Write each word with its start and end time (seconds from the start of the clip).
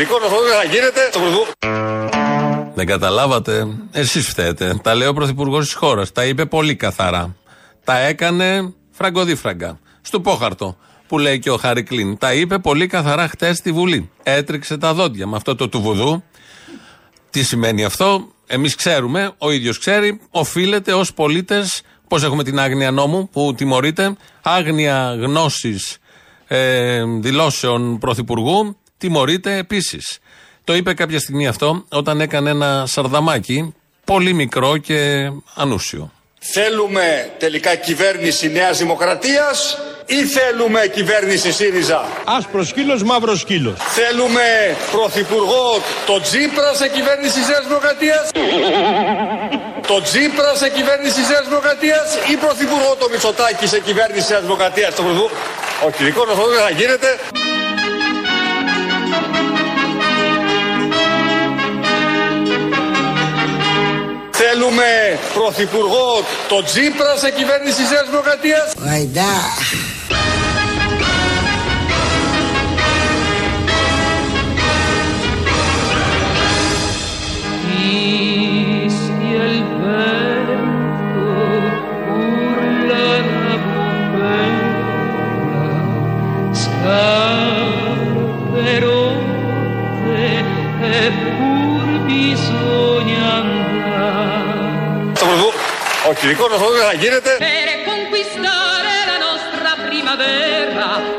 κυρικό 0.00 0.18
να 0.18 0.70
γίνεται 0.70 1.08
στο 1.12 1.20
Δεν 2.74 2.86
καταλάβατε. 2.86 3.66
Εσείς 3.92 4.28
φταίτε. 4.28 4.80
Τα 4.82 4.94
λέει 4.94 5.08
ο 5.08 5.12
Πρωθυπουργός 5.12 5.64
της 5.64 5.74
χώρας. 5.74 6.12
Τα 6.12 6.24
είπε 6.24 6.46
πολύ 6.46 6.76
καθαρά. 6.76 7.36
Τα 7.84 7.98
έκανε 7.98 8.74
φραγκοδίφραγκα. 8.90 9.78
Στο 10.00 10.20
πόχαρτο 10.20 10.76
που 11.08 11.18
λέει 11.18 11.38
και 11.38 11.50
ο 11.50 11.56
Χαρικλίν. 11.56 12.18
Τα 12.18 12.34
είπε 12.34 12.58
πολύ 12.58 12.86
καθαρά 12.86 13.28
χτες 13.28 13.56
στη 13.56 13.72
Βουλή. 13.72 14.10
Έτριξε 14.22 14.76
τα 14.76 14.94
δόντια 14.94 15.26
με 15.26 15.36
αυτό 15.36 15.54
το 15.54 15.68
του 15.68 15.80
βουδού. 15.80 16.22
Τι 17.30 17.42
σημαίνει 17.42 17.84
αυτό, 17.84 18.28
εμείς 18.46 18.74
ξέρουμε, 18.74 19.32
ο 19.38 19.50
ίδιος 19.50 19.78
ξέρει, 19.78 20.20
οφείλεται 20.30 20.92
ως 20.92 21.14
πολίτες, 21.14 21.82
πώς 22.08 22.22
έχουμε 22.22 22.44
την 22.44 22.60
άγνοια 22.60 22.90
νόμου 22.90 23.28
που 23.28 23.54
τιμωρείται, 23.56 24.16
άγνοια 24.42 25.16
γνώσης 25.20 25.98
ε, 26.52 27.04
δηλώσεων 27.04 27.98
πρωθυπουργού, 27.98 28.76
τιμωρείται 29.00 29.56
επίσης. 29.56 30.18
Το 30.64 30.74
είπε 30.74 30.94
κάποια 30.94 31.18
στιγμή 31.18 31.46
αυτό 31.46 31.84
όταν 31.88 32.20
έκανε 32.20 32.50
ένα 32.50 32.84
σαρδαμάκι 32.86 33.74
πολύ 34.04 34.32
μικρό 34.32 34.76
και 34.76 35.30
ανούσιο. 35.54 36.12
Θέλουμε 36.38 37.30
τελικά 37.38 37.74
κυβέρνηση 37.74 38.50
Νέας 38.50 38.78
Δημοκρατίας 38.78 39.78
ή 40.06 40.24
θέλουμε 40.36 40.80
κυβέρνηση 40.86 41.52
ΣΥΡΙΖΑ; 41.52 42.00
Άσπρος 42.24 42.68
σκύλος, 42.68 43.02
μαύρος 43.02 43.40
σκύλος. 43.40 43.78
Θέλουμε 43.98 44.46
πρωθυπουργό 44.92 45.66
το 46.06 46.20
Τζίπρα 46.20 46.74
σε 46.74 46.88
κυβέρνηση 46.88 47.38
Νέας 47.50 47.64
Δημοκρατίας; 47.66 48.24
το 49.86 49.96
Τζίπρα 50.02 50.54
σε 50.54 50.68
κυβέρνηση 50.68 51.20
Νέας 51.30 51.44
Δημοκρατίας 51.48 52.06
ή 52.32 52.34
πρωθυπουργό 52.44 52.90
το 53.00 53.06
Μητσοτάκη 53.10 53.66
σε 53.66 53.80
κυβέρνηση 53.80 54.26
Νέας 54.30 54.42
Δημοκρατίας; 54.42 54.94
Το 54.94 55.02
πρωθυπουργό. 55.02 55.30
Ο 55.86 55.90
κυρικό 55.96 56.24
να 56.24 56.34
θα 56.34 56.70
γίνεται. 56.80 57.08
Θέλουμε 64.52 65.18
πρωθυπουργό 65.34 66.24
το 66.48 66.62
Τζίπρα 66.62 67.16
σε 67.16 67.30
κυβέρνηση 67.30 67.82
Νέας 67.82 68.08
Δημοκρατίας. 68.10 68.72
Ο 68.76 69.00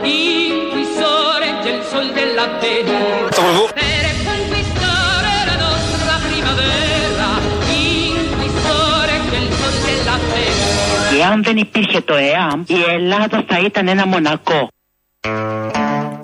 in 0.04 0.70
cui 0.72 0.86
sorregge 0.98 1.70
il 1.70 1.84
sol 1.90 2.12
della 2.12 2.46
Εάν 11.20 11.44
δεν 11.44 11.58
υπήρχε 11.58 12.02
το 12.02 12.16
ΕΑΜ, 12.16 12.64
η 12.68 12.92
Ελλάδα 12.94 13.44
θα 13.48 13.60
ήταν 13.66 13.88
ένα 13.88 14.08
μονακό. 14.08 14.68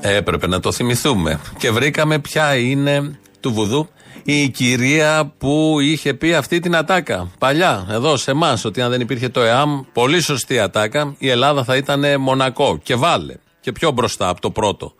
Έπρεπε 0.01 0.47
να 0.47 0.59
το 0.59 0.71
θυμηθούμε. 0.71 1.39
Και 1.57 1.71
βρήκαμε 1.71 2.19
ποια 2.19 2.55
είναι 2.55 3.19
του 3.39 3.53
βουδού 3.53 3.89
η 4.29 4.49
κυρία 4.49 5.33
που 5.37 5.77
είχε 5.81 6.13
πει 6.13 6.33
αυτή 6.33 6.59
την 6.59 6.75
ατάκα 6.75 7.31
παλιά, 7.39 7.87
εδώ 7.89 8.17
σε 8.17 8.31
εμάς, 8.31 8.65
ότι 8.65 8.81
αν 8.81 8.89
δεν 8.89 9.01
υπήρχε 9.01 9.29
το 9.29 9.41
ΕΑΜ, 9.41 9.81
πολύ 9.93 10.21
σωστή 10.21 10.59
ατάκα, 10.59 11.15
η 11.17 11.29
Ελλάδα 11.29 11.63
θα 11.63 11.75
ήταν 11.75 12.21
Μονακό 12.21 12.79
και 12.83 12.95
βάλε. 12.95 13.35
Και 13.59 13.71
πιο 13.71 13.91
μπροστά 13.91 14.29
από 14.29 14.41
το 14.41 14.51
πρώτο 14.51 14.93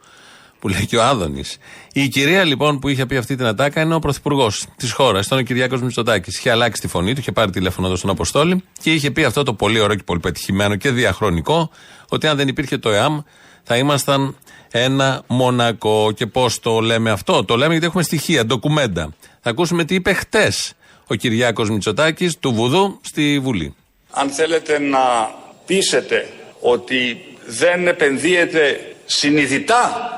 που 0.60 0.68
λέει 0.68 0.86
και 0.86 0.98
ο 0.98 1.04
Άδωνης. 1.04 1.58
Η 1.94 2.08
κυρία 2.08 2.44
λοιπόν 2.44 2.80
που 2.80 2.88
είχε 2.88 3.06
πει 3.06 3.18
αυτή 3.18 3.36
την 3.36 3.46
ατάκα 3.46 3.82
είναι 3.82 3.96
ο 3.96 4.00
πρωθυπουργός 4.00 4.66
της 4.78 4.92
χώρας, 4.92 5.26
ήταν 5.26 5.38
ο 5.38 5.42
Κυριάκος 5.42 5.82
Μητσοτάκης. 5.82 6.38
Είχε 6.38 6.52
αλλάξει 6.52 6.82
τη 6.82 6.88
φωνή 6.88 7.14
του, 7.14 7.20
είχε 7.20 7.32
πάρει 7.32 7.52
τηλέφωνο 7.52 7.88
εδώ 7.88 7.96
στον 7.96 8.10
Αποστόλη 8.10 8.64
και 8.82 8.94
είχε 8.94 9.12
πει 9.12 9.24
αυτό 9.24 9.44
το 9.44 9.54
πολύ 9.54 9.80
ωραίο 9.80 9.96
και 9.96 10.04
πολύ 10.04 10.20
πετυχημένο 10.20 10.76
και 10.76 10.92
διαχρονικό, 10.92 11.70
ότι 12.10 12.28
αν 12.28 12.38
δεν 12.38 12.48
υπήρχε 12.48 12.78
το 12.78 12.90
ΕΑΜ 12.90 13.20
θα 13.64 13.78
ήμασταν 13.78 14.36
ένα 14.72 15.24
Μονακό. 15.28 16.12
Και 16.16 16.26
πώς 16.26 16.60
το 16.60 16.80
λέμε 16.80 17.12
αυτό, 17.12 17.46
το 17.46 17.56
λέμε 17.56 17.72
γιατί 17.72 17.86
έχουμε 17.86 18.04
στοιχεία, 18.04 18.46
ντοκουμέντα. 18.46 19.14
Θα 19.42 19.50
ακούσουμε 19.50 19.84
τι 19.84 19.96
είπε 19.96 20.14
χτες 20.14 20.74
ο 21.08 21.16
Κυριάκος 21.16 21.70
Μητσοτάκης 21.70 22.38
του 22.40 22.54
Βουδού 22.54 23.00
στη 23.02 23.40
Βουλή. 23.40 23.76
Αν 24.12 24.30
θέλετε 24.30 24.80
να 24.80 25.30
πείσετε 25.66 26.30
ότι 26.60 27.26
δεν 27.46 27.88
επενδύεται 27.88 28.80
συνειδητά 29.06 30.12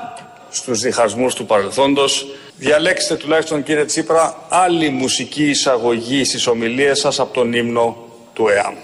στους 0.50 0.78
διχασμούς 0.78 1.34
του 1.34 1.46
παρελθόντος, 1.46 2.26
διαλέξτε 2.56 3.14
τουλάχιστον 3.14 3.62
κύριε 3.62 3.84
Τσίπρα 3.84 4.46
άλλη 4.48 4.88
μουσική 4.88 5.44
εισαγωγή 5.44 6.24
στις 6.24 6.46
ομιλίες 6.46 6.98
σας 6.98 7.20
από 7.20 7.34
τον 7.34 7.52
ύμνο 7.52 7.96
του 8.32 8.48
ΕΑΜ. 8.48 8.74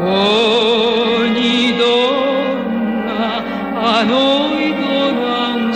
Ogni 0.00 1.74
donna 1.80 3.26
a 3.82 4.02
noi 4.02 4.74
dona 4.80 5.38
un 5.54 5.72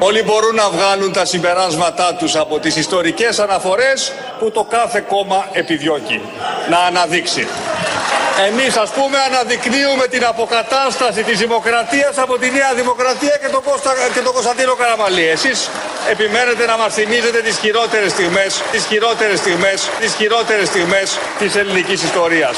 Όλοι 0.00 0.22
μπορούν 0.22 0.54
να 0.54 0.70
βγάλουν 0.70 1.12
τα 1.12 1.24
συμπεράσματά 1.24 2.14
τους 2.14 2.36
από 2.36 2.58
τις 2.58 2.76
ιστορικές 2.76 3.38
αναφορές 3.38 4.12
που 4.38 4.50
το 4.50 4.64
κάθε 4.64 5.04
κόμμα 5.08 5.48
επιδιώκει 5.52 6.20
να 6.70 6.78
αναδείξει. 6.78 7.46
Εμείς 8.46 8.76
ας 8.76 8.90
πούμε 8.90 9.18
αναδεικνύουμε 9.28 10.06
την 10.06 10.24
αποκατάσταση 10.24 11.22
της 11.22 11.38
δημοκρατίας 11.38 12.18
από 12.18 12.38
τη 12.38 12.50
Νέα 12.50 12.74
Δημοκρατία 12.74 13.36
και 13.42 13.48
τον, 13.48 13.62
Κώστα, 13.62 13.92
και 14.14 14.20
τον 14.20 14.32
Κωνσταντίνο 14.32 14.74
Καραμαλή. 14.74 15.26
Εσείς 15.28 15.70
επιμένετε 16.10 16.66
να 16.66 16.76
μας 16.76 16.94
θυμίζετε 16.94 17.40
τις 17.40 17.56
χειρότερες 17.58 18.10
στιγμές, 18.10 18.62
τις 18.72 18.84
χειρότερες 18.84 19.38
στιγμές, 19.38 19.88
τις 20.00 20.14
χειρότερες 20.14 20.68
στιγμές 20.68 21.18
της 21.38 21.56
ελληνικής 21.56 22.02
ιστορίας. 22.02 22.56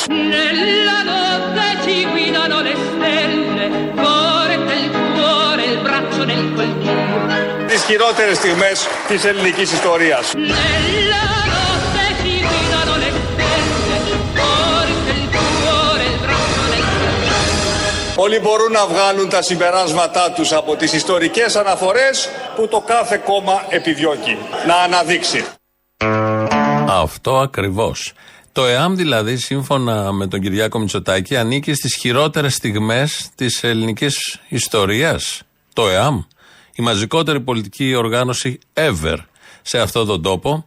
Τις 7.67 7.83
χειρότερες 7.83 8.37
στιγμές 8.37 8.89
της 9.09 9.25
ελληνικής 9.25 9.73
ιστορίας. 9.73 10.33
Όλοι 18.23 18.39
μπορούν 18.39 18.73
να 18.73 18.87
βγάλουν 18.87 19.29
τα 19.29 19.43
συμπεράσματά 19.43 20.33
τους 20.33 20.53
από 20.53 20.77
τις 20.77 20.93
ιστορικές 20.93 21.57
αναφορές 21.57 22.29
που 22.57 22.69
το 22.69 22.81
κάθε 22.81 23.17
κόμμα 23.17 23.67
επιδιώκει 23.69 24.37
να 24.67 24.75
αναδείξει. 24.75 25.45
Αυτό 26.89 27.39
ακριβώς. 27.39 28.13
Το 28.53 28.67
ΕΑΜ 28.67 28.95
δηλαδή, 28.95 29.37
σύμφωνα 29.37 30.13
με 30.13 30.27
τον 30.27 30.41
Κυριάκο 30.41 30.79
Μητσοτάκη, 30.79 31.37
ανήκει 31.37 31.75
στις 31.75 31.95
χειρότερες 31.95 32.55
στιγμές 32.55 33.29
της 33.35 33.65
ελληνικής 33.65 34.41
ιστορίας. 34.49 35.43
Το 35.73 35.89
ΕΑΜ, 35.89 36.23
η 36.75 36.83
μαζικότερη 36.83 37.41
πολιτική 37.41 37.95
οργάνωση 37.95 38.59
ever 38.75 39.17
σε 39.63 39.81
αυτόν 39.81 40.07
τον 40.07 40.23
τόπο, 40.23 40.67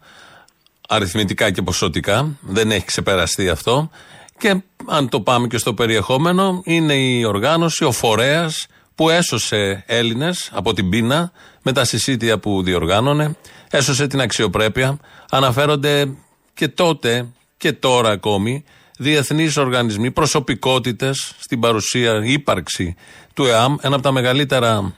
αριθμητικά 0.88 1.52
και 1.52 1.62
ποσοτικά, 1.62 2.38
δεν 2.42 2.72
έχει 2.72 2.86
ξεπεραστεί 2.86 3.50
αυτό. 3.50 3.90
Και 4.38 4.62
αν 4.86 5.10
το 5.10 5.22
πάμε 5.22 5.48
και 5.48 5.58
στο 5.58 5.74
περιεχόμενο, 5.74 6.62
είναι 6.64 6.94
η 6.94 7.24
οργάνωση, 7.24 7.84
ο 7.84 7.92
φορέας 7.92 8.68
που 8.96 9.10
έσωσε 9.10 9.84
Έλληνες 9.88 10.50
από 10.54 10.74
την 10.74 10.90
πείνα 10.90 11.32
με 11.62 11.72
τα 11.72 11.86
συσίτια 11.86 12.40
που 12.40 12.64
διοργάνωνε, 12.64 13.36
έσωσε 13.70 14.08
την 14.08 14.22
αξιοπρέπεια. 14.22 15.00
Αναφέρονται 15.30 16.14
και 16.54 16.68
τότε 16.68 17.28
και 17.58 17.74
τώρα 17.74 18.10
ακόμη 18.10 18.64
διεθνείς 18.98 19.58
οργανισμοί, 19.58 20.12
προσωπικότητες 20.12 21.36
στην 21.40 21.60
παρουσία, 21.60 22.22
ύπαρξη 22.24 22.96
του 23.34 23.46
ΕΑΜ, 23.46 23.76
ένα 23.82 23.94
από 23.94 24.04
τα 24.04 24.12
μεγαλύτερα 24.12 24.94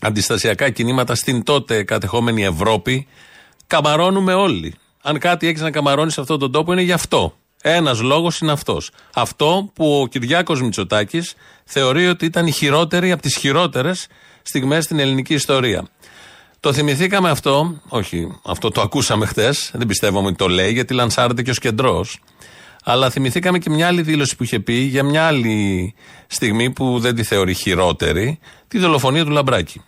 αντιστασιακά 0.00 0.70
κινήματα 0.70 1.14
στην 1.14 1.42
τότε 1.42 1.82
κατεχόμενη 1.82 2.44
Ευρώπη. 2.44 3.06
Καμαρώνουμε 3.66 4.34
όλοι. 4.34 4.74
Αν 5.02 5.18
κάτι 5.18 5.46
έχεις 5.46 5.60
να 5.60 5.70
καμαρώνεις 5.70 6.12
σε 6.12 6.20
αυτόν 6.20 6.38
τον 6.38 6.52
τόπο 6.52 6.72
είναι 6.72 6.82
γι' 6.82 6.92
αυτό. 6.92 7.36
Ένας 7.68 8.00
λόγος 8.00 8.38
είναι 8.38 8.52
αυτός. 8.52 8.90
Αυτό 9.14 9.70
που 9.74 10.00
ο 10.00 10.06
Κυριάκος 10.06 10.62
Μητσοτάκης 10.62 11.34
θεωρεί 11.64 12.08
ότι 12.08 12.24
ήταν 12.24 12.46
η 12.46 12.50
χειρότερη 12.50 13.12
από 13.12 13.22
τις 13.22 13.36
χειρότερες 13.36 14.06
στιγμές 14.42 14.84
στην 14.84 14.98
ελληνική 14.98 15.34
ιστορία. 15.34 15.88
Το 16.60 16.72
θυμηθήκαμε 16.72 17.30
αυτό, 17.30 17.80
όχι, 17.88 18.40
αυτό 18.44 18.70
το 18.70 18.80
ακούσαμε 18.80 19.26
χτε, 19.26 19.54
δεν 19.72 19.86
πιστεύω 19.86 20.24
ότι 20.24 20.34
το 20.34 20.48
λέει, 20.48 20.72
γιατί 20.72 20.94
λανσάρεται 20.94 21.42
και 21.42 21.50
ο 21.50 21.54
κεντρός. 21.54 22.20
Αλλά 22.84 23.10
θυμηθήκαμε 23.10 23.58
και 23.58 23.70
μια 23.70 23.86
άλλη 23.86 24.02
δήλωση 24.02 24.36
που 24.36 24.42
είχε 24.42 24.60
πει 24.60 24.74
για 24.74 25.02
μια 25.02 25.26
άλλη 25.26 25.94
στιγμή 26.26 26.70
που 26.70 26.98
δεν 26.98 27.14
τη 27.14 27.22
θεωρεί 27.22 27.54
χειρότερη, 27.54 28.38
τη 28.68 28.78
δολοφονία 28.78 29.24
του 29.24 29.30
Λαμπράκη. 29.30 29.82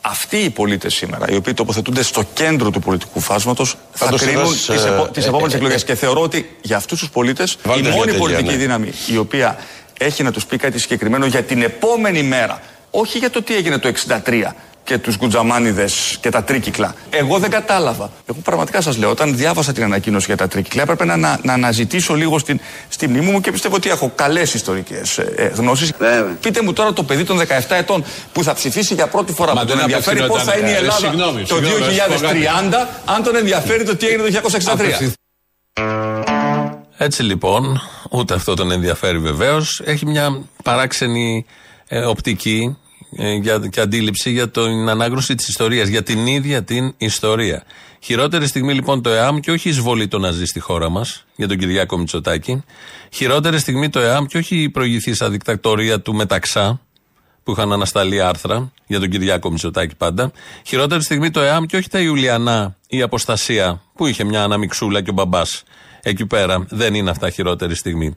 Αυτοί 0.00 0.36
οι 0.36 0.50
πολίτες 0.50 0.94
σήμερα, 0.94 1.26
οι 1.28 1.36
οποίοι 1.36 1.54
τοποθετούνται 1.54 2.02
στο 2.02 2.22
κέντρο 2.34 2.70
του 2.70 2.80
πολιτικού 2.80 3.20
φάσματος, 3.20 3.76
θα, 3.92 4.06
θα 4.06 4.16
κρίνουν 4.16 4.52
τις 5.12 5.24
ε, 5.24 5.28
επόμενες 5.28 5.52
ε, 5.52 5.56
εκλογές. 5.56 5.82
Ε, 5.82 5.84
και 5.84 5.94
θεωρώ 5.94 6.20
ότι 6.20 6.56
για 6.62 6.76
αυτούς 6.76 6.98
τους 6.98 7.10
πολίτες 7.10 7.58
η 7.78 7.82
μόνη 7.82 8.12
πολιτική 8.12 8.50
ναι. 8.50 8.56
δύναμη 8.56 8.92
η 9.06 9.16
οποία 9.16 9.58
έχει 9.98 10.22
να 10.22 10.32
τους 10.32 10.46
πει 10.46 10.56
κάτι 10.56 10.78
συγκεκριμένο 10.78 11.26
για 11.26 11.42
την 11.42 11.62
επόμενη 11.62 12.22
μέρα, 12.22 12.60
όχι 12.90 13.18
για 13.18 13.30
το 13.30 13.42
τι 13.42 13.56
έγινε 13.56 13.78
το 13.78 13.92
63, 14.24 14.42
και 14.90 14.98
τους 14.98 15.16
γκουτζαμάνιδες 15.16 16.18
και 16.20 16.30
τα 16.30 16.42
τρίκυκλα. 16.44 16.94
Εγώ 17.10 17.38
δεν 17.38 17.50
κατάλαβα. 17.50 18.10
Εγώ 18.26 18.38
πραγματικά 18.44 18.80
σας 18.80 18.96
λέω, 18.96 19.10
όταν 19.10 19.36
διάβασα 19.36 19.72
την 19.72 19.82
ανακοίνωση 19.82 20.26
για 20.26 20.36
τα 20.36 20.48
τρίκυκλα, 20.48 20.82
έπρεπε 20.82 21.04
να, 21.04 21.16
να, 21.16 21.40
να 21.42 21.52
αναζητήσω 21.52 22.14
λίγο 22.14 22.38
στην, 22.38 22.60
στη 22.88 23.08
μνήμη 23.08 23.30
μου 23.30 23.40
και 23.40 23.52
πιστεύω 23.52 23.74
ότι 23.76 23.90
έχω 23.90 24.12
καλές 24.14 24.54
ιστορικές 24.54 25.18
ε, 25.18 25.32
ε 25.36 25.46
γνώσεις. 25.46 25.92
Πείτε 26.40 26.62
μου 26.62 26.72
τώρα 26.72 26.92
το 26.92 27.02
παιδί 27.02 27.24
των 27.24 27.40
17 27.40 27.44
ετών 27.68 28.04
που 28.32 28.42
θα 28.42 28.54
ψηφίσει 28.54 28.94
για 28.94 29.06
πρώτη 29.06 29.32
φορά 29.32 29.54
Μα 29.54 29.60
που 29.60 29.66
τον 29.66 29.78
ενδιαφέρει 29.78 30.26
πώ 30.26 30.38
θα 30.38 30.56
είναι 30.56 30.70
η 30.70 30.74
Ελλάδα 30.74 30.98
συγγνώμη, 30.98 31.42
το 31.42 31.56
2030, 31.56 31.62
αν 33.04 33.22
τον 33.22 33.36
ενδιαφέρει 33.36 33.84
το 33.84 33.96
τι 33.96 34.06
έγινε 34.06 34.22
το 34.22 34.50
1963. 34.74 35.10
Έτσι 36.96 37.22
λοιπόν, 37.22 37.80
ούτε 38.10 38.34
αυτό 38.34 38.54
τον 38.54 38.70
ενδιαφέρει 38.70 39.18
βεβαίως. 39.18 39.82
Έχει 39.84 40.06
μια 40.06 40.42
παράξενη 40.64 41.46
ε, 41.88 42.00
οπτική 42.00 42.76
ε, 42.88 42.88
για, 43.10 43.58
και 43.70 43.80
αντίληψη 43.80 44.30
για 44.30 44.48
την 44.48 44.88
ανάγνωση 44.88 45.34
της 45.34 45.48
ιστορίας, 45.48 45.88
για 45.88 46.02
την 46.02 46.26
ίδια 46.26 46.64
την 46.64 46.94
ιστορία. 46.96 47.64
Χειρότερη 48.00 48.46
στιγμή 48.46 48.74
λοιπόν 48.74 49.02
το 49.02 49.10
ΕΑΜ 49.10 49.38
και 49.38 49.50
όχι 49.50 49.68
η 49.68 49.70
εισβολή 49.70 50.08
των 50.08 50.20
Ναζί 50.20 50.44
στη 50.44 50.60
χώρα 50.60 50.88
μας, 50.88 51.24
για 51.36 51.48
τον 51.48 51.56
Κυριάκο 51.56 51.98
Μητσοτάκη. 51.98 52.64
Χειρότερη 53.12 53.58
στιγμή 53.58 53.88
το 53.88 54.00
ΕΑΜ 54.00 54.24
και 54.24 54.38
όχι 54.38 54.62
η 54.62 54.68
προηγηθήσα 54.70 55.30
δικτακτορία 55.30 56.00
του 56.00 56.14
Μεταξά, 56.14 56.80
που 57.42 57.52
είχαν 57.52 57.72
ανασταλεί 57.72 58.20
άρθρα 58.20 58.72
για 58.86 59.00
τον 59.00 59.08
Κυριάκο 59.08 59.50
Μητσοτάκη 59.50 59.94
πάντα. 59.96 60.32
Χειρότερη 60.66 61.02
στιγμή 61.02 61.30
το 61.30 61.40
ΕΑΜ 61.40 61.64
και 61.64 61.76
όχι 61.76 61.88
τα 61.88 62.00
Ιουλιανά 62.00 62.76
ή 62.88 62.96
η 62.96 63.02
Αποστασία, 63.02 63.82
που 63.94 64.06
είχε 64.06 64.24
μια 64.24 64.42
αναμιξούλα 64.42 65.02
και 65.02 65.10
ο 65.10 65.12
μπαμπάς 65.12 65.62
εκεί 66.02 66.26
πέρα. 66.26 66.66
Δεν 66.68 66.94
είναι 66.94 67.10
αυτά 67.10 67.30
χειρότερη 67.30 67.74
στιγμή. 67.74 68.16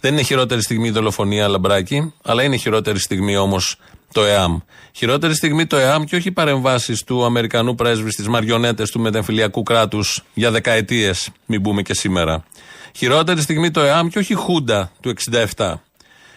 Δεν 0.00 0.12
είναι 0.12 0.22
χειρότερη 0.22 0.62
στιγμή 0.62 0.88
η 0.88 0.90
δολοφονία 0.90 1.48
Λαμπράκη, 1.48 2.12
αλλά 2.22 2.42
είναι 2.42 2.56
χειρότερη 2.56 2.98
στιγμή 2.98 3.36
όμως 3.36 3.76
το 4.12 4.24
ΕΑΜ. 4.24 4.58
Χειρότερη 4.92 5.34
στιγμή 5.34 5.66
το 5.66 5.76
ΕΑΜ 5.76 6.04
και 6.04 6.16
όχι 6.16 6.28
οι 6.28 6.32
παρεμβάσεις 6.32 7.04
του 7.04 7.24
Αμερικανού 7.24 7.74
πρέσβη 7.74 8.10
στις 8.10 8.28
μαριονέτες 8.28 8.90
του 8.90 9.00
μετεμφυλιακού 9.00 9.62
κράτους 9.62 10.22
για 10.34 10.50
δεκαετίες, 10.50 11.28
μην 11.46 11.62
πούμε 11.62 11.82
και 11.82 11.94
σήμερα. 11.94 12.44
Χειρότερη 12.96 13.40
στιγμή 13.40 13.70
το 13.70 13.80
ΕΑΜ 13.80 14.08
και 14.08 14.18
όχι 14.18 14.32
η 14.32 14.36
Χούντα 14.36 14.92
του 15.00 15.12
67. 15.56 15.74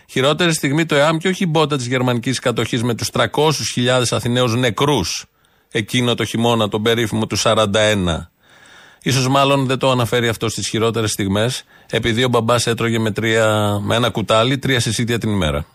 Χειρότερη 0.10 0.54
στιγμή 0.54 0.86
το 0.86 0.96
ΕΑΜ 0.96 1.18
και 1.18 1.28
όχι 1.28 1.44
η 1.44 1.48
μπότα 1.50 1.78
της 1.78 1.86
γερμανικής 1.86 2.40
κατοχής 2.40 2.84
με 2.84 2.96
τους 2.96 3.10
300.000 3.14 4.04
Αθηναίους 4.10 4.56
νεκρούς 4.56 5.26
εκείνο 5.72 6.16
το 6.16 6.26
χειμώνα, 6.26 6.68
τον 6.68 6.82
περίφημο 6.82 7.28
του 7.28 7.38
41. 7.38 8.30
Ίσως 9.02 9.28
μάλλον 9.28 9.66
δεν 9.66 9.78
το 9.78 9.92
αναφέρει 9.92 10.28
αυτό 10.28 10.50
στις 10.50 10.68
χειρότερες 10.68 11.12
στιγμές, 11.12 11.64
επειδή 11.90 12.24
ο 12.24 12.28
μπαμπάς 12.28 12.68
έτρωγε 12.68 13.00
με, 13.00 13.12
τρία, 13.12 13.78
με 13.82 13.96
ένα 13.96 14.10
κουτάλι 14.10 14.58
τρία 14.58 14.80
συσίτια 14.80 15.18
την 15.18 15.30
ημέρα. 15.30 15.66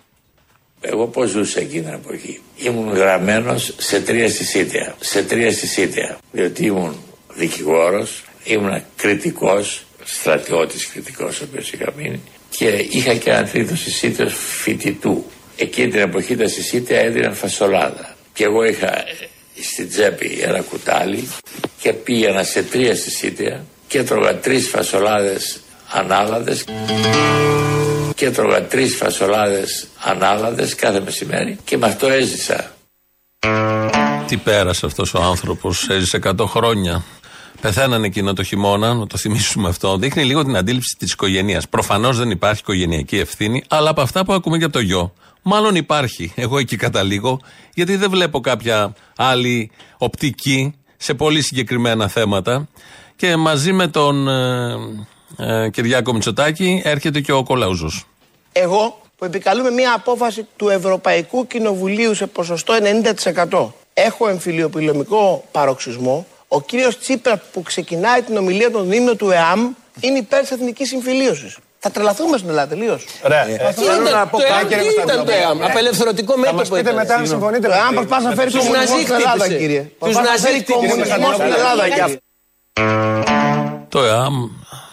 Εγώ 0.81 1.07
πώς 1.07 1.31
ζούσα 1.31 1.61
εκείνη 1.61 1.83
την 1.83 1.93
εποχή. 1.93 2.41
Ήμουν 2.57 2.95
γραμμένος 2.95 3.75
σε 3.79 4.01
τρία 4.01 4.29
συσίτια. 4.29 4.97
Σε 5.01 5.23
τρία 5.23 5.53
συσίτια. 5.53 6.19
Διότι 6.33 6.65
ήμουν 6.65 6.97
δικηγόρος, 7.35 8.25
ήμουν 8.45 8.83
κριτικός, 8.97 9.85
στρατιώτης 10.05 10.87
κριτικός, 10.87 11.41
ο 11.41 11.45
οποίος 11.45 11.73
είχα 11.73 11.93
μείνει. 11.97 12.21
Και 12.51 12.67
είχα 12.67 13.15
και 13.15 13.31
ένα 13.31 13.49
τρίτο 13.49 13.77
συσίτιο 13.77 14.29
φοιτητού. 14.29 15.25
Εκείνη 15.57 15.91
την 15.91 16.01
εποχή 16.01 16.37
τα 16.37 16.49
συσίτια 16.49 16.99
έδιναν 16.99 17.35
φασολάδα. 17.35 18.17
Και 18.33 18.45
εγώ 18.45 18.65
είχα 18.65 18.99
ε, 18.99 19.05
στην 19.63 19.89
τσέπη 19.89 20.39
ένα 20.43 20.61
κουτάλι 20.61 21.29
και 21.81 21.93
πήγαινα 21.93 22.43
σε 22.43 22.63
τρία 22.63 22.95
συσίτια 22.95 23.65
και 23.89 23.99
έτρωγα 23.99 24.37
τρεις 24.37 24.69
φασολάδες 24.69 25.61
ανάλαδες 25.89 26.65
και 28.21 28.27
έτρωγα 28.27 28.63
τρεις 28.67 28.97
φασολάδες 28.97 29.87
ανάλαδες 29.99 30.75
κάθε 30.75 31.01
μεσημέρι 31.01 31.59
και 31.65 31.77
με 31.77 31.87
αυτό 31.87 32.07
έζησα. 32.07 32.75
Τι 34.27 34.37
πέρασε 34.37 34.87
αυτός 34.87 35.15
ο 35.15 35.23
άνθρωπος, 35.23 35.89
έζησε 35.89 36.19
100 36.23 36.47
χρόνια. 36.47 37.05
Πεθαίνανε 37.61 38.07
εκείνο 38.07 38.33
το 38.33 38.43
χειμώνα, 38.43 38.95
να 38.95 39.07
το 39.07 39.17
θυμίσουμε 39.17 39.69
αυτό. 39.69 39.97
Δείχνει 39.97 40.25
λίγο 40.25 40.45
την 40.45 40.57
αντίληψη 40.57 40.97
της 40.99 41.13
οικογένειας. 41.13 41.69
Προφανώς 41.69 42.19
δεν 42.19 42.31
υπάρχει 42.31 42.61
οικογενειακή 42.61 43.19
ευθύνη, 43.19 43.65
αλλά 43.69 43.91
από 43.91 44.01
αυτά 44.01 44.25
που 44.25 44.33
ακούμε 44.33 44.57
για 44.57 44.71
το 44.71 44.81
γιο, 44.81 45.13
μάλλον 45.43 45.75
υπάρχει. 45.75 46.33
Εγώ 46.37 46.59
εκεί 46.59 46.77
καταλήγω, 46.77 47.41
γιατί 47.75 47.97
δεν 47.97 48.11
βλέπω 48.11 48.41
κάποια 48.41 48.93
άλλη 49.17 49.71
οπτική 49.99 50.75
σε 50.97 51.15
πολύ 51.15 51.43
συγκεκριμένα 51.43 52.09
θέματα. 52.09 52.69
Και 53.17 53.37
μαζί 53.37 53.73
με 53.73 53.87
τον 53.89 54.29
ε, 54.29 54.77
ε, 55.37 55.71
Κυριάκο 55.71 56.13
Μητσοτάκη 56.13 56.83
έρχεται 56.85 57.21
και 57.21 57.33
ο 57.33 57.43
Κολαούζος. 57.43 58.05
Εγώ 58.53 59.01
που 59.17 59.25
επικαλούμε 59.25 59.71
μια 59.71 59.93
απόφαση 59.95 60.47
του 60.57 60.69
Ευρωπαϊκού 60.69 61.47
Κοινοβουλίου 61.47 62.15
σε 62.15 62.27
ποσοστό 62.27 62.75
90% 63.49 63.69
έχω 63.95 64.29
εμφυλιοπηλωμικό 64.29 65.45
παροξισμό. 65.51 66.27
Ο 66.49 66.61
κύριος 66.61 66.99
Τσίπρας 66.99 67.39
που 67.53 67.63
ξεκινάει 67.63 68.23
την 68.23 68.37
ομιλία 68.37 68.71
των 68.71 68.89
δήμων 68.89 69.17
του 69.17 69.31
ΕΑΜ 69.31 69.73
είναι 70.01 70.19
υπέρ 70.19 70.41
της 70.41 70.51
εθνικής 70.51 70.89
συμφιλίωσης. 70.89 71.57
Θα 71.79 71.91
τρελαθούμε 71.91 72.37
στην 72.37 72.49
Ελλάδα 72.49 72.69
τελείως. 72.69 73.05
Ωραία. 73.25 73.49
Ε, 73.49 73.73
θέλω 73.73 74.11
να 74.11 74.27
πω 74.27 74.39
κάτι. 74.39 74.75
Τι 74.75 75.03
ήταν 75.03 75.25
το 75.25 75.33
ΕΑΜ, 75.33 75.63
απελευθερωτικό 75.63 76.37
μέτωπο. 76.37 76.65
Θα 76.65 76.77
πείτε 76.77 76.93
μετά 76.93 77.15
αν 77.15 77.27
συμφωνείτε. 77.27 77.69
Το 77.69 77.75
ΕΑΜ 77.75 77.95
προσπάθησε 77.95 78.29
να 78.29 78.35
φέρει 78.35 78.51
κομμουνισμό 78.51 78.97
στην 78.99 79.15
Ελλάδα, 79.15 79.49
κύριε. 79.49 79.91
Τους 79.99 80.15
Ναζί 80.15 80.63
κομμουνισμό 80.63 81.33
στην 81.33 81.53
Ελλάδα. 81.53 81.85
Το 83.89 84.03
ΕΑΜ 84.03 84.49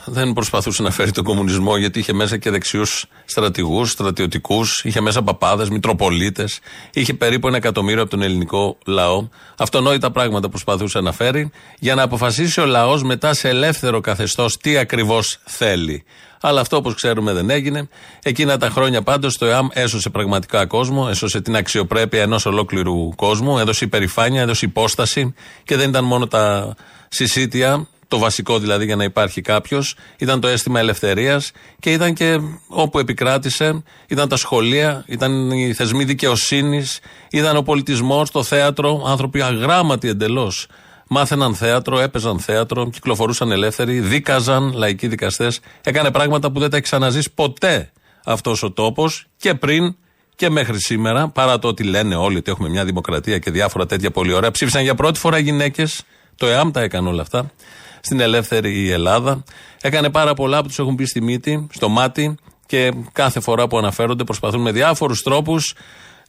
δεν 0.09 0.33
προσπαθούσε 0.33 0.83
να 0.83 0.91
φέρει 0.91 1.11
τον 1.11 1.23
κομμουνισμό 1.23 1.77
γιατί 1.77 1.99
είχε 1.99 2.13
μέσα 2.13 2.37
και 2.37 2.49
δεξιούς 2.49 3.05
στρατηγούς, 3.25 3.91
στρατιωτικούς, 3.91 4.81
είχε 4.83 5.01
μέσα 5.01 5.21
παπάδες, 5.21 5.69
μητροπολίτες, 5.69 6.59
είχε 6.93 7.13
περίπου 7.13 7.47
ένα 7.47 7.57
εκατομμύριο 7.57 8.01
από 8.01 8.09
τον 8.09 8.21
ελληνικό 8.21 8.77
λαό. 8.85 9.27
Αυτονόητα 9.57 10.11
πράγματα 10.11 10.49
προσπαθούσε 10.49 10.99
να 10.99 11.11
φέρει 11.11 11.51
για 11.79 11.95
να 11.95 12.01
αποφασίσει 12.01 12.61
ο 12.61 12.65
λαός 12.65 13.03
μετά 13.03 13.33
σε 13.33 13.49
ελεύθερο 13.49 13.99
καθεστώς 13.99 14.57
τι 14.57 14.77
ακριβώς 14.77 15.39
θέλει. 15.43 16.03
Αλλά 16.41 16.61
αυτό 16.61 16.77
όπως 16.77 16.93
ξέρουμε 16.93 17.33
δεν 17.33 17.49
έγινε. 17.49 17.87
Εκείνα 18.23 18.57
τα 18.57 18.69
χρόνια 18.69 19.01
πάντως 19.01 19.37
το 19.37 19.45
ΕΑΜ 19.45 19.67
έσωσε 19.73 20.09
πραγματικά 20.09 20.65
κόσμο, 20.65 21.07
έσωσε 21.09 21.41
την 21.41 21.55
αξιοπρέπεια 21.55 22.21
ενός 22.21 22.45
ολόκληρου 22.45 23.15
κόσμου, 23.15 23.57
έδωσε 23.57 23.85
υπερηφάνεια, 23.85 24.41
έδωσε 24.41 24.65
υπόσταση 24.65 25.33
και 25.63 25.75
δεν 25.75 25.89
ήταν 25.89 26.03
μόνο 26.03 26.27
τα 26.27 26.75
συσίτια 27.07 27.87
το 28.07 28.17
βασικό 28.17 28.59
δηλαδή 28.59 28.85
για 28.85 28.95
να 28.95 29.03
υπάρχει 29.03 29.41
κάποιος, 29.41 29.95
ήταν 30.17 30.39
το 30.39 30.47
αίσθημα 30.47 30.79
ελευθερίας 30.79 31.51
και 31.79 31.91
ήταν 31.91 32.13
και 32.13 32.39
όπου 32.67 32.99
επικράτησε, 32.99 33.83
ήταν 34.07 34.29
τα 34.29 34.35
σχολεία, 34.35 35.03
ήταν 35.07 35.51
οι 35.51 35.73
θεσμοί 35.73 36.03
δικαιοσύνης, 36.03 36.99
ήταν 37.31 37.57
ο 37.57 37.61
πολιτισμός, 37.61 38.31
το 38.31 38.43
θέατρο, 38.43 39.03
άνθρωποι 39.07 39.41
αγράμματοι 39.41 40.07
εντελώς. 40.07 40.67
Μάθαιναν 41.09 41.55
θέατρο, 41.55 41.99
έπαιζαν 41.99 42.39
θέατρο, 42.39 42.89
κυκλοφορούσαν 42.89 43.51
ελεύθεροι, 43.51 43.99
δίκαζαν 43.99 44.73
λαϊκοί 44.75 45.07
δικαστές. 45.07 45.59
Έκανε 45.83 46.11
πράγματα 46.11 46.51
που 46.51 46.59
δεν 46.59 46.69
τα 46.69 46.75
έχει 46.75 46.85
ξαναζήσει 46.85 47.31
ποτέ 47.33 47.91
αυτός 48.25 48.63
ο 48.63 48.71
τόπος 48.71 49.25
και 49.37 49.53
πριν 49.53 49.95
και 50.35 50.49
μέχρι 50.49 50.79
σήμερα, 50.79 51.29
παρά 51.29 51.59
το 51.59 51.67
ότι 51.67 51.83
λένε 51.83 52.15
όλοι 52.15 52.37
ότι 52.37 52.51
έχουμε 52.51 52.69
μια 52.69 52.85
δημοκρατία 52.85 53.37
και 53.37 53.51
διάφορα 53.51 53.85
τέτοια 53.85 54.11
πολύ 54.11 54.33
ωραία. 54.33 54.51
Ψήφισαν 54.51 54.83
για 54.83 54.95
πρώτη 54.95 55.19
φορά 55.19 55.37
γυναίκες. 55.37 56.03
Το 56.35 56.47
ΕΑΜ 56.47 56.71
τα 56.71 56.81
έκανε 56.81 57.09
όλα 57.09 57.21
αυτά 57.21 57.51
στην 58.01 58.19
ελεύθερη 58.19 58.91
Ελλάδα. 58.91 59.43
Έκανε 59.81 60.09
πάρα 60.09 60.33
πολλά 60.33 60.61
που 60.61 60.67
τους 60.67 60.79
έχουν 60.79 60.95
πει 60.95 61.05
στη 61.05 61.21
μύτη, 61.21 61.67
στο 61.73 61.89
μάτι 61.89 62.35
και 62.65 62.91
κάθε 63.11 63.39
φορά 63.39 63.67
που 63.67 63.77
αναφέρονται 63.77 64.23
προσπαθούν 64.23 64.61
με 64.61 64.71
διάφορους 64.71 65.21
τρόπους 65.21 65.73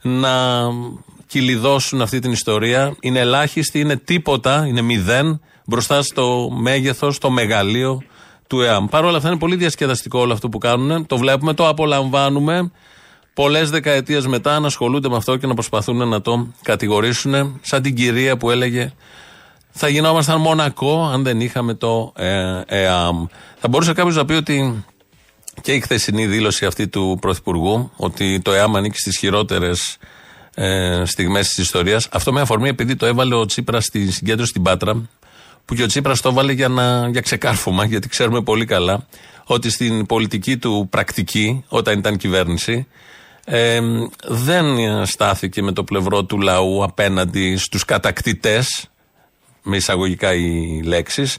να 0.01 0.29
κυλιδώσουν 1.27 2.01
αυτή 2.01 2.19
την 2.19 2.31
ιστορία. 2.31 2.95
Είναι 2.99 3.19
ελάχιστη, 3.19 3.79
είναι 3.79 3.95
τίποτα, 3.95 4.65
είναι 4.67 4.81
μηδέν 4.81 5.41
μπροστά 5.65 6.01
στο 6.01 6.49
μέγεθος, 6.59 7.15
στο 7.15 7.29
μεγαλείο 7.29 8.01
του 8.47 8.61
ΕΑΜ. 8.61 8.85
Παρ' 8.87 9.05
όλα 9.05 9.17
αυτά 9.17 9.29
είναι 9.29 9.37
πολύ 9.37 9.55
διασκεδαστικό 9.55 10.19
όλο 10.19 10.33
αυτό 10.33 10.49
που 10.49 10.57
κάνουν. 10.57 11.05
Το 11.05 11.17
βλέπουμε, 11.17 11.53
το 11.53 11.67
απολαμβάνουμε. 11.67 12.71
Πολλές 13.33 13.69
δεκαετίες 13.69 14.27
μετά 14.27 14.59
να 14.59 14.67
ασχολούνται 14.67 15.09
με 15.09 15.15
αυτό 15.15 15.37
και 15.37 15.47
να 15.47 15.53
προσπαθούν 15.53 16.07
να 16.07 16.21
το 16.21 16.47
κατηγορήσουν, 16.61 17.59
σαν 17.61 17.81
την 17.81 17.95
κυρία 17.95 18.37
που 18.37 18.49
έλεγε 18.49 18.93
θα 19.71 19.87
γινόμασταν 19.87 20.41
Μονακό 20.41 21.09
αν 21.13 21.23
δεν 21.23 21.41
είχαμε 21.41 21.73
το 21.73 22.13
ε, 22.15 22.61
ΕΑΜ. 22.65 23.25
Θα 23.57 23.67
μπορούσε 23.67 23.93
κάποιος 23.93 24.15
να 24.15 24.25
πει 24.25 24.33
ότι 24.33 24.85
και 25.61 25.73
η 25.73 25.79
χθεσινή 25.79 26.27
δήλωση 26.27 26.65
αυτή 26.65 26.87
του 26.87 27.17
Πρωθυπουργού, 27.21 27.91
ότι 27.95 28.39
το 28.39 28.53
ΕΑΜ 28.53 28.77
ανήκει 28.77 28.97
στις 28.97 29.17
χειρότερες 29.17 29.97
ε, 30.53 31.01
στιγμές 31.05 31.47
της 31.47 31.57
ιστορίας. 31.57 32.07
Αυτό 32.11 32.33
με 32.33 32.41
αφορμή 32.41 32.69
επειδή 32.69 32.95
το 32.95 33.05
έβαλε 33.05 33.35
ο 33.35 33.45
Τσίπρας 33.45 33.83
στη 33.83 34.11
συγκέντρωση 34.11 34.49
στην 34.49 34.61
Πάτρα, 34.61 35.09
που 35.65 35.75
και 35.75 35.83
ο 35.83 35.87
Τσίπρας 35.87 36.21
το 36.21 36.29
έβαλε 36.29 36.51
για, 36.51 36.67
να, 36.67 37.07
για 37.09 37.21
ξεκάρφωμα, 37.21 37.85
γιατί 37.85 38.07
ξέρουμε 38.07 38.41
πολύ 38.41 38.65
καλά 38.65 39.05
ότι 39.43 39.69
στην 39.69 40.05
πολιτική 40.05 40.57
του 40.57 40.87
πρακτική, 40.89 41.63
όταν 41.67 41.99
ήταν 41.99 42.17
κυβέρνηση, 42.17 42.87
ε, 43.45 43.79
δεν 44.27 44.65
στάθηκε 45.05 45.61
με 45.61 45.71
το 45.71 45.83
πλευρό 45.83 46.23
του 46.23 46.39
λαού 46.39 46.83
απέναντι 46.83 47.57
στους 47.57 47.85
κατακτητές, 47.85 48.89
με 49.63 49.75
εισαγωγικά 49.75 50.33
οι 50.33 50.81
λέξεις, 50.83 51.37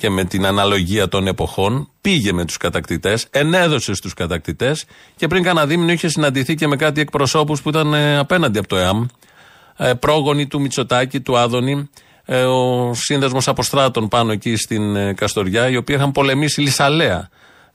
και 0.00 0.10
με 0.10 0.24
την 0.24 0.46
αναλογία 0.46 1.08
των 1.08 1.26
εποχών, 1.26 1.88
πήγε 2.00 2.32
με 2.32 2.44
τους 2.44 2.56
κατακτητές, 2.56 3.26
ενέδωσε 3.30 3.94
στους 3.94 4.14
κατακτητές 4.14 4.84
και 5.16 5.26
πριν 5.26 5.42
κανένα 5.42 5.66
δίμηνο 5.66 5.92
είχε 5.92 6.08
συναντηθεί 6.08 6.54
και 6.54 6.66
με 6.66 6.76
κάτι 6.76 7.00
εκπροσώπους 7.00 7.62
που 7.62 7.68
ήταν 7.68 7.94
ε, 7.94 8.18
απέναντι 8.18 8.58
από 8.58 8.68
το 8.68 8.76
ΕΑΜ, 8.76 9.06
ε, 9.76 9.94
πρόγονοι 9.94 10.46
του 10.46 10.60
Μητσοτάκη, 10.60 11.20
του 11.20 11.38
Άδωνη, 11.38 11.90
ε, 12.24 12.42
ο 12.42 12.92
σύνδεσμος 12.94 13.48
αποστράτων 13.48 14.08
πάνω 14.08 14.32
εκεί 14.32 14.56
στην 14.56 14.96
ε, 14.96 15.12
Καστοριά, 15.12 15.68
οι 15.68 15.76
οποίοι 15.76 15.96
είχαν 15.98 16.12
πολεμήσει 16.12 16.60
λισαλέα 16.60 17.28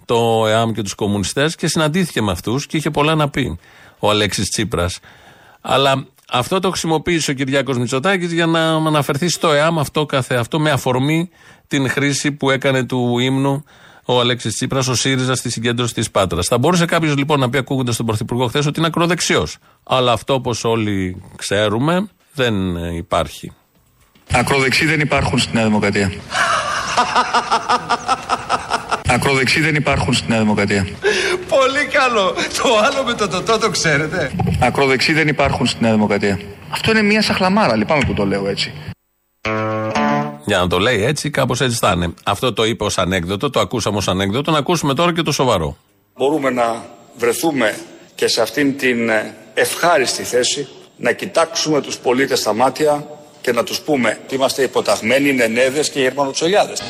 το 0.05 0.47
ΕΑΜ 0.47 0.71
και 0.71 0.81
τους 0.81 0.93
κομμουνιστές 0.93 1.55
και 1.55 1.67
συναντήθηκε 1.67 2.21
με 2.21 2.31
αυτούς 2.31 2.67
και 2.67 2.77
είχε 2.77 2.89
πολλά 2.89 3.15
να 3.15 3.29
πει 3.29 3.59
ο 3.99 4.09
Αλέξης 4.09 4.49
Τσίπρας. 4.49 4.99
Αλλά 5.61 6.07
αυτό 6.31 6.59
το 6.59 6.69
χρησιμοποίησε 6.69 7.31
ο 7.31 7.33
Κυριάκος 7.33 7.77
Μητσοτάκης 7.77 8.31
για 8.31 8.45
να 8.45 8.69
αναφερθεί 8.69 9.29
στο 9.29 9.51
ΕΑΜ 9.51 9.79
αυτό 9.79 10.05
καθε 10.05 10.35
αυτό 10.35 10.59
με 10.59 10.71
αφορμή 10.71 11.29
την 11.67 11.89
χρήση 11.89 12.31
που 12.31 12.49
έκανε 12.49 12.83
του 12.83 13.19
ύμνου 13.19 13.63
ο 14.05 14.19
Αλέξης 14.19 14.53
Τσίπρας, 14.53 14.87
ο 14.87 14.95
ΣΥΡΙΖΑ 14.95 15.35
στη 15.35 15.49
συγκέντρωση 15.49 15.93
της 15.93 16.11
Πάτρας. 16.11 16.47
Θα 16.47 16.57
μπορούσε 16.57 16.85
κάποιος 16.85 17.17
λοιπόν 17.17 17.39
να 17.39 17.49
πει, 17.49 17.57
ακούγοντας 17.57 17.95
τον 17.95 18.05
Πρωθυπουργό 18.05 18.47
χθες, 18.47 18.65
ότι 18.65 18.79
είναι 18.79 18.87
ακροδεξιός. 18.87 19.57
Αλλά 19.83 20.11
αυτό, 20.11 20.33
όπως 20.33 20.63
όλοι 20.63 21.23
ξέρουμε, 21.35 22.07
δεν 22.33 22.75
υπάρχει. 22.95 23.51
Ακροδεξιοί 24.31 24.87
δεν 24.87 24.99
υπάρχουν 24.99 25.39
στη 25.39 25.55
Νέα 25.55 25.63
Δημοκρατία. 25.63 26.11
Ακροδεξιοί 29.25 29.61
δεν 29.61 29.75
υπάρχουν 29.75 30.13
στη 30.13 30.29
Νέα 30.29 30.39
Δημοκρατία. 30.39 30.87
Πολύ 31.49 31.85
καλό. 31.91 32.33
Το 32.33 32.77
άλλο 32.83 33.03
με 33.05 33.13
το 33.13 33.27
τοτό 33.27 33.57
το 33.59 33.69
ξέρετε. 33.69 34.31
Ακροδεξιοί 34.59 35.15
δεν 35.15 35.27
υπάρχουν 35.27 35.65
στη 35.67 35.81
Νέα 35.81 35.91
Δημοκρατία. 35.91 36.39
Αυτό 36.69 36.91
είναι 36.91 37.01
μια 37.01 37.21
σαχλαμάρα, 37.21 37.75
λυπάμαι 37.75 38.03
που 38.05 38.13
το 38.13 38.25
λέω 38.25 38.47
έτσι. 38.47 38.73
Για 40.45 40.57
να 40.57 40.67
το 40.67 40.79
λέει 40.79 41.03
έτσι, 41.03 41.29
κάπως 41.29 41.61
έτσι 41.61 41.77
θα 41.77 41.91
είναι. 41.95 42.13
Αυτό 42.23 42.53
το 42.53 42.65
είπε 42.65 42.83
ως 42.83 42.97
ανέκδοτο, 42.97 43.49
το 43.49 43.59
ακούσαμε 43.59 43.97
ως 43.97 44.07
ανέκδοτο. 44.07 44.51
Να 44.51 44.57
ακούσουμε 44.57 44.93
τώρα 44.93 45.13
και 45.13 45.21
το 45.21 45.31
σοβαρό. 45.31 45.77
Μπορούμε 46.15 46.49
να 46.49 46.85
βρεθούμε 47.17 47.77
και 48.15 48.27
σε 48.27 48.41
αυτήν 48.41 48.77
την 48.77 49.09
ε, 49.09 49.35
ευχάριστη 49.53 50.23
θέση 50.23 50.67
να 50.97 51.11
κοιτάξουμε 51.11 51.81
τους 51.81 51.97
πολίτες 51.97 52.39
στα 52.39 52.53
μάτια 52.53 53.07
και 53.41 53.51
να 53.51 53.63
τους 53.63 53.79
πούμε 53.79 54.19
ότι 54.23 54.35
είμαστε 54.35 54.63
υποταγμένοι 54.63 55.33
νενέδες 55.33 55.89
και 55.89 55.99
γερμανοτσολιάδες. 55.99 56.81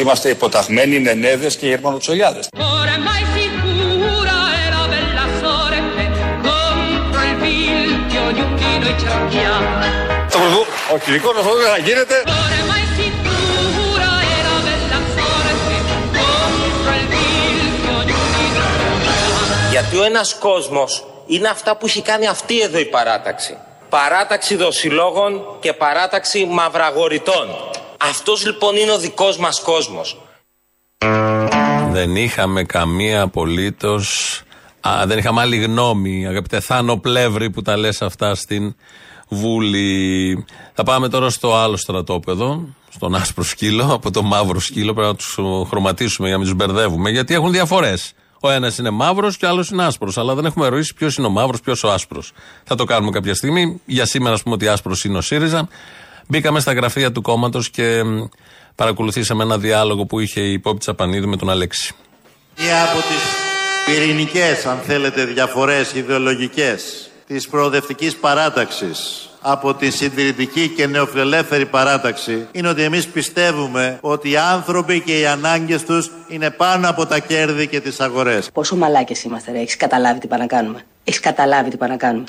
Είμαστε 0.00 0.28
υποταγμένοι 0.28 1.00
νενέδες 1.00 1.56
και 1.56 1.66
γερμανοτσολιάδες. 1.66 2.48
Το 10.30 10.38
πρωτού, 10.38 10.66
όχι 10.94 11.10
δικό 11.12 11.32
μας 11.32 11.44
αυτό 11.44 11.56
δεν 11.56 11.84
γίνεται. 11.84 12.14
Γιατί 19.70 19.96
ο 19.96 20.04
ένας 20.04 20.34
κόσμος 20.34 21.04
είναι 21.26 21.48
αυτά 21.48 21.76
που 21.76 21.86
έχει 21.86 22.02
κάνει 22.02 22.26
αυτή 22.26 22.60
εδώ 22.60 22.78
η 22.78 22.84
παράταξη. 22.84 23.56
Παράταξη 23.88 24.56
δοσιλόγων 24.56 25.42
και 25.60 25.72
παράταξη 25.72 26.46
μαυραγοριτών. 26.46 27.48
Αυτός 27.96 28.46
λοιπόν 28.46 28.76
είναι 28.76 28.92
ο 28.92 28.98
δικός 28.98 29.38
μας 29.38 29.60
κόσμος. 29.60 30.20
Δεν 31.90 32.16
είχαμε 32.16 32.64
καμία 32.64 33.22
απολύτως 33.22 34.42
Α, 34.88 35.06
δεν 35.06 35.18
είχαμε 35.18 35.40
άλλη 35.40 35.56
γνώμη, 35.56 36.26
αγαπητέ 36.26 36.60
Θάνο 36.60 36.96
Πλεύρη 36.96 37.50
που 37.50 37.62
τα 37.62 37.76
λες 37.76 38.02
αυτά 38.02 38.34
στην 38.34 38.74
Βούλη. 39.28 40.44
Θα 40.74 40.82
πάμε 40.82 41.08
τώρα 41.08 41.30
στο 41.30 41.54
άλλο 41.54 41.76
στρατόπεδο, 41.76 42.68
στον 42.90 43.14
άσπρο 43.14 43.44
σκύλο, 43.44 43.92
από 43.92 44.10
το 44.10 44.22
μαύρο 44.22 44.60
σκύλο. 44.60 44.92
Πρέπει 44.92 45.08
να 45.08 45.14
τους 45.14 45.38
χρωματίσουμε 45.68 46.28
για 46.28 46.36
να 46.36 46.42
μην 46.42 46.56
τους 46.56 46.66
μπερδεύουμε, 46.66 47.10
γιατί 47.10 47.34
έχουν 47.34 47.52
διαφορές. 47.52 48.12
Ο 48.40 48.50
ένας 48.50 48.78
είναι 48.78 48.90
μαύρος 48.90 49.36
και 49.36 49.46
ο 49.46 49.48
άλλος 49.48 49.70
είναι 49.70 49.84
άσπρος. 49.84 50.18
Αλλά 50.18 50.34
δεν 50.34 50.44
έχουμε 50.44 50.68
ρωτήσει 50.68 50.94
ποιος 50.94 51.16
είναι 51.16 51.26
ο 51.26 51.30
μαύρος, 51.30 51.60
ποιος 51.60 51.84
ο 51.84 51.90
άσπρος. 51.90 52.32
Θα 52.64 52.74
το 52.74 52.84
κάνουμε 52.84 53.10
κάποια 53.10 53.34
στιγμή. 53.34 53.80
Για 53.84 54.06
σήμερα, 54.06 54.34
ας 54.34 54.42
πούμε, 54.42 54.54
ότι 54.54 54.68
άσπρος 54.68 55.04
είναι 55.04 55.18
ο 55.18 55.20
ΣΥΡΙΖΑ. 55.20 55.68
Μπήκαμε 56.28 56.60
στα 56.60 56.72
γραφεία 56.72 57.12
του 57.12 57.22
κόμματος 57.22 57.70
και 57.70 58.02
παρακολουθήσαμε 58.74 59.42
ένα 59.42 59.58
διάλογο 59.58 60.06
που 60.06 60.20
είχε 60.20 60.40
η 60.40 60.58
Πόπη 60.58 60.78
Τσαπανίδη 60.78 61.26
με 61.26 61.36
τον 61.36 61.50
Αλέξη. 61.50 61.94
Μία 62.58 62.82
από 62.82 62.98
τις 62.98 63.22
πυρηνικές, 63.86 64.66
αν 64.66 64.78
θέλετε, 64.78 65.24
διαφορές 65.24 65.92
ιδεολογικές 65.92 67.10
της 67.26 67.48
προοδευτικής 67.48 68.16
παράταξης 68.16 69.29
από 69.40 69.74
τη 69.74 69.90
συντηρητική 69.90 70.68
και 70.68 70.86
νεοφιλελεύθερη 70.86 71.66
παράταξη 71.66 72.46
είναι 72.52 72.68
ότι 72.68 72.82
εμείς 72.82 73.06
πιστεύουμε 73.06 73.98
ότι 74.00 74.30
οι 74.30 74.36
άνθρωποι 74.36 75.00
και 75.00 75.18
οι 75.18 75.26
ανάγκες 75.26 75.84
τους 75.84 76.10
είναι 76.28 76.50
πάνω 76.50 76.88
από 76.88 77.06
τα 77.06 77.18
κέρδη 77.18 77.66
και 77.66 77.80
τις 77.80 78.00
αγορές. 78.00 78.50
Πόσο 78.52 78.76
μαλάκες 78.76 79.22
είμαστε 79.22 79.52
ρε, 79.52 79.58
έχεις 79.58 79.76
καταλάβει 79.76 80.20
τι 80.20 80.26
πάνε 80.26 80.42
να 80.42 80.48
κάνουμε. 80.48 80.84
Έχεις 81.04 81.20
καταλάβει 81.20 81.70
τι 81.70 81.76
πάνε 81.76 81.92
να 81.92 81.98
κάνουμε. 81.98 82.24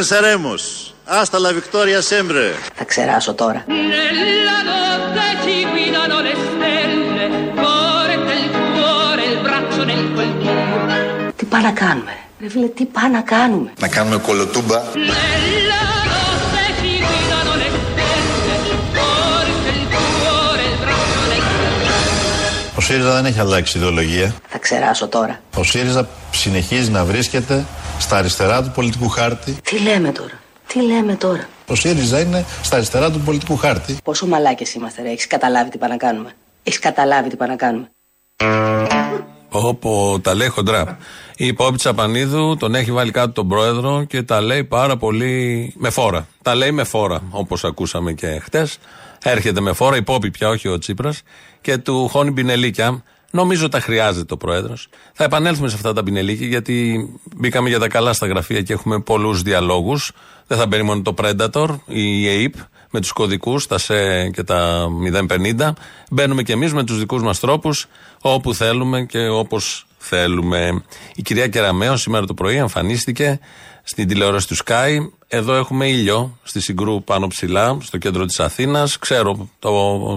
Venceremos. 0.00 0.62
Hasta 1.18 1.38
la 1.38 1.52
victoria 1.60 2.00
sempre. 2.12 2.42
Θα 2.74 2.84
ξεράσω 2.84 3.34
τώρα. 3.34 3.64
Τι 11.36 11.44
πάνε 11.44 11.64
να 11.64 11.72
κάνουμε. 11.72 12.12
Ρε 12.40 12.48
φίλε, 12.48 12.66
τι 12.66 12.84
πάνε 12.84 13.08
να 13.08 13.20
κάνουμε; 13.20 13.72
Να 13.80 13.88
κάνουμε 13.88 14.16
κολοτούμπα. 14.16 14.82
Ο 22.76 22.80
ΣΥΡΙΖΑ 22.80 23.14
δεν 23.14 23.24
έχει 23.24 23.40
αλλάξει 23.40 23.78
ιδεολογία. 23.78 24.34
Θα 24.48 24.58
ξεράσω 24.58 25.08
τώρα. 25.08 25.40
Ο 25.56 25.62
ΣΥΡΙΖΑ 25.62 26.08
συνεχίζει 26.30 26.90
να 26.90 27.04
βρίσκεται 27.04 27.64
στα 28.00 28.16
αριστερά 28.16 28.62
του 28.62 28.70
πολιτικού 28.74 29.08
χάρτη. 29.08 29.56
Τι 29.62 29.78
λέμε 29.78 30.12
τώρα; 30.12 30.40
Τι 30.66 30.82
λέμε 30.82 31.14
τώρα; 31.14 31.48
Ο 31.66 31.74
ΣΥΡΙΖΑ 31.74 32.20
είναι 32.20 32.44
στα 32.62 32.76
αριστερά 32.76 33.10
του 33.10 33.20
πολιτικού 33.20 33.56
χάρτη. 33.56 33.96
Πόσο 34.04 34.26
μαλάκες 34.26 34.74
είμαστε, 34.74 35.02
ρε. 35.02 35.10
Έχεις 35.10 35.26
καταλάβει 35.26 35.70
τι 35.70 35.78
πάνε 35.78 35.92
να 35.92 35.98
κάνουμε; 35.98 36.32
Έχεις 36.62 36.78
καταλάβει 36.78 37.28
τι 37.28 37.36
πάνε 37.36 37.50
να 37.50 37.56
κάνουμε; 37.56 37.90
Όπω 39.48 40.20
τα 40.22 40.34
λέει 40.34 40.48
χοντρά. 40.48 40.98
Η 41.36 41.46
υπόπτη 41.46 41.76
Τσαπανίδου 41.76 42.56
τον 42.56 42.74
έχει 42.74 42.92
βάλει 42.92 43.10
κάτω 43.10 43.32
τον 43.32 43.48
πρόεδρο 43.48 44.04
και 44.04 44.22
τα 44.22 44.40
λέει 44.40 44.64
πάρα 44.64 44.96
πολύ 44.96 45.72
με 45.76 45.90
φόρα. 45.90 46.26
Τα 46.42 46.54
λέει 46.54 46.70
με 46.72 46.84
φόρα, 46.84 47.22
όπως 47.30 47.64
ακούσαμε 47.64 48.12
και 48.12 48.40
χτες. 48.42 48.78
Έρχεται 49.22 49.60
με 49.60 49.72
φόρα, 49.72 49.96
υπόπη 49.96 50.30
πια, 50.30 50.48
όχι 50.48 50.68
ο 50.68 50.78
Τσίπρας, 50.78 51.22
και 51.60 51.78
του 51.78 52.08
χώνει 52.08 52.32
πινελίκια. 52.32 53.02
Νομίζω 53.30 53.68
τα 53.68 53.80
χρειάζεται 53.80 54.34
ο 54.34 54.36
πρόεδρος. 54.36 54.88
Θα 55.12 55.24
επανέλθουμε 55.24 55.68
σε 55.68 55.74
αυτά 55.74 55.92
τα 55.92 56.02
πινελίκια, 56.02 56.46
γιατί 56.46 57.08
μπήκαμε 57.36 57.68
για 57.68 57.78
τα 57.78 57.88
καλά 57.88 58.12
στα 58.12 58.26
γραφεία 58.26 58.62
και 58.62 58.72
έχουμε 58.72 59.00
πολλούς 59.00 59.42
διαλόγους. 59.42 60.12
Δεν 60.46 60.58
θα 60.58 60.66
μπαίνει 60.66 60.82
μόνο 60.82 61.02
το 61.02 61.14
Predator 61.18 61.68
ή 61.86 62.22
η 62.22 62.26
ΑΕΠ 62.28 62.54
με 62.90 63.00
τους 63.00 63.12
κωδικούς, 63.12 63.66
τα 63.66 63.78
ΣΕ 63.78 64.30
και 64.32 64.42
τα 64.42 64.88
050. 65.28 65.72
Μπαίνουμε 66.10 66.42
κι 66.42 66.52
εμείς 66.52 66.72
με 66.72 66.84
τους 66.84 66.98
δικούς 66.98 67.22
μας 67.22 67.40
τρόπους, 67.40 67.86
όπου 68.20 68.54
θέλουμε 68.54 69.04
και 69.04 69.28
όπως 69.28 69.86
θέλουμε. 69.98 70.82
Η 71.14 71.22
κυρία 71.22 71.48
Κεραμέο 71.48 71.96
σήμερα 71.96 72.26
το 72.26 72.34
πρωί 72.34 72.56
εμφανίστηκε 72.56 73.40
στην 73.82 74.08
τηλεόραση 74.08 74.48
του 74.48 74.56
Sky. 74.56 75.08
Εδώ 75.28 75.54
έχουμε 75.54 75.88
ήλιο 75.88 76.38
στη 76.42 76.60
Συγκρού 76.60 77.04
πάνω 77.04 77.26
ψηλά, 77.26 77.78
στο 77.80 77.98
κέντρο 77.98 78.24
της 78.24 78.40
Αθήνας. 78.40 78.98
Ξέρω 78.98 79.48
το 79.58 79.72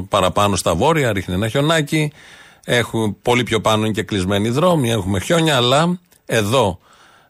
παραπάνω 0.10 0.56
στα 0.56 0.76
βόρεια, 0.76 1.14
ρίχνει 1.14 1.34
ένα 1.34 1.48
χιονάκι. 1.48 2.12
Έχουμε 2.66 3.16
πολύ 3.22 3.44
πιο 3.44 3.62
πάνω 3.62 3.84
είναι 3.84 3.94
και 3.94 4.04
κλεισμένοι 4.04 4.50
δρόμοι, 4.50 4.92
έχουμε 4.92 5.20
χιόνια, 5.20 5.56
αλλά 5.56 6.00
εδώ 6.26 6.80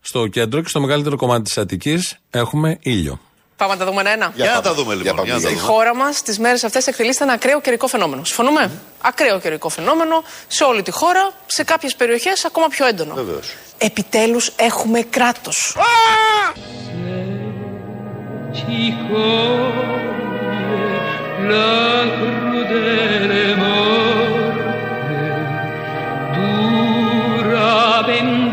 στο 0.02 0.28
κέντρο 0.28 0.62
και 0.62 0.68
στο 0.68 0.80
μεγαλύτερο 0.80 1.16
κομμάτι 1.16 1.44
της 1.44 1.58
Αττικής 1.58 2.18
έχουμε 2.30 2.78
ήλιο. 2.82 3.20
Πάμε 3.58 3.74
να 3.74 3.80
τα 3.80 3.86
δούμε 3.86 4.02
ένα-ένα. 4.02 4.32
Για, 4.36 4.52
να 4.54 4.62
τα 4.62 4.74
δούμε 4.74 4.96
λοιπόν. 4.96 5.25
Για 5.25 5.50
Η 5.50 5.56
χώρα 5.56 5.96
μας 5.96 6.22
τις 6.22 6.40
μέρες 6.40 6.63
αυτές 6.63 6.88
εκτελείται 6.88 7.24
ένα 7.24 7.34
ακραίο 7.34 7.62
καιρικό 7.62 7.88
φαινόμενο. 7.88 8.24
Συμφωνούμε; 8.24 8.72
Ακραίο 9.02 9.40
καιρικό 9.40 9.70
φαινόμενο 9.70 10.24
σε 10.48 10.63
όλη 10.63 10.82
τη 10.82 10.92
χώρα, 10.92 11.32
σε 11.46 11.63
κάποιες 11.63 11.96
περιοχές 11.96 12.46
ακόμα 12.46 12.68
πιο 12.68 12.86
έντονο. 12.86 13.13
Βεβαίως. 13.13 13.54
Επιτέλους 13.78 14.52
έχουμε 14.56 15.02
κράτος. 15.02 15.75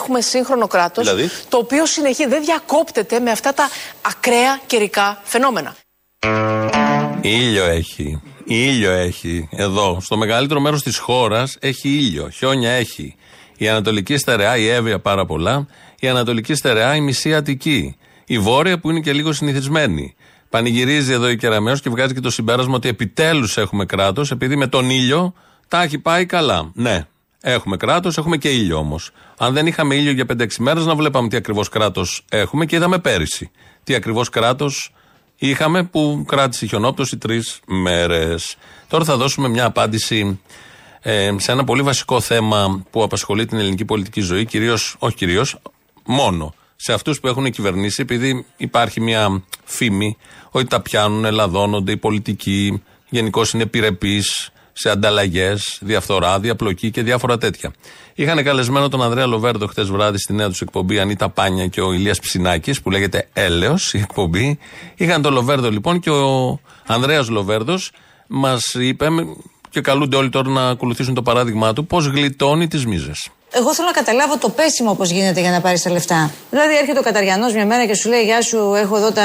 Έχουμε 0.00 0.20
σύγχρονο 0.20 0.66
κράτος, 0.66 1.04
Δηλαδή; 1.04 1.30
το 1.48 1.56
οποίο 1.56 1.86
συνεχίζει, 1.86 2.28
δεν 2.28 2.44
διακόπτεται 2.44 3.20
με 3.20 3.30
αυτά 3.30 3.54
τα 3.54 3.68
ακραία 4.02 4.60
καιρικά 4.66 5.20
φαινόμενα. 5.22 5.76
Ήλιο 7.20 7.64
έχει. 7.64 8.22
Ήλιο 8.44 8.90
έχει. 8.90 9.48
Εδώ. 9.52 9.98
Στο 10.00 10.16
μεγαλύτερο 10.16 10.60
μέρος 10.60 10.82
της 10.82 10.98
χώρας 10.98 11.56
έχει 11.60 11.88
ήλιο. 11.88 12.28
Χιόνια 12.28 12.70
έχει. 12.70 13.16
Η 13.56 13.68
Ανατολική 13.68 14.16
Στερεά, 14.16 14.56
η 14.56 14.68
Εύβοια 14.68 14.98
πάρα 14.98 15.26
πολλά. 15.26 15.66
Η 16.00 16.08
Ανατολική 16.08 16.54
Στερεά, 16.54 16.94
η 16.94 17.00
μισή 17.00 17.34
Αττική. 17.34 17.96
Η 18.26 18.38
Βόρεια 18.38 18.78
που 18.78 18.90
είναι 18.90 19.00
και 19.00 19.12
λίγο 19.12 19.32
συνηθισμένη. 19.32 20.14
Πανηγυρίζει 20.48 21.12
εδώ 21.12 21.28
η 21.28 21.36
Κεραμαίο 21.36 21.76
και 21.76 21.90
βγάζει 21.90 22.14
και 22.14 22.20
το 22.20 22.30
συμπέρασμα 22.30 22.74
ότι 22.74 22.88
επιτέλους 22.88 23.56
έχουμε 23.56 23.84
κράτος, 23.84 24.30
επειδή 24.30 24.56
με 24.56 24.66
τον 24.66 24.90
ήλιο 24.90 25.34
τα 25.68 25.82
έχει 25.82 25.98
πάει 25.98 26.26
καλά. 26.26 26.70
Ναι, 26.74 27.06
έχουμε 27.40 27.76
κράτος, 27.76 28.18
έχουμε 28.18 28.36
και 28.36 28.48
ήλιο 28.48 28.76
όμως. 28.76 29.10
Αν 29.38 29.52
δεν 29.52 29.66
είχαμε 29.66 29.94
ήλιο 29.94 30.12
για 30.12 30.26
5-6 30.26 30.46
μέρες, 30.58 30.86
να 30.86 30.94
βλέπαμε 30.94 31.28
τι 31.28 31.36
ακριβώς 31.36 31.68
κράτος 31.68 32.24
έχουμε 32.28 32.66
και 32.66 32.76
είδαμε 32.76 32.98
πέρυσι. 32.98 33.50
Τι 33.84 33.94
ακριβώς 33.94 34.28
κράτος 34.28 34.92
είχαμε 35.36 35.84
που 35.84 36.24
κράτησε 36.26 36.64
η 36.64 36.68
χιονόπτωση 36.68 37.18
τρεις 37.18 37.60
μέρες. 37.66 38.56
Τώρα 38.88 39.04
θα 39.04 39.16
δώσουμε 39.16 39.48
μια 39.48 39.64
απάντηση 39.64 40.40
ε, 41.00 41.34
σε 41.36 41.52
ένα 41.52 41.64
πολύ 41.64 41.82
βασικό 41.82 42.20
θέμα 42.20 42.84
που 42.90 43.02
απασχολεί 43.02 43.46
την 43.46 43.58
ελληνική 43.58 43.84
πολιτική 43.84 44.20
ζωή, 44.20 44.44
κυρίως, 44.44 44.96
όχι 44.98 45.16
κυρίως, 45.16 45.58
μόνο 46.04 46.54
σε 46.76 46.92
αυτούς 46.92 47.20
που 47.20 47.28
έχουν 47.28 47.50
κυβερνήσει, 47.50 48.02
επειδή 48.02 48.46
υπάρχει 48.56 49.00
μια 49.00 49.42
φήμη 49.64 50.16
ότι 50.50 50.66
τα 50.66 50.80
πιάνουν, 50.80 51.24
ελαδώνονται, 51.24 51.92
οι 51.92 51.96
πολιτικοί 51.96 52.82
γενικώς 53.08 53.52
είναι 53.52 53.62
επιρρεπείς 53.62 54.50
σε 54.72 54.90
ανταλλαγές, 54.90 55.78
διαφθορά, 55.80 56.40
διαπλοκή 56.40 56.90
και 56.90 57.02
διάφορα 57.02 57.38
τέτοια. 57.38 57.72
Είχαν 58.14 58.44
καλεσμένο 58.44 58.88
τον 58.88 59.02
Ανδρέα 59.02 59.26
Λοβέρδο 59.26 59.66
χτες 59.66 59.90
βράδυ 59.90 60.18
στη 60.18 60.32
νέα 60.32 60.48
τους 60.48 60.60
εκπομπή 60.60 60.98
Ανίτα 60.98 61.28
Πάνια 61.28 61.66
και 61.66 61.80
ο 61.80 61.92
Ηλίας 61.92 62.18
Ψινάκης, 62.20 62.82
που 62.82 62.90
λέγεται 62.90 63.28
Έλεος 63.32 63.94
η 63.94 63.98
εκπομπή. 63.98 64.58
Είχαν 64.94 65.22
τον 65.22 65.32
Λοβέρδο 65.32 65.70
λοιπόν 65.70 66.00
και 66.00 66.10
ο 66.10 66.58
Ανδρέας 66.86 67.28
Λοβέρδο 67.28 67.78
μας 68.26 68.74
είπε 68.74 69.06
και 69.70 69.80
καλούνται 69.80 70.16
όλοι 70.16 70.28
τώρα 70.28 70.48
να 70.48 70.68
ακολουθήσουν 70.68 71.14
το 71.14 71.22
παράδειγμά 71.22 71.72
του 71.72 71.86
πώς 71.86 72.06
γλιτώνει 72.06 72.68
τις 72.68 72.86
μίζες. 72.86 73.28
Εγώ 73.52 73.74
θέλω 73.74 73.86
να 73.86 73.92
καταλάβω 73.92 74.38
το 74.38 74.48
πέσιμο 74.48 74.94
πώς 74.94 75.10
γίνεται 75.10 75.40
για 75.40 75.50
να 75.50 75.60
πάρεις 75.60 75.82
τα 75.82 75.90
λεφτά. 75.90 76.30
Δηλαδή 76.50 76.76
έρχεται 76.76 76.98
ο 76.98 77.02
Καταριανός 77.02 77.52
μια 77.54 77.66
μέρα 77.66 77.86
και 77.86 77.94
σου 77.94 78.08
λέει 78.08 78.22
Γεια 78.22 78.42
σου, 78.42 78.74
έχω 78.74 78.96
εδώ 78.96 79.10
τα. 79.12 79.24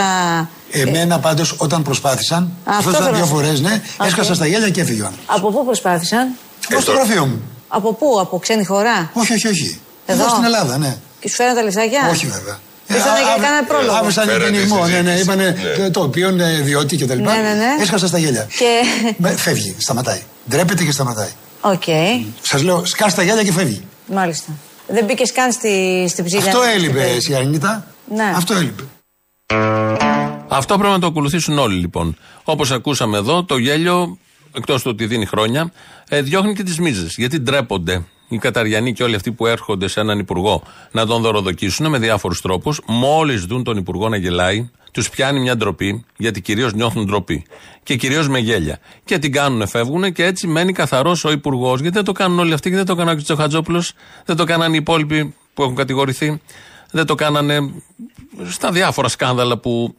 Εμένα 0.71 1.19
πάντως 1.19 1.55
όταν 1.57 1.83
προσπάθησαν, 1.83 2.51
Αυτό 2.65 2.81
προσπάθησαν 2.91 3.03
θέλω 3.03 3.15
δύο 3.15 3.19
να 3.19 3.25
σου 3.25 3.33
φορές, 3.35 3.61
πω. 3.61 3.67
ναι, 3.67 3.81
Οκ. 3.97 4.07
έσκασα 4.07 4.33
στα 4.33 4.45
γέλια 4.47 4.69
και 4.69 4.81
έφυγε 4.81 5.01
ο 5.01 5.05
άνθρωπο. 5.05 5.33
Από 5.33 5.51
πού 5.51 5.65
προσπάθησαν, 5.65 6.35
Εγώ 6.69 6.81
στο 6.81 6.91
γραφείο 6.91 7.25
μου. 7.25 7.41
Από 7.67 7.93
πού, 7.93 8.17
από 8.19 8.39
ξένη 8.39 8.65
χώρα; 8.65 9.09
Όχι, 9.13 9.33
όχι, 9.33 9.47
όχι. 9.47 9.79
Εδώ; 10.05 10.21
Εδώ 10.21 10.29
στην 10.29 10.43
Ελλάδα, 10.43 10.77
ναι. 10.77 10.97
Και 11.19 11.29
σου 11.29 11.35
φέραν 11.35 11.55
τα 11.55 11.63
λεφτάκια; 11.63 12.09
Όχι 12.11 12.25
βέβαια. 12.27 12.57
Ήρθανε 12.87 13.19
α- 13.19 13.35
και 13.35 13.41
κάνανε 13.41 13.67
πρόλογο. 13.67 13.93
Άβεσαν 13.95 14.27
Φέρανε 14.27 14.57
γεννημό, 14.57 14.85
ναι, 14.85 14.91
ναι. 14.91 14.97
συζήτηση, 14.99 15.21
Είπανε 15.21 15.55
ναι. 15.79 15.89
το 15.89 16.01
οποίο 16.01 16.29
είναι 16.29 16.59
διότι 16.63 16.95
και 16.95 17.05
τα 17.05 17.15
λοιπά. 17.15 17.33
Ναι, 17.35 17.41
ναι, 17.41 17.53
ναι. 17.53 17.81
Έσκασα 17.81 18.07
στα 18.07 18.17
γέλια. 18.17 18.47
Και. 18.57 18.81
Με- 19.17 19.35
Φεύγει, 19.37 19.75
σταματάει. 19.79 20.21
Ντρέπεται 20.49 20.83
και 20.83 20.91
σταματάει. 20.91 21.29
Οκ, 21.61 21.83
Σας 22.41 22.61
λέω, 22.63 22.85
σκάς 22.85 23.15
τα 23.15 23.23
γέλια 23.23 23.43
και 23.43 23.51
φεύγει. 23.51 23.81
μάλιστα. 24.05 24.51
Δεν 24.87 25.05
μπήκε 25.05 25.23
καν 25.33 25.51
στη, 25.51 26.05
στην 26.09 26.25
ψήλια. 26.25 26.45
Αυτό 26.45 26.57
στην 26.61 26.71
έλειπε, 26.73 26.93
περίπτωση. 26.93 27.17
εσύ 27.31 27.35
Αρνίτα. 27.35 27.87
Ναι. 28.15 28.33
Αυτό 28.35 28.53
έλειπε. 28.53 28.83
Αυτό 30.47 30.77
πρέπει 30.77 30.93
να 30.93 30.99
το 30.99 31.07
ακολουθήσουν 31.07 31.57
όλοι 31.59 31.79
λοιπόν. 31.79 32.17
Όπως 32.43 32.71
ακούσαμε 32.71 33.17
εδώ, 33.17 33.43
το 33.43 33.57
γέλιο, 33.57 34.17
εκτός 34.57 34.81
του 34.81 34.89
ότι 34.93 35.05
δίνει 35.05 35.25
χρόνια, 35.25 35.71
ε, 36.09 36.21
διώχνει 36.21 36.53
και 36.53 36.63
τις 36.63 36.79
μίζες. 36.79 37.15
Γιατί 37.17 37.39
ντρέπονται 37.39 38.03
οι 38.27 38.37
Καταριανοί 38.37 38.93
και 38.93 39.03
όλοι 39.03 39.15
αυτοί 39.15 39.31
που 39.31 39.45
έρχονται 39.45 39.87
σε 39.87 39.99
έναν 39.99 40.19
υπουργό 40.19 40.63
να 40.91 41.05
τον 41.05 41.21
δωροδοκίσουν 41.21 41.89
με 41.89 41.97
διάφορους 41.97 42.41
τρόπους. 42.41 42.81
Μόλις 42.87 43.45
δουν 43.45 43.63
τον 43.63 43.77
υπουργό 43.77 44.09
να 44.09 44.17
γελάει, 44.17 44.69
τους 44.91 45.09
πιάνει 45.09 45.39
μια 45.39 45.57
ντροπή, 45.57 46.05
γιατί 46.17 46.41
κυρίως 46.41 46.73
νιώθουν 46.73 47.05
ντροπή. 47.05 47.45
Και 47.83 47.95
κυρίως 47.95 48.27
με 48.27 48.39
γέλια. 48.39 48.79
Και 49.03 49.17
την 49.17 49.31
κάνουν, 49.31 49.67
φεύγουν 49.67 50.13
και 50.13 50.25
έτσι 50.25 50.47
μένει 50.47 50.73
καθαρός 50.73 51.23
ο 51.23 51.31
υπουργός. 51.31 51.79
Γιατί 51.79 51.95
δεν 51.95 52.05
το 52.05 52.11
κάνουν 52.11 52.39
όλοι 52.39 52.53
αυτοί 52.53 52.69
και 52.69 52.75
δεν 52.75 52.85
το 52.85 52.91
έκαναν 52.93 53.17
και 53.17 53.31
ο 53.31 53.35
Χατζόπουλο, 53.35 53.83
δεν 54.25 54.35
το 54.35 54.43
κάναν 54.43 54.73
οι 54.73 54.77
υπόλοιποι 54.79 55.33
που 55.53 55.63
έχουν 55.63 55.75
κατηγορηθεί, 55.75 56.41
δεν 56.91 57.05
το 57.05 57.15
κάνανε 57.15 57.73
στα 58.49 58.71
διάφορα 58.71 59.07
σκάνδαλα 59.07 59.57
που 59.57 59.95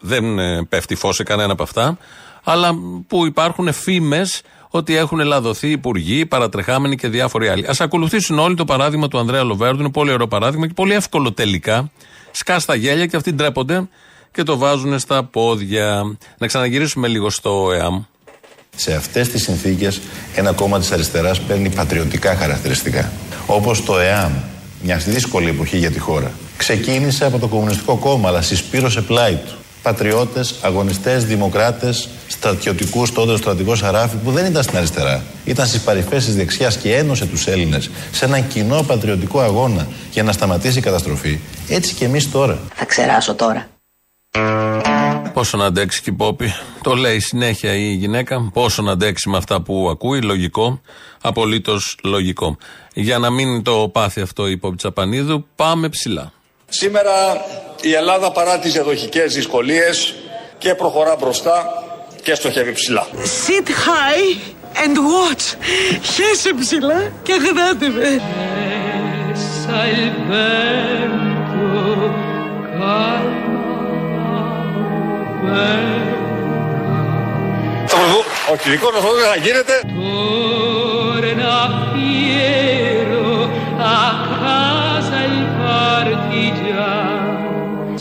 δεν 0.00 0.38
ε, 0.38 0.64
πέφτει 0.68 0.94
φως 0.94 1.16
σε 1.16 1.22
κανένα 1.22 1.52
από 1.52 1.62
αυτά, 1.62 1.98
αλλά 2.42 2.74
που 3.06 3.26
υπάρχουν 3.26 3.72
φήμες 3.72 4.42
ότι 4.68 4.96
έχουν 4.96 5.18
λαδωθεί 5.18 5.70
υπουργοί, 5.70 6.26
παρατρεχάμενοι 6.26 6.96
και 6.96 7.08
διάφοροι 7.08 7.48
άλλοι. 7.48 7.66
Α 7.66 7.74
ακολουθήσουν 7.78 8.38
όλοι 8.38 8.54
το 8.54 8.64
παράδειγμα 8.64 9.08
του 9.08 9.18
Ανδρέα 9.18 9.42
Λοβέρδου. 9.42 9.80
Είναι 9.80 9.90
πολύ 9.90 10.12
ωραίο 10.12 10.28
παράδειγμα 10.28 10.66
και 10.66 10.72
πολύ 10.72 10.94
εύκολο 10.94 11.32
τελικά. 11.32 11.90
Σκά 12.30 12.58
στα 12.58 12.74
γέλια 12.74 13.06
και 13.06 13.16
αυτοί 13.16 13.32
ντρέπονται 13.32 13.88
και 14.32 14.42
το 14.42 14.56
βάζουν 14.56 14.98
στα 14.98 15.24
πόδια. 15.24 16.16
Να 16.38 16.46
ξαναγυρίσουμε 16.46 17.08
λίγο 17.08 17.30
στο 17.30 17.72
ΕΑΜ. 17.72 18.02
Σε 18.76 18.94
αυτές 18.94 19.28
τις 19.28 19.42
συνθήκες 19.42 20.00
ένα 20.34 20.52
κόμμα 20.52 20.78
της 20.78 20.92
αριστεράς 20.92 21.40
παίρνει 21.40 21.70
πατριωτικά 21.70 22.36
χαρακτηριστικά. 22.36 23.12
Όπως 23.46 23.84
το 23.84 23.98
ΕΑΜ, 23.98 24.32
μια 24.82 24.96
δύσκολη 24.96 25.48
εποχή 25.48 25.76
για 25.78 25.90
τη 25.90 25.98
χώρα. 25.98 26.30
Ξεκίνησε 26.56 27.24
από 27.24 27.38
το 27.38 27.46
Κομμουνιστικό 27.48 27.96
Κόμμα, 27.96 28.28
αλλά 28.28 28.42
συσπήρωσε 28.42 29.00
πλάι 29.00 29.34
του. 29.34 29.61
Πατριώτες, 29.82 30.54
αγωνιστές, 30.62 31.24
δημοκράτες, 31.24 32.08
στρατιωτικούς, 32.28 33.12
τότε 33.12 33.32
ο 33.32 33.36
στρατηγός 33.36 33.82
Αράφη, 33.82 34.16
που 34.16 34.30
δεν 34.30 34.46
ήταν 34.46 34.62
στην 34.62 34.76
αριστερά. 34.76 35.22
Ήταν 35.44 35.66
στις 35.66 35.80
παρυφές 35.80 36.24
της 36.24 36.36
δεξιάς 36.36 36.76
και 36.76 36.96
ένωσε 36.96 37.26
τους 37.26 37.46
Έλληνες 37.46 37.90
σε 38.12 38.24
έναν 38.24 38.48
κοινό 38.48 38.82
πατριωτικό 38.82 39.40
αγώνα 39.40 39.86
για 40.12 40.22
να 40.22 40.32
σταματήσει 40.32 40.78
η 40.78 40.82
καταστροφή. 40.82 41.38
Έτσι 41.68 41.94
και 41.94 42.04
εμείς 42.04 42.30
τώρα. 42.30 42.58
Θα 42.74 42.84
ξεράσω 42.84 43.34
τώρα. 43.34 43.68
Πόσο 45.32 45.56
να 45.56 45.64
αντέξει 45.64 46.02
και 46.02 46.10
η 46.10 46.12
Πόπη. 46.12 46.52
Το 46.82 46.94
λέει 46.94 47.20
συνέχεια 47.20 47.74
η 47.74 47.92
γυναίκα. 47.92 48.50
Πόσο 48.52 48.82
να 48.82 48.92
αντέξει 48.92 49.28
με 49.28 49.36
αυτά 49.36 49.62
που 49.62 49.88
ακούει. 49.90 50.22
Λογικό. 50.22 50.80
Απολύτως 51.20 51.96
λογικό. 52.02 52.56
Για 52.94 53.18
να 53.18 53.30
μην 53.30 53.62
το 53.62 53.90
πάθει 53.92 54.20
αυτό 54.20 54.48
η 54.48 54.56
Πόπη 54.56 54.76
Τσαπανίδου, 54.76 55.46
πάμε 55.56 55.88
ψηλά. 55.88 56.32
Σήμερα 56.74 57.44
η 57.80 57.92
Ελλάδα 57.94 58.30
παρά 58.32 58.58
τις 58.58 58.76
εδοχικές 58.76 59.34
δυσκολίες 59.34 60.14
και 60.58 60.74
προχωρά 60.74 61.16
μπροστά 61.16 61.82
και 62.22 62.34
στοχεύει 62.34 62.72
ψηλά. 62.72 63.06
Sit 63.46 63.68
high 63.68 64.36
and 64.84 64.96
watch. 64.96 65.56
Χέσε 66.02 66.50
ψηλά 66.60 67.12
και 67.22 67.32
γράτε 67.32 67.88
με. 67.88 68.20
Το 77.88 77.96
πρωθυπουργό- 77.96 78.26
Ο 78.52 78.56
κυρικός 78.56 78.92
μας 78.92 79.02
δεν 79.02 79.24
θα 79.30 79.36
γίνεται. 79.36 79.74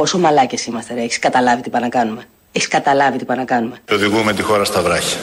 Πόσο 0.02 0.18
μαλάκες 0.18 0.66
είμαστε 0.66 0.94
ρε, 0.94 1.02
έχεις 1.02 1.20
καταλάβει 1.20 1.62
τι 1.62 1.70
πάνε 1.70 1.86
να 1.86 1.90
κάνουμε. 1.90 2.24
Έχεις 2.52 2.68
καταλάβει 2.68 3.18
τι 3.18 3.26
πάνε 3.26 3.40
να 3.40 3.46
κάνουμε. 3.46 3.76
Και 3.86 3.94
οδηγούμε 3.94 4.34
τη 4.34 4.42
χώρα 4.42 4.64
στα 4.64 4.82
βράχια. 4.82 5.18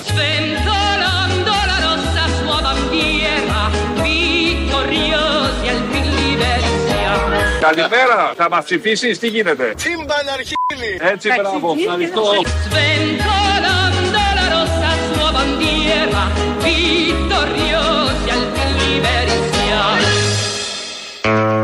Καλημέρα, 7.61 8.33
θα 8.37 8.49
μας 8.51 8.65
ψηφίσεις, 8.65 9.19
τι 9.19 9.29
γίνεται; 9.29 9.73
Τσίμπαν 9.77 10.29
αρχίλη. 10.33 11.11
Έτσι, 11.13 11.29
μπράβο, 11.41 11.75
ευχαριστώ. 11.79 12.23
Sventolando 12.71 14.21
la 14.39 14.47
rossa 14.55 14.91
sua 15.13 15.31
bandiera, 15.37 16.23
vittoriosi 16.65 18.29
al 18.35 18.45
Liberi 18.79 19.37
siamo. 19.53 21.58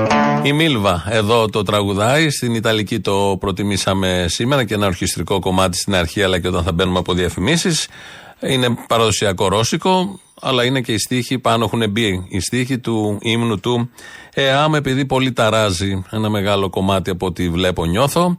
Η 0.44 0.52
Μίλβα 0.52 1.07
εδώ 1.11 1.48
το 1.48 1.62
τραγουδάει. 1.62 2.30
Στην 2.30 2.54
Ιταλική 2.54 3.00
το 3.00 3.37
προτιμήσαμε 3.40 4.26
σήμερα 4.28 4.64
και 4.64 4.74
ένα 4.74 4.87
ορχιστρικό 4.87 5.38
κομμάτι 5.38 5.76
στην 5.76 5.94
αρχή, 5.94 6.22
αλλά 6.22 6.40
και 6.40 6.48
όταν 6.48 6.62
θα 6.62 6.72
μπαίνουμε 6.72 6.98
από 6.98 7.12
διαφημίσεις. 7.12 7.88
Είναι 8.40 8.76
παραδοσιακό 8.88 9.48
ρώσικο, 9.48 10.20
αλλά 10.40 10.64
είναι 10.64 10.80
και 10.80 10.92
οι 10.92 10.98
στίχοι 10.98 11.38
πάνω 11.38 11.64
έχουν 11.64 11.90
μπει. 11.90 12.26
Οι 12.28 12.40
στίχοι 12.40 12.78
του 12.78 13.18
ύμνου 13.20 13.61
του 13.61 13.90
ΕΑΜ, 14.35 14.74
επειδή 14.74 15.04
πολύ 15.04 15.33
ταράζει 15.33 16.04
ένα 16.11 16.28
μεγάλο 16.28 16.70
κομμάτι 16.70 17.11
από 17.11 17.26
ό,τι 17.26 17.48
βλέπω, 17.48 17.85
νιώθω 17.85 18.38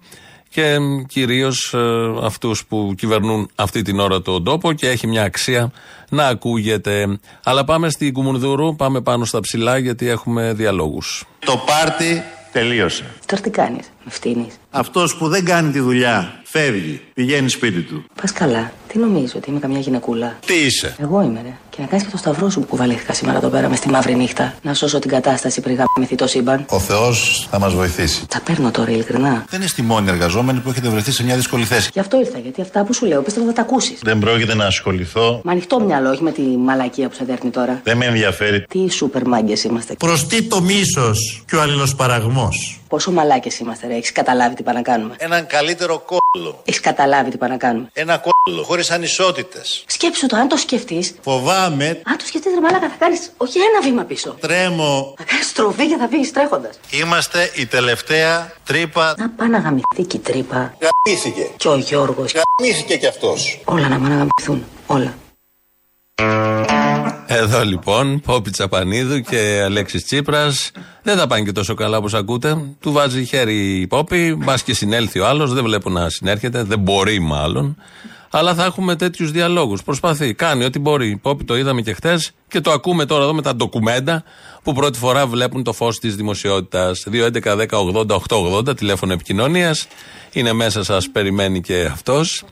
και 0.49 0.77
κυρίως 1.07 1.75
αυτούς 2.21 2.65
που 2.65 2.93
κυβερνούν 2.97 3.49
αυτή 3.55 3.81
την 3.81 3.99
ώρα 3.99 4.21
τον 4.21 4.43
τόπο 4.43 4.73
και 4.73 4.89
έχει 4.89 5.07
μια 5.07 5.23
αξία 5.23 5.71
να 6.09 6.27
ακούγεται. 6.27 7.17
Αλλά 7.43 7.63
πάμε 7.63 7.89
στην 7.89 8.13
Κουμουνδούρου, 8.13 8.75
πάμε 8.75 9.01
πάνω 9.01 9.25
στα 9.25 9.39
ψηλά 9.39 9.77
γιατί 9.77 10.09
έχουμε 10.09 10.53
διαλόγους. 10.53 11.25
Το 11.39 11.57
πάρτι 11.65 12.23
τελείωσε. 12.51 13.05
Τώρα 13.25 13.41
τι 13.41 13.49
κάνεις, 13.49 13.85
με 14.05 14.11
φτύνει. 14.11 14.47
Αυτός 14.69 15.15
που 15.15 15.27
δεν 15.27 15.45
κάνει 15.45 15.71
τη 15.71 15.79
δουλειά 15.79 16.41
φεύγει, 16.43 17.01
πηγαίνει 17.13 17.49
σπίτι 17.49 17.81
του. 17.81 18.03
Πας 18.21 18.31
καλά. 18.31 18.71
Τι 18.87 18.97
νομίζω, 19.01 19.33
ότι 19.35 19.49
είμαι 19.49 19.59
καμιά 19.59 19.79
γυναικούλα; 19.79 20.37
Τι 20.45 20.53
είσαι; 20.53 20.95
Εγώ 20.99 21.21
είμαι, 21.21 21.41
ρε. 21.43 21.53
Και 21.69 21.81
να 21.81 21.87
κάνεις 21.87 22.05
και 22.05 22.11
το 22.11 22.17
σταυρό 22.17 22.49
σου 22.49 22.59
που 22.59 22.65
κουβαλήθηκα 22.65 23.13
σήμερα 23.13 23.37
εδώ 23.37 23.47
πέρα 23.47 23.69
μες 23.69 23.77
στη 23.77 23.89
μαύρη 23.89 24.15
νύχτα. 24.15 24.53
Να 24.61 24.73
σώσω 24.73 24.99
την 24.99 25.09
κατάσταση 25.09 25.61
πριν 25.61 25.75
γαμηθεί 25.75 26.15
το 26.15 26.27
σύμπαν. 26.27 26.65
Ο 26.69 26.79
Θεός 26.79 27.47
θα 27.51 27.59
μας 27.59 27.73
βοηθήσει. 27.73 28.25
Τα 28.27 28.41
παίρνω 28.45 28.71
τώρα, 28.71 28.91
ειλικρινά. 28.91 29.45
Δεν 29.49 29.61
είστε 29.61 29.81
οι 29.81 29.85
μόνοι 29.85 30.09
εργαζόμενοι 30.09 30.59
που 30.59 30.69
έχετε 30.69 30.89
βρεθεί 30.89 31.11
σε 31.11 31.23
μια 31.23 31.35
δύσκολη 31.35 31.63
θέση. 31.63 31.89
Γι' 31.93 31.99
αυτό 31.99 32.19
ήρθα, 32.19 32.37
γιατί 32.39 32.61
αυτά 32.61 32.83
που 32.83 32.93
σου 32.93 33.05
λέω 33.05 33.21
πίστευα 33.21 33.45
θα 33.45 33.53
τα 33.53 33.61
ακούσεις. 33.61 33.99
Δεν 34.03 34.19
πρόκειται 34.19 34.55
να 34.55 34.65
ασχοληθώ. 34.65 35.41
Με 35.43 35.51
ανοιχτό 35.51 35.79
μυαλό, 35.79 36.09
όχι 36.09 36.23
με 36.23 36.31
τη 36.31 36.41
μαλακία 36.41 37.09
που 37.09 37.15
σε 37.15 37.23
δέρνει 37.25 37.49
τώρα. 37.49 37.81
Δεν 37.83 37.97
με 37.97 38.05
ενδιαφέρει. 38.05 38.65
Τι 38.69 38.91
σούπερ 38.91 39.27
μάγκες 39.27 39.63
είμαστε. 39.63 39.95
Προς 39.99 40.27
τι 40.27 40.43
το 40.43 40.61
μίσος 40.61 41.43
και 41.47 41.55
ο 41.55 41.61
αλληλοσπαραγμός; 41.61 42.79
Πόσο 42.87 43.11
μαλάκες 43.11 43.59
είμαστε, 43.59 43.87
ρε. 43.87 43.95
Έχεις 43.95 44.11
καταλάβει 44.11 44.55
τι 44.55 44.63
πάνε 44.63 44.77
να 44.77 44.83
κάνουμε. 44.83 45.15
Έναν 45.17 45.47
καλύτερο 45.47 45.99
κόλλο. 46.05 46.61
Έχεις 46.65 46.79
καταλάβει 46.79 47.29
τι 47.29 47.37
πάνε 47.37 47.51
να 47.51 47.57
κάνουμε. 47.59 47.89
Ένα 47.93 48.17
κόλλο 48.17 48.63
χωρίς 48.63 48.91
ανισότητες. 48.91 49.83
Σκέψου 49.87 50.27
το, 50.27 50.35
αν 50.35 50.47
το 50.47 50.57
σκεφτεί. 50.57 51.13
Φοβάμαι, 51.21 51.85
Αν 51.87 52.17
το 52.17 52.25
σκεφτείς, 52.25 52.53
ρε 52.53 52.59
Μαλάκα, 52.61 52.89
θα 52.89 52.95
κάνεις 52.99 53.31
όχι 53.37 53.57
ένα 53.59 53.81
βήμα 53.81 54.03
πίσω. 54.03 54.35
τρέμω. 54.39 55.13
Θα 55.17 55.23
κάνεις 55.23 55.47
στροφή 55.47 55.87
και 55.87 55.95
θα 55.99 56.07
φύγεις 56.07 56.31
τρέχοντας. 56.31 56.79
Είμαστε 56.89 57.51
η 57.55 57.65
τελευταία 57.65 58.53
τρύπα. 58.65 59.13
Να 59.17 59.29
πάει 59.29 59.47
να 59.49 59.57
γαμηθεί 59.57 60.03
και 60.07 60.17
η 60.17 60.19
τρύπα. 60.19 60.73
Γαμήθηκε. 60.79 61.49
Και 61.57 61.67
ο 61.67 61.75
Γιώργος. 61.77 62.33
Γαμήθηκε 62.33 62.97
κι 62.97 63.07
αυτός. 63.07 63.61
Όλα 63.65 63.87
να 63.87 63.97
πάνε 63.99 64.15
να 64.15 64.15
γαμηθούν. 64.15 64.65
Όλα. 64.87 65.13
Εδώ 67.27 67.63
λοιπόν, 67.63 68.21
Πόπι 68.21 68.49
Τσαπανίδου 68.49 69.21
και 69.21 69.61
Αλέξης 69.63 70.05
Τσίπρας. 70.05 70.71
Δεν 71.03 71.17
θα 71.17 71.27
πάνε 71.27 71.43
και 71.43 71.51
τόσο 71.51 71.73
καλά 71.73 71.97
όπως 71.97 72.13
ακούτε. 72.13 72.57
Του 72.79 72.91
βάζει 72.91 73.25
χέρι 73.25 73.79
η 73.79 73.87
Πόπι, 73.87 74.35
μπας 74.35 74.63
και 74.63 74.73
συνέλθει 74.73 75.19
ο 75.19 75.27
άλλος. 75.27 75.53
Δεν 75.53 75.63
βλέπω 75.63 75.89
να 75.89 76.09
συνέρχεται, 76.09 76.63
δεν 76.63 76.79
μπορεί 76.79 77.19
μάλλον. 77.19 77.77
Αλλά 78.37 78.53
θα 78.53 78.65
έχουμε 78.65 78.95
τέτοιους 78.95 79.31
διαλόγους. 79.31 79.83
Προσπαθεί, 79.83 80.33
κάνει 80.33 80.63
ό,τι 80.63 80.79
μπορεί. 80.79 81.09
Η 81.09 81.15
Πόπι 81.15 81.43
το 81.43 81.57
είδαμε 81.57 81.81
και 81.81 81.93
χθες 81.93 82.31
και 82.47 82.61
το 82.61 82.71
ακούμε 82.71 83.05
τώρα 83.05 83.23
εδώ 83.23 83.33
με 83.33 83.41
τα 83.41 83.55
ντοκουμέντα 83.55 84.23
που 84.63 84.73
πρώτη 84.73 84.97
φορά 84.97 85.27
βλέπουν 85.27 85.63
το 85.63 85.73
φως 85.73 85.99
της 85.99 86.15
δημοσιότητας. 86.15 87.07
2.11.10.80.880 87.11 88.77
τηλέφωνο 88.77 89.13
επικοινωνίας. 89.13 89.87
Είναι 90.31 90.53
μέσα 90.53 90.83
σας, 90.83 91.09
περιμένει 91.09 91.61
και 91.61 91.89
αυτός. 91.91 92.43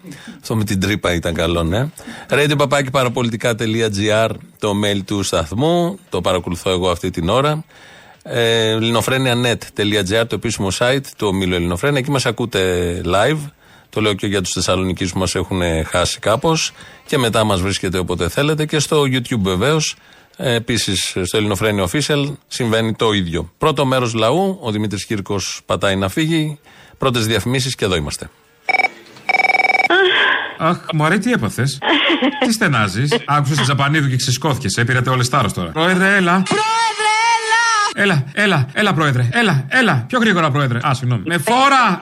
Αυτό 0.41 0.56
με 0.56 0.63
την 0.63 0.80
τρύπα 0.80 1.13
ήταν 1.13 1.34
καλό, 1.34 1.63
ναι. 1.63 1.89
Radio 2.30 2.54
παπάκι 2.58 2.91
παραπολιτικά.gr 2.91 4.30
το 4.60 4.72
mail 4.84 5.00
του 5.06 5.24
σταθμού. 5.24 6.00
Το 6.10 6.22
παρακολουθώ 6.22 6.69
εγώ 6.69 6.89
αυτή 6.89 7.10
την 7.10 7.30
ώρα. 7.30 7.63
Ε, 8.24 8.69
ελληνοφρένια.net.gr 8.69 10.24
το 10.28 10.36
επίσημο 10.36 10.67
site 10.80 11.06
του 11.17 11.28
ομίλου 11.28 11.56
Ελληνοφρένια. 11.56 12.00
Εκεί 12.00 12.12
μας 12.12 12.26
ακούτε 12.26 13.02
live. 13.06 13.39
Το 13.93 14.01
λέω 14.01 14.13
και 14.13 14.27
για 14.27 14.41
τους 14.41 14.51
Θεσσαλονίκη 14.51 15.06
που 15.06 15.19
μας 15.19 15.36
έχουν 15.36 15.62
χάσει 15.86 16.19
κάπως. 16.19 16.71
Και 17.06 17.17
μετά 17.17 17.43
μας 17.43 17.62
βρίσκεται 17.62 17.97
όποτε 17.97 18.29
θέλετε. 18.29 18.65
Και 18.65 18.79
στο 18.79 19.01
YouTube 19.01 19.39
βεβαίως. 19.39 19.95
Ε, 20.38 20.53
Επίσης 20.53 21.17
στο 21.23 21.38
Ελληνοφρένιο 21.38 21.89
Official 21.91 22.34
συμβαίνει 22.47 22.93
το 22.93 23.12
ίδιο. 23.12 23.51
Πρώτο 23.58 23.86
μέρος 23.86 24.13
λαού. 24.13 24.58
Ο 24.62 24.71
Δημήτρης 24.71 25.06
Κύρκος 25.06 25.62
πατάει 25.65 25.95
να 25.95 26.10
φύγει. 26.10 26.60
Πρώτες 26.97 27.27
διαφημίσεις 27.27 27.75
και 27.75 27.86
εδώ 27.86 27.95
είμαστε. 27.95 28.29
Αχ, 30.58 30.77
μωρέ, 30.93 31.17
τι 31.17 31.32
έπαθες; 31.32 31.77
τι 32.45 32.51
στενάζεις; 32.53 33.17
Άκουσες 33.25 33.58
τη 33.58 33.63
Ζαπανίδου 33.63 34.10
και 34.10 34.15
ξεσκόθηκε. 34.15 34.82
Έπειρατε 34.82 35.10
όλες 35.10 35.29
τάρος 35.29 35.53
τώρα. 35.53 35.69
Πρόεδρε, 35.71 36.15
έλα. 36.15 36.43
Πρόεδρε, 36.49 37.12
έλα! 37.95 38.03
Έλα, 38.03 38.23
έλα, 38.34 38.67
έλα, 38.73 38.93
πρόεδρε. 38.93 39.29
Έλα, 39.32 39.65
έλα. 39.69 40.06
Πιο 40.08 40.19
γρήγορα, 40.19 40.51
πρόεδρε. 40.51 40.79
Α, 40.88 40.93
συγγνώμη. 40.93 41.23
Με 41.25 41.38
φόρα! 41.38 42.01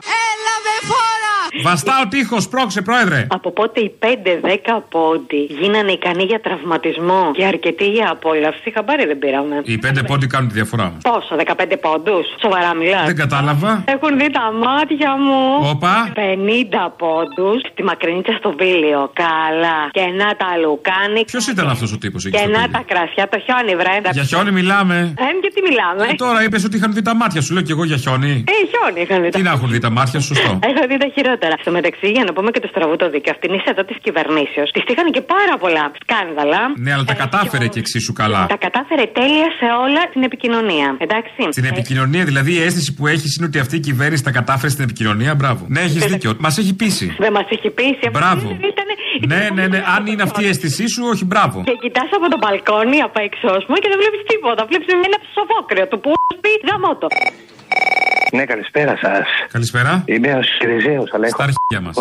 Έλα 1.62 1.70
με 1.72 1.78
φόρα! 1.78 1.94
Βαστά 1.94 1.94
ο 2.06 2.08
τείχος, 2.08 2.48
πρόξε, 2.48 2.82
πρόεδρε. 2.82 3.28
Από 3.38 3.52
πότε 3.52 3.80
οι 3.82 3.92
5-10 4.00 4.84
πόντι 4.90 5.42
γίνανε 5.60 5.92
ικανοί 5.92 6.24
για 6.24 6.40
τραυματισμό 6.42 7.32
και 7.34 7.46
αρκετοί 7.46 7.86
για 7.86 8.08
απόλαυση, 8.12 8.72
χαμπάρι 8.76 9.06
δεν 9.06 9.20
πήραμε. 9.20 9.56
Οι 9.64 9.78
πέντε 9.78 10.02
πόντι 10.04 10.28
κάνουν 10.28 10.48
τη 10.48 10.54
διαφορά. 10.54 10.88
Πόσο, 11.10 11.36
15 11.36 11.78
πόντους, 11.86 12.26
σοβαρά 12.42 12.74
μιλάς. 12.76 13.06
Δεν 13.06 13.16
κατάλαβα. 13.16 13.84
Έχουν 13.96 14.12
δει 14.20 14.30
τα 14.32 14.46
μάτια 14.66 15.12
μου. 15.26 15.40
Όπα. 15.74 16.12
50 16.16 16.94
πόντους 16.98 17.62
στη 17.72 17.84
μακρινίτσα 17.84 18.34
στο 18.40 18.50
βίλιο. 18.62 19.00
Καλά. 19.24 19.80
Και 19.98 20.06
να 20.22 20.28
τα 20.42 20.50
λουκάνι. 20.64 21.22
Ποιος 21.26 21.48
ήταν 21.48 21.70
αυτός 21.70 21.94
ο 21.94 21.98
τύπος 21.98 22.26
εκεί 22.26 22.38
Και 22.38 22.44
στο 22.44 22.52
να 22.52 22.62
πύλη; 22.62 22.74
τα 22.78 22.84
κρασιά, 22.88 23.26
το 23.30 23.38
χιόνι, 23.46 23.74
βρέντα. 23.82 24.10
Για 24.18 24.24
χιόνι 24.24 24.52
μιλάμε. 24.52 24.98
Ε, 25.18 25.24
και 25.44 25.52
τι 25.56 25.62
μιλάμε; 25.70 26.04
Ε, 26.12 26.14
τώρα 26.14 26.44
είπες 26.44 26.64
ότι 26.64 26.76
είχαν 26.78 26.94
δει 26.94 27.02
τα 27.02 27.16
μάτια 27.16 27.42
σου, 27.42 27.54
λέω 27.54 27.64
και 27.68 27.72
εγώ 27.72 27.84
για 27.92 27.98
χιόνι. 27.98 28.34
Ε, 28.48 28.54
χιόνι 28.72 29.00
είχαν 29.06 29.22
δει. 29.24 29.30
τα- 29.30 29.38
Τι 29.38 29.44
να 29.44 29.52
έχουν 29.52 29.70
δει 29.72 29.80
τα 29.80 29.90
μάτια 29.90 30.20
σου, 30.20 30.28
σωστό. 30.36 30.60
Έχω 30.70 30.82
δει 30.90 30.98
τα 30.98 31.08
χειρότερα. 31.16 31.51
Στο 31.60 31.72
μεταξύ, 31.72 32.08
για 32.18 32.24
να 32.28 32.32
πούμε 32.34 32.50
και 32.52 32.60
το 32.60 32.70
στραβού 32.74 32.96
το 32.96 33.10
δίκαιο, 33.10 33.34
αυτήν 33.36 33.54
είσαι 33.54 33.70
εδώ 33.74 33.84
της 33.90 33.98
κυβερνήσεως. 34.06 34.72
Της 34.76 34.84
είχαν 34.92 35.08
και 35.16 35.22
πάρα 35.36 35.56
πολλά 35.64 35.92
σκάνδαλα. 36.02 36.62
Ναι, 36.84 36.92
αλλά 36.94 37.06
τα 37.12 37.16
κατάφερε 37.24 37.68
και 37.74 37.80
εξίσου 37.80 38.14
καλά. 38.14 38.46
Τα 38.56 38.60
κατάφερε 38.66 39.06
τέλεια 39.20 39.50
σε 39.60 39.68
όλα 39.86 40.02
την 40.14 40.22
επικοινωνία. 40.30 40.88
Εντάξει. 41.06 41.42
Στην 41.50 41.66
επικοινωνία, 41.74 42.24
δηλαδή 42.30 42.52
η 42.58 42.62
αίσθηση 42.66 42.94
που 42.94 43.08
έχεις 43.08 43.36
είναι 43.36 43.46
ότι 43.46 43.60
αυτή 43.60 43.76
η 43.76 43.80
κυβέρνηση 43.80 44.24
τα 44.24 44.32
κατάφερε 44.32 44.72
στην 44.76 44.84
επικοινωνία. 44.84 45.36
Μπράβο. 45.36 45.66
Ναι, 45.74 45.80
έχεις 45.80 46.06
δίκιο. 46.06 46.32
Μας 46.40 46.58
έχει 46.58 46.74
πείσει. 46.76 47.16
Δεν 47.24 47.32
μας 47.32 47.48
έχει 47.56 47.70
πείσει. 47.70 48.06
Μπράβο. 48.12 48.48
Ήτανε... 48.72 48.94
Ναι, 49.32 49.42
ναι, 49.58 49.68
ναι. 49.68 49.84
Αν 49.96 50.06
είναι 50.06 50.24
αυτή 50.28 50.44
η 50.44 50.48
αίσθησή 50.48 50.86
σου, 50.94 51.02
όχι, 51.12 51.26
μπράβο. 51.26 51.58
Και 51.70 51.76
κοιτάς 51.84 52.10
από 52.18 52.26
το 52.34 52.38
μπαλκόνι 52.42 53.00
απ' 53.08 53.18
έξω 53.28 53.50
μου 53.68 53.76
και 53.82 53.90
δεν 53.92 53.98
βλέπεις 54.02 54.22
τίποτα. 54.32 54.62
Βλέπεις 54.70 54.88
ένα 55.10 55.20
ψοφόκριο 55.28 55.86
του 55.90 55.98
που 56.04 56.12
πει 56.44 56.52
γαμότο. 56.70 57.08
Ναι, 58.32 58.46
καλησπέρα 58.46 58.98
σας. 59.02 59.28
Καλησπέρα. 59.52 60.04
Είμαι 60.06 60.34
ο 60.34 60.42
Σιριζέος, 60.44 61.12
αλλά 61.14 61.26
έχω. 61.28 61.36
Στα 61.36 61.44
αρχεία 61.44 61.82
μας. 61.82 61.96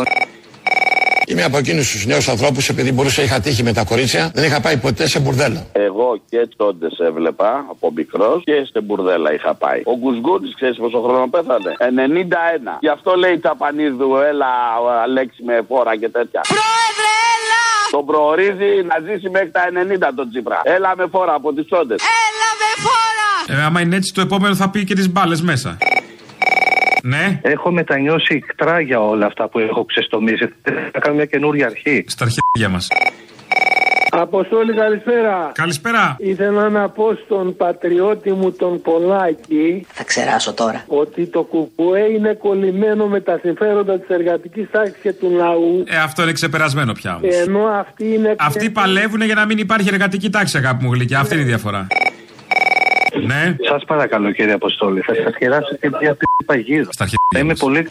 Είμαι 1.26 1.44
από 1.44 1.58
εκείνους 1.58 1.90
τους 1.90 2.06
νέους 2.06 2.28
ανθρώπους, 2.28 2.68
επειδή 2.68 2.92
μπορούσα 2.92 3.22
είχα 3.22 3.40
τύχει 3.40 3.62
με 3.62 3.72
τα 3.72 3.84
κορίτσια, 3.84 4.30
δεν 4.34 4.44
είχα 4.44 4.60
πάει 4.60 4.76
ποτέ 4.76 5.06
σε 5.08 5.20
μπουρδέλο. 5.20 5.66
Εγώ 5.72 6.20
και 6.30 6.48
τσόντε 6.56 6.86
έβλεπα 6.98 7.64
από 7.70 7.92
μικρός 7.94 8.42
και 8.44 8.52
σε 8.72 8.80
μπουρδέλα 8.80 9.32
είχα 9.34 9.54
πάει. 9.54 9.80
Ο 9.84 9.96
Γκουσγκούρτη, 9.98 10.48
ξέρεις 10.54 10.76
πόσο 10.76 11.00
χρόνο 11.00 11.28
πέθανε; 11.28 11.72
91. 11.78 12.78
Γι' 12.80 12.88
αυτό 12.88 13.14
λέει 13.14 13.38
Τσαπανίδου, 13.38 14.16
έλα 14.16 14.46
Αλέξη 15.02 15.42
με 15.42 15.60
φόρα 15.68 15.96
και 15.96 16.08
τέτοια. 16.08 16.40
Πρόεδρε, 16.48 17.10
έλα! 17.34 17.62
Τον 17.90 18.04
προορίζει 18.06 18.70
να 18.90 18.96
ζήσει 19.06 19.28
μέχρι 19.30 19.50
τα 19.50 19.62
90 20.10 20.12
τον 20.16 20.30
Τσίπρα. 20.30 20.60
Έλα 20.62 20.92
με 20.96 21.06
φόρα 21.10 21.34
από 21.34 21.52
τις 21.52 21.64
τσόντε. 21.66 21.94
Έλα 21.94 21.98
με 21.98 22.06
φόρα! 22.06 22.29
Ε, 23.50 23.62
άμα 23.62 23.80
είναι 23.80 23.96
έτσι, 23.96 24.14
το 24.14 24.20
επόμενο 24.20 24.54
θα 24.54 24.70
πει 24.70 24.84
και 24.84 24.94
τις 24.94 25.10
μπάλες 25.12 25.42
μέσα. 25.42 25.76
Ναι. 27.02 27.38
Έχω 27.42 27.70
μετανιώσει 27.72 28.34
ικτρά 28.34 28.80
για 28.80 29.00
όλα 29.00 29.26
αυτά 29.26 29.48
που 29.48 29.58
έχω 29.58 29.84
ξεστομίσει. 29.84 30.48
Θα 30.92 30.98
κάνω 31.00 31.14
μια 31.14 31.24
καινούρια 31.24 31.66
αρχή. 31.66 32.04
Στα 32.08 32.24
αρχεία 32.24 32.68
μας. 32.68 32.88
Αποστόλη 34.12 34.74
καλησπέρα. 34.74 35.50
Καλησπέρα. 35.54 36.16
Ήθελα 36.18 36.68
να 36.68 36.88
πω 36.88 37.18
στον 37.24 37.56
πατριώτη 37.56 38.30
μου 38.32 38.52
τον 38.52 38.82
Πολάκη 38.82 39.86
Θα 39.92 40.04
ξεράσω 40.04 40.52
τώρα. 40.52 40.84
ότι 40.86 41.26
το 41.26 41.42
κουκουέ 41.42 42.00
είναι 42.16 42.34
κολλημένο 42.34 43.06
με 43.06 43.20
τα 43.20 43.38
συμφέροντα 43.42 43.98
της 43.98 44.08
εργατικής 44.08 44.66
τάξης 44.70 44.96
και 45.02 45.12
του 45.12 45.30
λαού 45.30 45.84
Ε, 45.88 45.96
αυτό 45.96 46.22
είναι 46.22 46.32
ξεπερασμένο 46.32 46.92
πια 46.92 47.14
όμως. 47.16 47.34
ενώ 47.36 47.64
αυτή 47.64 48.14
είναι... 48.14 48.34
Αυτοί 48.38 48.70
παλεύουν 48.70 49.20
για 49.22 49.34
να 49.34 49.46
μην 49.46 49.58
υπάρχει 49.58 49.88
εργατική 49.88 50.30
τάξη, 50.30 50.56
αγάπη 50.58 50.84
μου 50.84 50.92
γλυκιά. 50.92 51.18
Αυτή 51.20 51.34
είναι 51.34 51.42
η 51.42 51.46
διαφορά. 51.46 51.86
Ναι. 53.14 53.56
Σας 53.60 53.84
παρακαλώ, 53.84 54.32
κύριε 54.32 54.52
Αποστόλη, 54.52 55.00
θα 55.00 55.14
σας 55.14 55.36
κεράσω 55.38 55.76
και 55.80 55.90
μια 56.00 56.16
πίπα 56.36 56.56
γύρω. 56.56 56.92
Στα 56.92 57.06
Θα 57.34 57.38
είμαι 57.38 57.54
πολύ. 57.54 57.86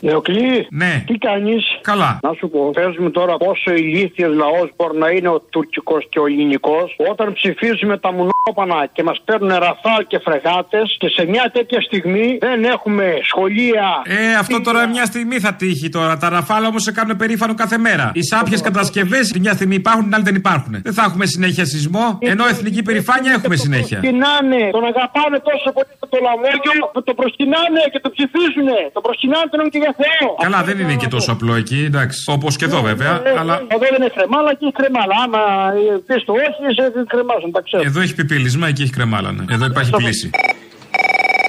Νεοκλή. 0.00 0.66
Ναι. 0.70 1.04
Τι 1.06 1.14
κάνεις; 1.14 1.62
Καλά. 1.80 2.18
Να 2.22 2.32
σου 2.38 2.48
πω, 2.50 2.70
παίζουμε 2.74 3.10
τώρα 3.10 3.36
πόσο 3.36 3.70
ηλίθιος 3.74 4.34
λαός 4.34 4.68
μπορεί 4.76 4.98
να 4.98 5.08
είναι 5.10 5.28
ο 5.28 5.40
τουρκικός 5.40 6.06
και 6.10 6.18
ο 6.18 6.26
ελληνικός; 6.26 6.96
Όταν 7.10 7.32
ψηφίζουμε 7.32 7.98
τα 7.98 8.10
μουνόπανα 8.12 8.86
και 8.92 9.02
μας 9.02 9.18
παίρνουν 9.24 9.48
ραφάλ 9.48 10.00
και 10.06 10.18
φρεγάτες 10.24 10.96
και 10.98 11.08
σε 11.08 11.26
μια 11.26 11.50
τέτοια 11.52 11.80
στιγμή 11.80 12.38
δεν 12.40 12.64
έχουμε 12.64 13.04
σχολεία. 13.24 13.86
Ε, 14.04 14.34
αυτό 14.34 14.60
τώρα 14.60 14.86
μια 14.86 15.04
στιγμή 15.04 15.38
θα 15.40 15.54
τύχει 15.54 15.88
τώρα. 15.88 16.16
Τα 16.16 16.28
ραφάλα 16.28 16.66
όμως 16.68 16.82
σε 16.82 16.92
κάνουν 16.92 17.16
περήφανο 17.16 17.54
κάθε 17.54 17.78
μέρα. 17.78 18.10
Οι 18.14 18.22
σάπιες 18.22 18.60
κατασκευές 18.60 19.28
τη 19.28 19.40
μια 19.40 19.52
στιγμή 19.52 19.74
υπάρχουν, 19.74 20.04
την 20.04 20.14
άλλη 20.14 20.24
δεν 20.24 20.34
υπάρχουν. 20.34 20.72
Δεν 20.82 20.92
θα 20.92 21.04
έχουμε 21.08 21.26
συνέχεια 21.26 21.64
σεισμό, 21.64 22.18
ενώ 22.20 22.44
εθνική 22.46 22.82
περηφάνεια 22.82 23.32
έχουμε 23.32 23.56
συνέχεια. 23.56 23.98
Προσκυνάνε, 24.00 24.62
τον 24.76 24.84
αγαπάνε 24.92 25.38
τόσο 25.50 25.68
πολύ 25.76 25.88
το 26.14 26.18
λαμόγιο 26.26 26.74
που 26.92 27.00
το 27.08 27.12
προσκυνάνε 27.20 27.82
και 27.92 28.00
το 28.04 28.10
ψηφίζουν. 28.14 28.68
Το 28.96 29.00
προσκυνάνε 29.06 29.46
τον 29.52 29.70
και 29.72 29.80
για 29.84 29.89
Θεό. 30.00 30.34
Καλά, 30.42 30.62
δεν 30.62 30.78
είναι 30.78 30.94
και 30.94 31.08
τόσο 31.08 31.32
απλό 31.32 31.54
εκεί, 31.54 31.84
εντάξει. 31.86 32.24
Όπως 32.26 32.56
και 32.56 32.64
εδώ 32.64 32.80
βέβαια. 32.82 33.12
Ε, 33.24 33.38
αλλά... 33.38 33.54
Εδώ 33.54 33.78
δεν 33.78 33.94
είναι 33.98 34.10
κρεμάλα 34.14 34.54
και 34.54 34.72
κρεμάλα. 34.78 35.14
Άμα 35.24 35.42
πεις 36.06 36.24
το 36.24 36.32
όχι, 36.32 36.62
σε 36.76 37.04
κρεμάζουν, 37.06 37.50
τα 37.52 37.60
ξέρω. 37.66 37.82
Εδώ 37.86 38.00
έχει 38.00 38.14
πιπίλισμα, 38.14 38.68
εκεί 38.68 38.82
έχει 38.82 38.92
κρεμάλα. 38.92 39.32
ναι. 39.32 39.44
Εδώ 39.54 39.64
υπάρχει 39.64 39.90
πλήση. 39.90 40.30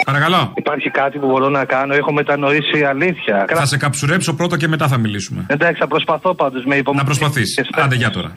Παρακαλώ. 0.05 0.53
Υπάρχει 0.55 0.89
κάτι 0.89 1.17
που 1.19 1.27
μπορώ 1.27 1.49
να 1.49 1.65
κάνω, 1.65 1.93
έχω 1.93 2.11
μετανοήσει 2.13 2.83
αλήθεια. 2.83 3.45
Θα 3.47 3.65
σε 3.65 3.77
καψουρέψω 3.77 4.33
πρώτα 4.35 4.57
και 4.57 4.67
μετά 4.67 4.87
θα 4.87 4.97
μιλήσουμε. 4.97 5.45
Εντάξει, 5.47 5.79
θα 5.79 5.87
προσπαθώ 5.87 6.33
πάντως 6.35 6.63
με 6.65 6.75
υπομονή. 6.75 7.03
Να 7.03 7.09
προσπαθείς. 7.09 7.59
Άντε, 7.73 7.95
για 7.95 8.09
τώρα. 8.09 8.33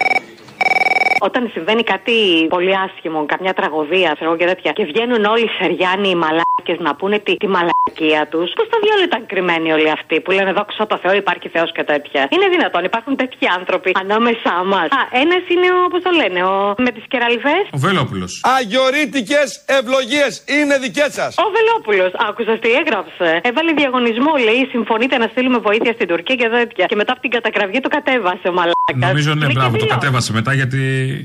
Όταν 1.19 1.51
συμβαίνει 1.53 1.83
κάτι 1.83 2.13
πολύ 2.49 2.73
άσχημο, 2.87 3.27
καμιά 3.27 3.53
τραγωδία, 3.53 4.11
ξέρω 4.15 4.31
εγώ 4.31 4.39
και 4.41 4.47
τέτοια, 4.47 4.73
και 4.73 4.85
βγαίνουν 4.85 5.25
όλοι 5.25 5.45
οι 5.45 5.53
σεριάνοι 5.59 6.09
οι 6.09 6.15
μαλάκε 6.15 6.54
να 6.89 6.95
πούνε 6.95 7.19
τη, 7.19 7.33
τη 7.43 7.49
μαλακία 7.57 8.23
τους, 8.33 8.49
πώς 8.57 8.67
το 8.73 8.79
διόλου 8.85 9.05
ήταν 9.11 9.23
κρυμμένοι 9.33 9.69
όλοι 9.77 9.91
αυτοί 9.99 10.17
που 10.21 10.31
λένε 10.37 10.53
δόξα 10.59 10.87
τω 10.87 10.97
Θεώ, 11.03 11.13
υπάρχει 11.23 11.49
Θεός 11.55 11.71
και 11.77 11.85
τέτοια. 11.93 12.21
Είναι 12.35 12.47
δυνατόν, 12.55 12.83
υπάρχουν 12.91 13.17
τέτοιοι 13.17 13.47
άνθρωποι 13.59 13.91
ανάμεσά 14.05 14.57
μας. 14.73 14.89
Α, 14.99 15.01
ένας 15.23 15.43
είναι 15.53 15.69
ο, 15.79 15.81
πώς 15.93 16.03
το 16.07 16.13
λένε, 16.21 16.41
ο, 16.51 16.55
με 16.85 16.91
τις 16.97 17.05
κεραλιφέ. 17.13 17.57
Ο 17.77 17.79
Βελόπουλος. 17.87 18.31
Αγιορείτικες 18.57 19.49
ευλογίες 19.79 20.33
είναι 20.57 20.75
δικές 20.85 21.11
σας. 21.19 21.31
Ο 21.45 21.47
Βελόπουλος, 21.57 22.11
άκουσα 22.29 22.55
τι 22.63 22.71
έγραψε; 22.81 23.29
Έβαλε 23.49 23.71
διαγωνισμό, 23.81 24.33
λέει, 24.47 24.61
συμφωνείτε 24.75 25.17
να 25.23 25.27
στείλουμε 25.33 25.59
βοήθεια 25.69 25.93
στην 25.99 26.07
Τουρκία 26.13 26.37
και 26.41 26.49
τέτοια. 26.57 26.85
Και 26.91 26.97
μετά 27.01 27.13
από 27.15 27.21
την 27.25 27.31
κατακραυγή 27.37 27.81
το 27.87 27.91
κατέβασε 27.97 28.47
ο 28.53 28.55
μαλάκα. 28.59 28.93
Νομίζω 29.09 29.31
ναι, 29.35 29.47
μπράβο, 29.57 29.75
το 29.83 29.87
κατέβασε 29.95 30.31
μετά 30.39 30.53
γιατί. 30.61 30.81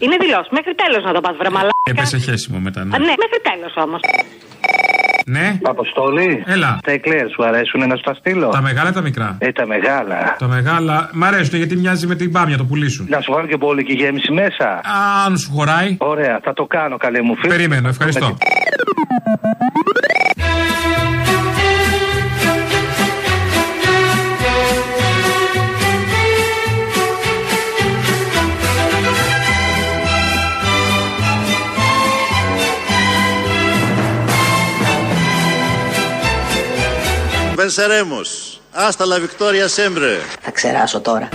Είναι 0.05 0.17
δηλώσεις. 0.23 0.51
Μέχρι 0.57 0.73
τέλος 0.81 1.01
να 1.07 1.13
το 1.15 1.21
πας 1.25 1.35
βρε 1.39 1.49
μαλάκα. 1.49 1.87
Έπεσε 1.91 2.17
χέσιμο 2.17 2.57
μετά. 2.67 2.79
Ναι, 2.83 2.95
Α, 2.95 2.99
ναι 2.99 3.13
μέχρι 3.23 3.39
τέλος 3.49 3.73
όμως. 3.85 4.01
Ναι. 5.29 5.57
Αποστολή. 5.63 6.43
Έλα. 6.45 6.79
Τα 6.83 6.91
εκλέρ 6.91 7.29
σου 7.29 7.45
αρέσουν 7.45 7.87
να 7.87 7.95
σου 7.95 8.01
τα 8.03 8.13
στείλω; 8.13 8.47
Τα 8.49 8.61
μεγάλα 8.61 8.89
ή 8.89 8.91
τα 8.91 9.01
μικρά; 9.01 9.35
Ε, 9.39 9.51
τα 9.51 9.65
μεγάλα. 9.67 10.35
Τα 10.39 10.47
μεγάλα. 10.47 11.09
Μ' 11.13 11.23
αρέσουν 11.23 11.57
γιατί 11.57 11.75
μοιάζει 11.75 12.07
με 12.07 12.15
την 12.15 12.29
μπάμια 12.29 12.57
το 12.57 12.63
πουλί 12.63 12.89
σου. 12.89 13.05
Να 13.09 13.21
σου 13.21 13.31
βάλω 13.33 13.47
και 13.47 13.57
πολύ 13.57 13.83
και 13.83 13.93
γέμιση 13.93 14.31
μέσα. 14.31 14.81
Αν 15.25 15.37
σου 15.37 15.51
χωράει. 15.51 15.95
Ωραία, 15.99 16.39
θα 16.43 16.53
το 16.53 16.65
κάνω 16.65 16.97
καλέ 16.97 17.21
μου 17.21 17.35
φίλε. 17.35 17.53
Περίμενω, 17.55 17.87
ευχαριστώ. 17.87 18.37
Venceremos. 37.63 38.27
Hasta 38.73 39.03
la 39.05 39.17
victoria 39.19 39.67
siempre. 39.67 40.07
Θα 40.41 40.51
ξεράσω 40.51 40.99
τώρα. 40.99 41.29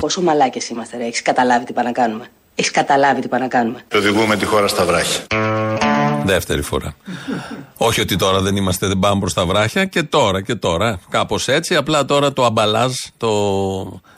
Πόσο 0.00 0.22
μαλάκες 0.22 0.68
είμαστε 0.68 0.96
ρε, 0.96 1.04
έχεις 1.04 1.22
καταλάβει 1.22 1.64
τι 1.64 1.72
πάνε 1.72 1.88
να 1.88 1.94
κάνουμε. 1.94 2.28
Έχεις 2.54 2.70
καταλάβει 2.70 3.20
τι 3.20 3.28
πάνε 3.28 3.42
να 3.42 3.48
κάνουμε. 3.48 3.84
Οδηγούμε 3.94 4.36
τη 4.36 4.44
χώρα 4.44 4.68
στα 4.68 4.84
βράχια. 4.84 5.20
Δεύτερη 6.24 6.62
φορά. 6.62 6.94
Όχι 7.76 8.00
ότι 8.00 8.16
τώρα 8.16 8.40
δεν 8.40 8.56
είμαστε, 8.56 8.86
δεν 8.86 8.98
πάμε 8.98 9.20
προς 9.20 9.34
τα 9.34 9.46
βράχια 9.46 9.84
και 9.84 10.02
τώρα 10.02 10.42
και 10.42 10.54
τώρα. 10.54 11.00
Κάπως 11.10 11.48
έτσι. 11.48 11.76
Απλά 11.76 12.04
τώρα 12.04 12.32
το 12.32 12.44
αμπαλάζ, 12.44 12.92
το, 13.16 13.30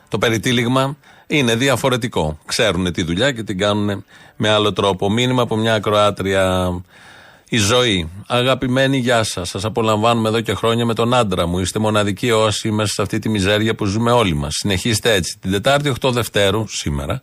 το 0.09 0.18
περιτύλιγμα 0.18 0.96
είναι 1.33 1.55
διαφορετικό. 1.55 2.38
Ξέρουν 2.47 2.92
τη 2.92 3.03
δουλειά 3.03 3.33
και 3.33 3.42
την 3.42 3.59
κάνουν 3.59 4.05
με 4.37 4.49
άλλο 4.49 4.73
τρόπο. 4.73 5.11
Μήνυμα 5.11 5.42
από 5.42 5.57
μια 5.57 5.75
ακροάτρια. 5.75 6.71
Η 7.49 7.57
ζωή. 7.57 8.11
Αγαπημένη, 8.27 8.97
γεια 8.97 9.23
σας. 9.23 9.49
Σας 9.49 9.64
απολαμβάνουμε 9.64 10.29
εδώ 10.29 10.40
και 10.40 10.55
χρόνια 10.55 10.85
με 10.87 10.95
τον 10.95 11.14
άντρα 11.14 11.47
μου. 11.47 11.59
Είστε 11.59 11.79
μοναδική 11.79 12.31
όση 12.31 12.71
μέσα 12.71 12.92
σε 12.92 13.03
αυτή 13.03 13.18
τη 13.18 13.29
μιζέρια 13.29 13.75
που 13.75 13.85
ζούμε 13.85 14.11
όλοι 14.11 14.35
μας. 14.35 14.53
Συνεχίστε 14.55 15.12
έτσι. 15.12 15.38
Την 15.40 15.51
Τετάρτη 15.51 15.92
8 16.01 16.11
Δευτέρου, 16.12 16.64
σήμερα, 16.68 17.21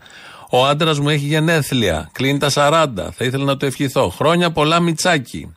ο 0.50 0.66
άντρας 0.66 1.00
μου 1.00 1.10
έχει 1.10 1.26
γενέθλια. 1.26 2.10
Κλείνει 2.12 2.38
τα 2.38 2.50
40. 2.50 3.12
Θα 3.12 3.26
ήθελα 3.26 3.44
να 3.44 3.58
το 3.58 3.66
ευχηθώ. 3.66 4.10
Χρόνια 4.10 4.52
πολλά 4.52 4.80
μιτσάκι. 4.80 5.54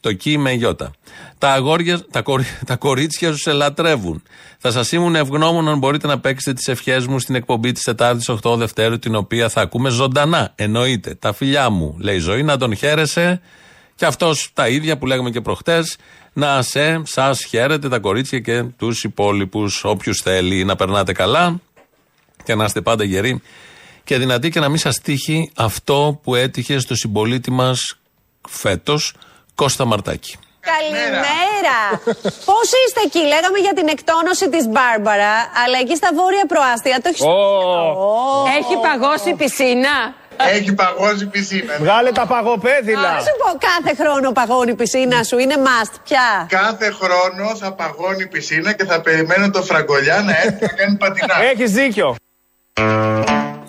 Το 0.00 0.12
κι 0.12 0.38
με 0.38 0.52
γιώτα. 0.52 0.90
Τα, 1.38 1.52
αγόρια, 1.52 2.00
τα, 2.10 2.22
κορι, 2.22 2.44
τα 2.66 2.76
κορίτσια 2.76 3.30
σου 3.30 3.38
σε 3.38 3.52
λατρεύουν. 3.52 4.22
Θα 4.58 4.70
σας 4.70 4.92
ήμουν 4.92 5.14
ευγνώμων 5.14 5.68
αν 5.68 5.78
μπορείτε 5.78 6.06
να 6.06 6.18
παίξετε 6.20 6.52
τις 6.52 6.68
ευχές 6.68 7.06
μου 7.06 7.18
στην 7.18 7.34
εκπομπή 7.34 7.72
της 7.72 7.82
Τετάρτης 7.82 8.30
8 8.42 8.56
Δευτέρου, 8.56 8.98
την 8.98 9.14
οποία 9.14 9.48
θα 9.48 9.60
ακούμε 9.60 9.90
ζωντανά. 9.90 10.52
Εννοείται. 10.54 11.14
Τα 11.14 11.32
φιλιά 11.32 11.70
μου, 11.70 11.96
λέει 11.98 12.16
η 12.16 12.18
ζωή, 12.18 12.42
να 12.42 12.56
τον 12.56 12.76
χαίρεσαι. 12.76 13.40
Και 13.94 14.06
αυτός 14.06 14.50
τα 14.54 14.68
ίδια 14.68 14.98
που 14.98 15.06
λέγαμε 15.06 15.30
και 15.30 15.40
προχτές. 15.40 15.96
Να 16.32 16.62
σε, 16.62 17.02
σας 17.04 17.44
χαίρετε 17.44 17.88
τα 17.88 17.98
κορίτσια 17.98 18.38
και 18.38 18.62
τους 18.62 19.04
υπόλοιπους, 19.04 19.84
όποιους 19.84 20.20
θέλει 20.20 20.64
να 20.64 20.76
περνάτε 20.76 21.12
καλά 21.12 21.60
και 22.44 22.54
να 22.54 22.64
είστε 22.64 22.80
πάντα 22.80 23.04
γεροί 23.04 23.40
και 24.04 24.18
δυνατοί 24.18 24.50
και 24.50 24.60
να 24.60 24.68
μην 24.68 24.78
σας 24.78 25.00
τύχει 25.00 25.50
αυτό 25.56 26.20
που 26.22 26.34
έτυχε 26.34 26.78
στο 26.78 26.94
συμπολίτη 26.94 27.50
μας 27.50 27.98
φέτος, 28.48 29.14
Κώστα 29.62 29.84
Μαρτάκη. 29.84 30.38
Καλημέρα! 30.72 31.78
Πώς 32.50 32.68
είστε 32.80 33.00
εκεί, 33.04 33.18
λέγαμε 33.18 33.58
για 33.66 33.74
την 33.74 33.88
εκτόνωση 33.88 34.48
της 34.48 34.64
Μπάρμπαρα, 34.72 35.34
αλλά 35.62 35.76
εκεί 35.82 35.96
στα 35.96 36.10
βόρεια 36.14 36.44
προάστια 36.52 36.96
το 37.02 37.08
έχει. 37.12 37.22
Έχει 38.58 38.74
παγώσει 38.86 39.28
η 39.30 39.34
πισίνα. 39.34 39.94
Έχει 40.56 40.72
παγώσει 40.74 41.22
η 41.24 41.26
πισίνα. 41.26 41.72
Βγάλε 41.78 42.10
τα 42.12 42.26
παγοπέδιλα. 42.26 43.12
Να 43.12 43.20
σου 43.26 43.34
πω, 43.42 43.48
κάθε 43.68 44.02
χρόνο 44.02 44.32
παγώνει 44.32 44.70
η 44.70 44.74
πισίνα 44.74 45.22
σου, 45.22 45.38
είναι 45.38 45.56
must 45.66 45.94
πια. 46.04 46.46
Κάθε 46.48 46.90
χρόνο 47.00 47.56
θα 47.56 47.72
παγώνει 47.72 48.22
η 48.22 48.26
πισίνα 48.26 48.72
και 48.72 48.84
θα 48.84 49.00
περιμένω 49.00 49.50
το 49.50 49.62
φραγκολιά 49.62 50.22
να 50.26 50.32
έρθει 50.44 50.62
να 50.66 50.72
κάνει 50.78 50.96
πατινά. 50.96 51.34
Έχεις 51.52 51.70
δίκιο. 51.72 52.16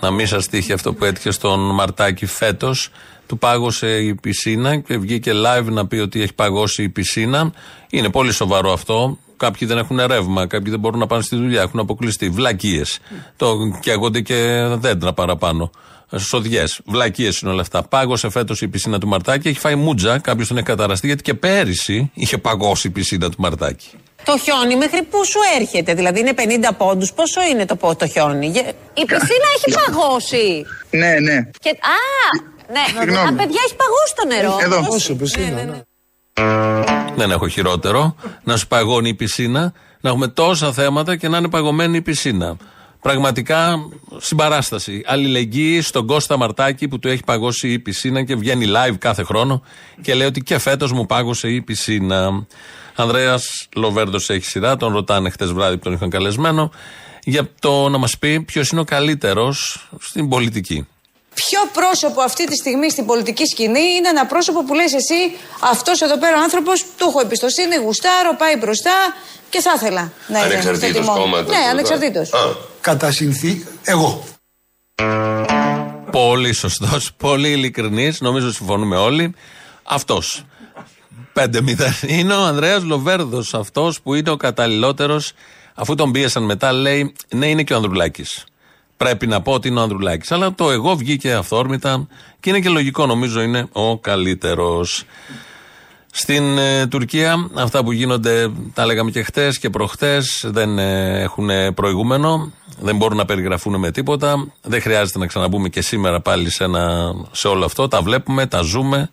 Να 0.02 0.12
μην 0.12 0.28
σας 0.28 0.48
τύχει 0.48 0.74
αυτό 0.74 0.94
που 0.94 1.06
έτυχε 1.06 1.32
στον 1.32 1.60
Μαρτάκη 1.60 2.26
φέτος. 2.26 2.90
Του 3.28 3.38
πάγωσε 3.38 3.88
η 3.88 4.16
πισίνα 4.16 4.78
και 4.78 4.98
βγήκε 4.98 5.32
live 5.36 5.66
να 5.66 5.88
πει 5.88 5.98
ότι 5.98 6.22
έχει 6.22 6.34
παγώσει 6.34 6.84
η 6.84 6.90
πισίνα. 6.90 7.52
Είναι 7.90 8.10
πολύ 8.10 8.32
σοβαρό 8.32 8.74
αυτό. 8.74 9.18
Κάποιοι 9.38 9.68
δεν 9.68 9.78
έχουν 9.78 10.00
ρεύμα, 10.06 10.48
κάποιοι 10.48 10.72
δεν 10.72 10.80
μπορούν 10.80 11.00
να 11.00 11.08
πάνε 11.08 11.22
στη 11.22 11.36
δουλειά, 11.36 11.62
έχουν 11.62 11.80
αποκλειστεί. 11.80 12.30
Βλακίες. 12.30 13.00
Το 13.36 13.58
καίγονται 13.80 14.22
και 14.22 14.68
δέντρα 14.74 15.14
παραπάνω. 15.14 15.72
Σοδιές. 16.16 16.82
Βλακίες 16.86 17.40
είναι 17.40 17.52
όλα 17.52 17.62
αυτά. 17.62 17.84
Πάγωσε 17.84 18.30
φέτος 18.30 18.62
η 18.62 18.68
πισίνα 18.68 19.00
του 19.00 19.08
Μαρτάκη, 19.08 19.48
έχει 19.48 19.60
φάει 19.60 19.76
μούτζα. 19.76 20.20
Κάποιος 20.20 20.48
τον 20.48 20.58
έχει 20.58 20.66
καταραστεί 20.66 21.08
γιατί 21.08 21.22
και 21.22 21.34
πέρυσι 21.34 22.12
είχε 22.14 22.38
παγώσει 22.38 22.88
η 22.88 22.90
πισίνα 22.90 23.30
του 23.30 23.36
Μαρτάκη. 23.38 23.88
Το 24.26 24.38
χιόνι 24.38 24.76
μέχρι 24.76 25.02
πού 25.04 25.26
σου 25.26 25.40
έρχεται, 25.60 25.94
δηλαδή 25.94 26.20
είναι 26.20 26.34
50 26.38 26.42
πόντους. 26.78 27.14
Πόσο 27.14 27.42
είναι 27.52 27.66
το, 27.66 27.76
πο- 27.76 27.96
το 27.96 28.08
χιόνι; 28.08 28.48
Γε- 28.48 28.68
Η 28.94 29.06
πισίνα 29.06 29.48
έχει 29.58 29.78
παγώσει. 29.86 30.66
Ναι, 30.90 31.20
ναι. 31.20 31.50
Και... 31.60 31.70
Α, 31.70 32.00
ναι. 32.72 33.00
Συγγνώμη. 33.00 33.28
Α, 33.28 33.34
παιδιά, 33.34 33.60
έχει 33.66 33.76
παγώσει 33.76 34.14
το 34.16 34.26
νερό. 34.28 34.58
Εδώ. 34.62 34.88
Πόσο 34.90 35.16
πισίνα, 35.16 35.64
ναι. 35.64 35.82
Δεν 37.16 37.32
έχω 37.32 37.48
χειρότερο. 37.48 38.16
Να 38.44 38.58
σου 38.58 38.68
παγώνει 38.68 39.10
η 39.10 39.14
πισίνα, 39.14 39.74
να 40.02 40.10
έχουμε 40.10 40.28
τόσα 40.28 40.74
θέματα 40.74 41.16
και 41.16 41.28
να 41.28 41.38
είναι 41.38 41.50
παγωμένη 41.50 41.98
η 41.98 42.02
πισίνα. 42.02 42.58
Πραγματικά 43.02 43.76
συμπαράσταση. 44.18 45.04
Αλληλεγγύη 45.06 45.82
στον 45.82 46.08
Κώστα 46.08 46.38
Μαρτάκη 46.38 46.88
που 46.88 47.00
του 47.00 47.08
έχει 47.08 47.24
παγώσει 47.26 47.72
η 47.72 47.80
πισίνα 47.80 48.24
και 48.24 48.36
βγαίνει 48.36 48.66
live 48.70 48.96
κάθε 49.00 49.24
χρόνο 49.24 49.64
και 50.02 50.14
λέει 50.14 50.28
ότι 50.28 50.42
και 50.42 50.58
φέτος 50.58 50.92
μου 50.92 51.06
πάγωσε 51.06 51.48
η 51.50 51.62
πισίνα. 51.62 52.46
Ανδρέας 52.96 53.68
Λοβέρντο 53.76 54.18
έχει 54.28 54.46
σειρά, 54.46 54.78
τον 54.78 54.94
ρωτάνε 54.94 55.30
χτες 55.30 55.52
βράδυ 55.52 55.78
που 55.78 55.84
τον 55.84 55.94
είχαν 55.94 56.10
καλεσμένο, 56.10 56.72
για 57.24 57.50
το 57.60 57.90
να 57.90 57.98
μας 57.98 58.18
πει 58.18 58.42
ποιος 58.42 58.70
είναι 58.70 58.82
ο 58.82 58.84
καλύτερος 58.84 59.88
στην 60.00 60.30
πολιτική. 60.30 60.88
Ποιο 61.34 61.60
πρόσωπο 61.74 62.22
αυτή 62.22 62.46
τη 62.46 62.56
στιγμή 62.56 62.90
στην 62.92 63.06
πολιτική 63.06 63.46
σκηνή 63.46 63.80
είναι 63.98 64.08
ένα 64.10 64.26
πρόσωπο 64.26 64.64
που 64.64 64.74
λες 64.74 64.94
εσύ 64.94 65.38
αυτός 65.62 66.02
εδώ 66.02 66.18
πέρα 66.20 66.38
ο 66.38 66.42
άνθρωπος 66.42 66.82
του 66.98 67.06
έχω 67.08 67.20
εμπιστοσύνη, 67.22 67.76
γουστάρω, 67.76 68.36
πάει 68.38 68.56
μπροστά 68.58 68.92
και 69.50 69.60
θα 69.62 69.72
ήθελα 69.76 70.12
να 70.28 70.38
είναι 70.38 70.48
Ανεξαρτήτως 70.48 70.90
στο 70.90 71.00
τιμόνι. 71.02 71.20
κόμματος, 71.20 71.48
Ναι, 71.50 71.56
βέβαια. 71.56 71.70
ανεξαρτήτως. 71.72 72.30
Κατά 72.82 73.12
συνθήκη, 73.12 73.66
εγώ. 73.84 74.24
Πολύ 76.12 76.54
σωστός, 76.54 77.12
πολύ 77.18 77.50
ειλικρινής. 77.52 78.22
Νομίζω 78.22 78.52
συμφωνούμε 78.52 78.98
όλοι. 78.98 79.36
Αυτός. 79.84 80.46
5-0. 81.34 81.48
Είναι 82.08 82.34
ο 82.34 82.44
Ανδρέας 82.44 82.84
Λοβέρδος 82.84 83.54
αυτός 83.54 84.02
που 84.02 84.14
είναι 84.14 84.30
ο 84.30 84.38
καταλληλότερος. 84.38 85.34
Αφού 85.76 85.96
τον 85.96 86.12
πίεσαν 86.12 86.44
μετά, 86.44 86.72
λέει 86.72 87.14
ναι, 87.36 87.46
είναι 87.46 87.64
και 87.64 87.74
ο 87.74 87.76
Ανδρουλάκης. 87.76 88.44
Πρέπει 88.98 89.28
να 89.28 89.42
πω 89.42 89.54
ότι 89.54 89.68
είναι 89.68 89.80
ο 89.80 89.84
Ανδρουλάκης. 89.84 90.32
Αλλά 90.32 90.54
το 90.54 90.72
εγώ 90.72 90.96
βγήκε 90.96 91.34
αυθόρμητα 91.34 92.08
και 92.40 92.50
είναι 92.50 92.60
και 92.60 92.70
λογικό, 92.70 93.06
νομίζω 93.06 93.42
είναι 93.42 93.68
ο 93.72 93.98
καλύτερος. 93.98 95.04
Στην 96.14 96.58
ε, 96.58 96.88
Τουρκία 96.88 97.50
αυτά 97.54 97.84
που 97.84 97.92
γίνονται, 97.92 98.52
τα 98.74 98.86
λέγαμε 98.86 99.12
και 99.12 99.24
χτες 99.24 99.60
και 99.60 99.70
προχτές, 99.70 100.46
δεν 100.48 100.80
ε, 100.80 101.22
έχουν 101.22 101.50
προηγούμενο, 101.74 102.52
δεν 102.80 102.96
μπορούν 102.96 103.18
να 103.18 103.26
περιγραφούν 103.26 103.80
με 103.80 103.92
τίποτα. 103.92 104.48
Δεν 104.62 104.82
χρειάζεται 104.82 105.20
να 105.20 105.28
ξαναμπούμε 105.28 105.70
και 105.70 105.82
σήμερα 105.82 106.20
πάλι 106.20 106.50
σε, 106.50 106.64
ένα, 106.64 107.14
σε 107.32 107.48
όλο 107.48 107.66
αυτό. 107.66 107.88
Τα 107.88 108.02
βλέπουμε, 108.02 108.46
τα 108.46 108.62
ζούμε, 108.62 109.10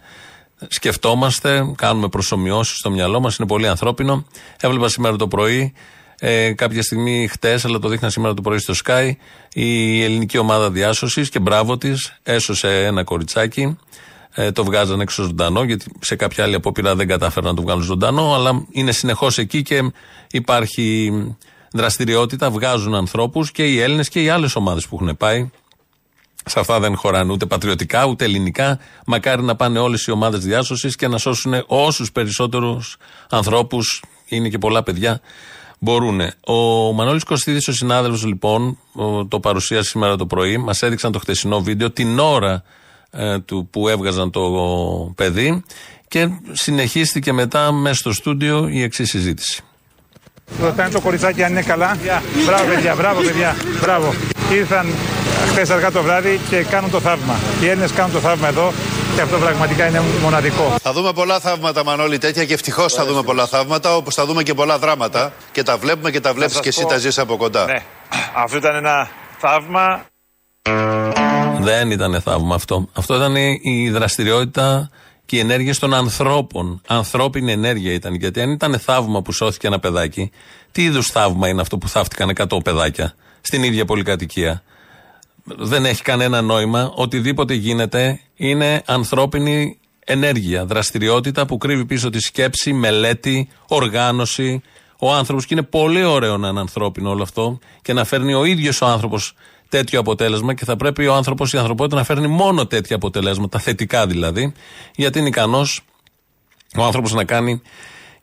σκεφτόμαστε, 0.68 1.72
κάνουμε 1.76 2.08
προσωμιώσεις 2.08 2.78
στο 2.78 2.90
μυαλό 2.90 3.20
μας. 3.20 3.36
Είναι 3.36 3.48
πολύ 3.48 3.68
ανθρώπινο. 3.68 4.24
Έβλεπα 4.60 4.88
σήμερα 4.88 5.16
το 5.16 5.28
πρωί, 5.28 5.72
ε, 6.18 6.52
κάποια 6.52 6.82
στιγμή 6.82 7.28
χτες, 7.30 7.64
αλλά 7.64 7.78
το 7.78 7.88
δείχνα 7.88 8.10
σήμερα 8.10 8.34
το 8.34 8.42
πρωί 8.42 8.58
στο 8.58 8.74
Sky, 8.84 9.10
η 9.52 10.02
ελληνική 10.02 10.38
ομάδα 10.38 10.70
διάσωσης 10.70 11.28
και 11.28 11.38
μπράβο 11.38 11.78
της 11.78 12.14
έσωσε 12.22 12.84
ένα 12.84 13.04
κοριτσάκι. 13.04 13.78
Ε, 14.34 14.52
το 14.52 14.64
βγάζαν 14.64 15.00
έξω 15.00 15.22
ζωντανό, 15.22 15.62
γιατί 15.62 15.84
σε 16.00 16.16
κάποια 16.16 16.44
άλλη 16.44 16.54
απόπειρα 16.54 16.94
δεν 16.94 17.08
κατάφεραν 17.08 17.48
να 17.48 17.54
το 17.54 17.62
βγάλουν 17.62 17.82
ζωντανό, 17.82 18.34
αλλά 18.34 18.66
είναι 18.70 18.92
συνεχώς 18.92 19.38
εκεί 19.38 19.62
και 19.62 19.92
υπάρχει 20.30 21.12
δραστηριότητα, 21.72 22.50
βγάζουν 22.50 22.94
ανθρώπους 22.94 23.50
και 23.50 23.64
οι 23.64 23.80
Έλληνες 23.80 24.08
και 24.08 24.22
οι 24.22 24.28
άλλες 24.28 24.56
ομάδες 24.56 24.86
που 24.86 24.98
έχουν 25.00 25.16
πάει. 25.16 25.50
Σε 26.48 26.60
αυτά 26.60 26.80
δεν 26.80 26.96
χωράνε 26.96 27.32
ούτε 27.32 27.46
πατριωτικά 27.46 28.04
ούτε 28.06 28.24
ελληνικά. 28.24 28.78
Μακάρι 29.06 29.42
να 29.42 29.56
πάνε 29.56 29.78
όλες 29.78 30.06
οι 30.06 30.10
ομάδες 30.10 30.44
διάσωσης 30.44 30.96
και 30.96 31.08
να 31.08 31.18
σώσουν 31.18 31.52
όσους 31.66 32.12
περισσότερους 32.12 32.96
ανθρώπους, 33.30 34.02
είναι 34.28 34.48
και 34.48 34.58
πολλά 34.58 34.82
παιδιά, 34.82 35.20
μπορούν. 35.78 36.20
Ο 36.46 36.92
Μανώλης 36.92 37.24
Κωστίδης, 37.24 37.68
ο 37.68 37.72
συνάδελφος, 37.72 38.24
λοιπόν, 38.24 38.78
ο- 38.92 39.26
το 39.26 39.40
παρουσίασε 39.40 39.88
σήμερα 39.88 40.16
το 40.16 40.26
πρωί, 40.26 40.56
μας 40.58 40.82
έδειξαν 40.82 41.12
το 41.12 41.18
χτεσινό 41.18 41.60
βίντεο 41.62 41.90
την 41.90 42.18
ώρα 42.18 42.62
ε, 43.10 43.38
του 43.38 43.68
που 43.70 43.88
έβγαζαν 43.88 44.30
το 44.30 44.42
παιδί 45.16 45.64
και 46.08 46.28
συνεχίστηκε 46.52 47.32
μετά 47.32 47.72
μέσα 47.72 47.94
στο 47.94 48.12
στούντιο 48.12 48.68
η 48.68 48.82
εξής 48.82 49.08
συζήτηση. 49.10 49.62
Ρωτάνε 50.62 50.90
το 50.90 51.00
κοριτσάκι 51.00 51.42
αν 51.42 51.50
είναι 51.50 51.62
καλά. 51.62 51.96
Μπράβο, 52.46 52.64
παιδιά, 52.64 52.94
μπράβο, 52.94 53.20
παιδιά. 53.20 53.56
Μπράβο. 53.80 54.14
Ήρθαν 54.52 54.86
χθες 55.50 55.70
αργά 55.70 55.90
το 55.90 56.02
βράδυ 56.02 56.40
και 56.50 56.56
κάνουν 56.62 56.90
το 56.90 57.00
θαύμα. 57.00 57.34
Οι 57.62 57.68
Έλληνες 57.68 57.92
κάνουν 57.92 58.12
το 58.12 58.18
θαύμα 58.18 58.48
εδώ 58.48 58.72
και 59.14 59.20
αυτό 59.20 59.36
πραγματικά 59.38 59.86
είναι 59.88 60.02
μοναδικό. 60.22 60.74
Θα 60.82 60.92
δούμε 60.92 61.12
πολλά 61.12 61.40
θαύματα, 61.40 61.84
Μανώλη, 61.84 62.18
τέτοια 62.18 62.44
και 62.44 62.54
ευτυχώς 62.54 62.92
θα 62.94 63.04
δούμε 63.06 63.22
πολλά 63.22 63.46
θαύματα, 63.46 63.96
όπως 63.96 64.14
θα 64.14 64.26
δούμε 64.26 64.42
και 64.42 64.54
πολλά 64.54 64.78
δράματα. 64.78 65.32
Και 65.52 65.62
τα 65.62 65.76
βλέπουμε 65.76 66.10
και 66.10 66.20
τα 66.20 66.32
βλέπεις 66.34 66.52
σας 66.52 66.62
και 66.62 66.68
εσύ 66.68 66.82
πω- 66.82 66.88
τα 66.88 66.98
ζεις 66.98 67.18
από 67.18 67.36
κοντά. 67.36 67.64
Ναι, 67.64 67.78
αυτό 68.36 68.56
ήταν 68.56 68.74
ένα 68.74 69.08
θαύμα. 69.38 70.04
Δεν 71.60 71.90
ήταν 71.90 72.20
θαύμα 72.24 72.54
αυτό. 72.54 72.88
Αυτό 72.96 73.14
ήταν 73.14 73.36
η- 73.36 73.60
η 73.62 73.90
δραστηριότητα 73.90 74.90
και 75.28 75.36
η 75.36 75.38
ενέργεια 75.38 75.74
των 75.74 75.94
ανθρώπων. 75.94 76.80
Ανθρώπινη 76.86 77.52
ενέργεια 77.52 77.92
ήταν. 77.92 78.14
Γιατί 78.14 78.40
αν 78.40 78.50
ήταν 78.50 78.78
θαύμα 78.78 79.22
που 79.22 79.32
σώθηκε 79.32 79.66
ένα 79.66 79.78
παιδάκι, 79.78 80.30
τι 80.72 80.82
είδους 80.82 81.06
θαύμα 81.06 81.48
είναι 81.48 81.60
αυτό 81.60 81.78
που 81.78 81.88
θαύτηκαν 81.88 82.32
100 82.36 82.64
παιδάκια 82.64 83.14
στην 83.40 83.62
ίδια 83.62 83.84
πολυκατοικία; 83.84 84.62
Δεν 85.44 85.84
έχει 85.84 86.02
κανένα 86.02 86.42
νόημα. 86.42 86.92
Οτιδήποτε 86.94 87.54
γίνεται 87.54 88.20
είναι 88.34 88.82
ανθρώπινη 88.86 89.78
ενέργεια, 90.04 90.64
δραστηριότητα 90.64 91.46
που 91.46 91.58
κρύβει 91.58 91.84
πίσω 91.84 92.10
τη 92.10 92.20
σκέψη, 92.20 92.72
μελέτη, 92.72 93.48
οργάνωση. 93.68 94.62
Ο 94.98 95.14
άνθρωπος 95.14 95.46
και 95.46 95.54
είναι 95.54 95.62
πολύ 95.62 96.04
ωραίο 96.04 96.36
να 96.36 96.48
είναι 96.48 96.60
ανθρώπινο 96.60 97.10
όλο 97.10 97.22
αυτό 97.22 97.58
και 97.82 97.92
να 97.92 98.04
φέρνει 98.04 98.34
ο 98.34 98.44
ίδιος 98.44 98.80
ο 98.80 98.86
άνθρωπος 98.86 99.34
τέτοιο 99.68 100.00
αποτέλεσμα 100.00 100.54
και 100.54 100.64
θα 100.64 100.76
πρέπει 100.76 101.06
ο 101.06 101.14
άνθρωπος, 101.14 101.52
η 101.52 101.58
ανθρωπότητα 101.58 101.96
να 101.96 102.04
φέρνει 102.04 102.26
μόνο 102.26 102.66
τέτοια 102.66 102.96
αποτελέσματα, 102.96 103.58
θετικά 103.58 104.06
δηλαδή, 104.06 104.52
γιατί 104.94 105.18
είναι 105.18 105.28
ικανός 105.28 105.84
ο 106.76 106.84
άνθρωπος 106.84 107.12
να 107.12 107.24
κάνει 107.24 107.62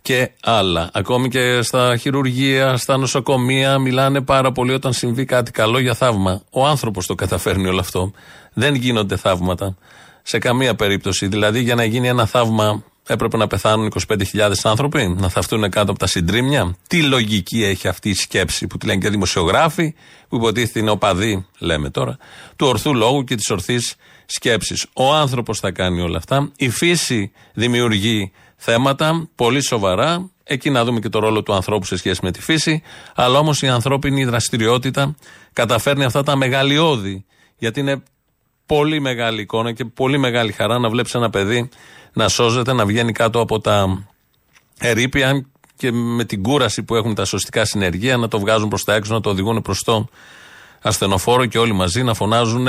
και 0.01 0.31
άλλα. 0.41 0.89
Ακόμη 0.93 1.29
και 1.29 1.61
στα 1.61 1.97
χειρουργεία, 1.97 2.77
στα 2.77 2.97
νοσοκομεία, 2.97 3.77
μιλάνε 3.77 4.21
πάρα 4.21 4.51
πολύ 4.51 4.73
όταν 4.73 4.93
συμβεί 4.93 5.25
κάτι 5.25 5.51
καλό 5.51 5.79
για 5.79 5.93
θαύμα. 5.93 6.41
Ο 6.49 6.65
άνθρωπος 6.65 7.05
το 7.05 7.15
καταφέρνει 7.15 7.67
όλο 7.67 7.79
αυτό. 7.79 8.11
Δεν 8.53 8.75
γίνονται 8.75 9.15
θαύματα 9.15 9.77
σε 10.23 10.37
καμία 10.37 10.75
περίπτωση. 10.75 11.27
Δηλαδή, 11.27 11.61
για 11.61 11.75
να 11.75 11.83
γίνει 11.83 12.07
ένα 12.07 12.25
θαύμα, 12.25 12.83
έπρεπε 13.07 13.37
να 13.37 13.47
πεθάνουν 13.47 13.91
25.000 14.07 14.51
άνθρωποι, 14.63 15.07
να 15.07 15.29
θαυτούν 15.29 15.69
κάτω 15.69 15.91
από 15.91 15.99
τα 15.99 16.07
συντρίμια. 16.07 16.75
Τι 16.87 17.03
λογική 17.03 17.63
έχει 17.63 17.87
αυτή 17.87 18.09
η 18.09 18.13
σκέψη 18.13 18.67
που 18.67 18.77
τη 18.77 18.85
λένε 18.85 18.99
και 18.99 19.09
δημοσιογράφοι, 19.09 19.93
που 20.27 20.35
υποτίθεται 20.35 20.79
είναι 20.79 20.89
οπαδοί, 20.89 21.45
λέμε 21.59 21.89
τώρα, 21.89 22.17
του 22.55 22.67
ορθού 22.67 22.95
λόγου 22.95 23.23
και 23.23 23.35
της 23.35 23.49
ορθής 23.49 23.95
σκέψης. 24.25 24.85
Ο 24.93 25.13
άνθρωπος 25.13 25.59
θα 25.59 25.71
κάνει 25.71 26.01
όλα 26.01 26.17
αυτά. 26.17 26.51
Η 26.55 26.69
φύση 26.69 27.31
δημιουργεί 27.53 28.31
θέματα 28.55 29.29
πολύ 29.35 29.63
σοβαρά. 29.63 30.29
Εκεί 30.43 30.69
να 30.69 30.85
δούμε 30.85 30.99
και 30.99 31.09
το 31.09 31.19
ρόλο 31.19 31.43
του 31.43 31.53
ανθρώπου 31.53 31.85
σε 31.85 31.97
σχέση 31.97 32.19
με 32.23 32.31
τη 32.31 32.41
φύση. 32.41 32.81
Αλλά 33.15 33.39
όμως 33.39 33.61
η 33.61 33.67
ανθρώπινη 33.67 34.25
δραστηριότητα 34.25 35.15
καταφέρνει 35.53 36.03
αυτά 36.03 36.23
τα 36.23 36.35
μεγαλειώδη. 36.35 37.25
Γιατί 37.57 37.79
είναι 37.79 38.03
πολύ 38.65 38.99
μεγάλη 38.99 39.41
εικόνα 39.41 39.71
και 39.71 39.85
πολύ 39.85 40.17
μεγάλη 40.17 40.51
χαρά 40.51 40.79
να 40.79 40.89
βλέπεις 40.89 41.13
ένα 41.13 41.29
παιδί 41.29 41.69
να 42.15 42.27
σώζεται, 42.27 42.73
να 42.73 42.85
βγαίνει 42.85 43.11
κάτω 43.11 43.39
από 43.39 43.59
τα 43.59 44.05
ερήπια 44.79 45.45
και 45.75 45.91
με 45.91 46.23
την 46.23 46.43
κούραση 46.43 46.83
που 46.83 46.95
έχουν 46.95 47.15
τα 47.15 47.25
σωστικά 47.25 47.65
συνεργεία 47.65 48.17
να 48.17 48.27
το 48.27 48.39
βγάζουν 48.39 48.69
προς 48.69 48.83
τα 48.83 48.93
έξω, 48.93 49.13
να 49.13 49.21
το 49.21 49.29
οδηγούν 49.29 49.61
προς 49.61 49.83
το 49.83 50.07
ασθενοφόρο 50.81 51.45
και 51.45 51.57
όλοι 51.57 51.73
μαζί 51.73 52.03
να 52.03 52.13
φωνάζουν 52.13 52.67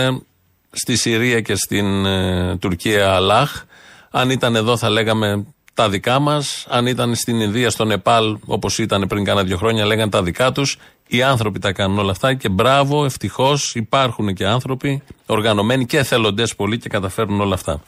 στη 0.70 0.96
Συρία 0.96 1.40
και 1.40 1.54
στην 1.54 2.06
ε, 2.06 2.56
Τουρκία 2.56 3.14
Αλάχ. 3.14 3.64
Αν 4.10 4.30
ήταν 4.30 4.56
εδώ 4.56 4.76
θα 4.76 4.90
λέγαμε 4.90 5.46
τα 5.76 5.88
δικά 5.88 6.18
μας. 6.18 6.66
Αν 6.68 6.86
ήταν 6.86 7.14
στην 7.14 7.40
Ινδία, 7.40 7.70
στο 7.70 7.84
Νεπάλ, 7.84 8.36
όπως 8.46 8.78
ήταν 8.78 9.06
πριν 9.08 9.24
κάνα 9.24 9.44
δύο 9.44 9.56
χρόνια, 9.56 9.84
λέγανε 9.84 10.10
τα 10.10 10.22
δικά 10.22 10.52
τους. 10.52 10.78
Οι 11.06 11.22
άνθρωποι 11.22 11.58
τα 11.58 11.72
κάνουν 11.72 11.98
όλα 11.98 12.10
αυτά 12.10 12.34
και 12.34 12.48
μπράβο, 12.48 13.04
ευτυχώς 13.04 13.74
υπάρχουν 13.74 14.34
και 14.34 14.46
άνθρωποι 14.46 15.02
οργανωμένοι 15.26 15.86
και 15.86 15.98
εθελοντές 15.98 16.54
πολλοί 16.54 16.78
και 16.78 16.88
καταφέρνουν 16.88 17.40
όλα 17.40 17.54
αυτά. 17.54 17.80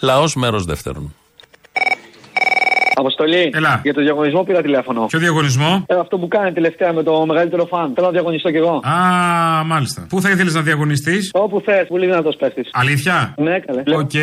Λαός 0.00 0.34
μέρος 0.34 0.64
δεύτερον. 0.64 1.14
Αποστόλη. 2.94 3.50
Έλα. 3.54 3.80
Για 3.82 3.94
το 3.94 4.00
διαγωνισμό 4.00 4.42
πήρα 4.42 4.62
τηλέφωνο. 4.62 5.06
Ποιο 5.06 5.18
διαγωνισμό; 5.18 5.84
Ε, 5.86 5.94
αυτό 5.94 6.18
που 6.18 6.28
κάνει 6.28 6.52
τελευταία 6.52 6.92
με 6.92 7.02
το 7.02 7.26
μεγαλύτερο 7.26 7.64
φαν. 7.66 7.92
Θέλω 7.94 8.06
να 8.06 8.12
διαγωνιστώ 8.12 8.50
κι 8.50 8.56
εγώ. 8.56 8.74
Α, 8.84 8.94
μάλιστα. 9.64 10.06
Πού 10.08 10.20
θα 10.20 10.30
ήθελες 10.30 10.54
να 10.54 10.60
διαγωνιστείς; 10.60 11.30
Όπου 11.32 11.60
θες, 11.64 11.86
πολύ 11.88 12.06
δυνατό 12.06 12.30
πέφτει. 12.38 12.62
Αλήθεια; 12.72 13.34
Ναι, 13.36 13.58
καλέ. 13.58 13.82
Οκ. 13.96 14.14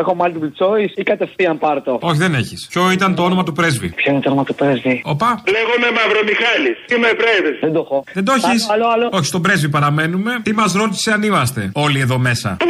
Έχω 0.00 0.16
multiple 0.20 0.52
choice 0.64 0.92
ή 0.94 1.02
κατευθείαν 1.02 1.58
πάρτο. 1.58 1.98
Όχι, 2.02 2.18
δεν 2.18 2.34
έχεις. 2.34 2.66
Ποιο 2.70 2.90
ήταν 2.90 3.14
το 3.14 3.22
όνομα 3.22 3.42
του 3.42 3.52
πρέσβη; 3.52 3.88
Ποιο 3.88 4.12
είναι 4.12 4.20
το 4.20 4.28
όνομα 4.30 4.44
του 4.44 4.54
πρέσβη; 4.54 5.02
Οπα. 5.04 5.42
Λέγομαι 5.54 5.88
Μαυρομιχάλης. 5.98 6.76
Είμαι 6.96 7.08
πρέσβης. 7.20 7.58
Δεν 7.60 7.72
το 7.72 7.78
έχω. 7.78 8.04
Δεν 8.12 8.24
το 8.24 8.32
έχεις; 8.32 8.70
Άλλο, 8.70 8.86
άλλο. 8.94 9.08
Όχι, 9.12 9.24
στον 9.24 9.42
πρέσβη 9.42 9.68
παραμένουμε. 9.68 10.30
Τι 10.42 10.52
μας 10.54 10.72
ρώτησε 10.72 11.12
αν 11.12 11.22
είμαστε 11.22 11.70
όλοι 11.74 12.00
εδώ 12.00 12.18
μέσα; 12.18 12.56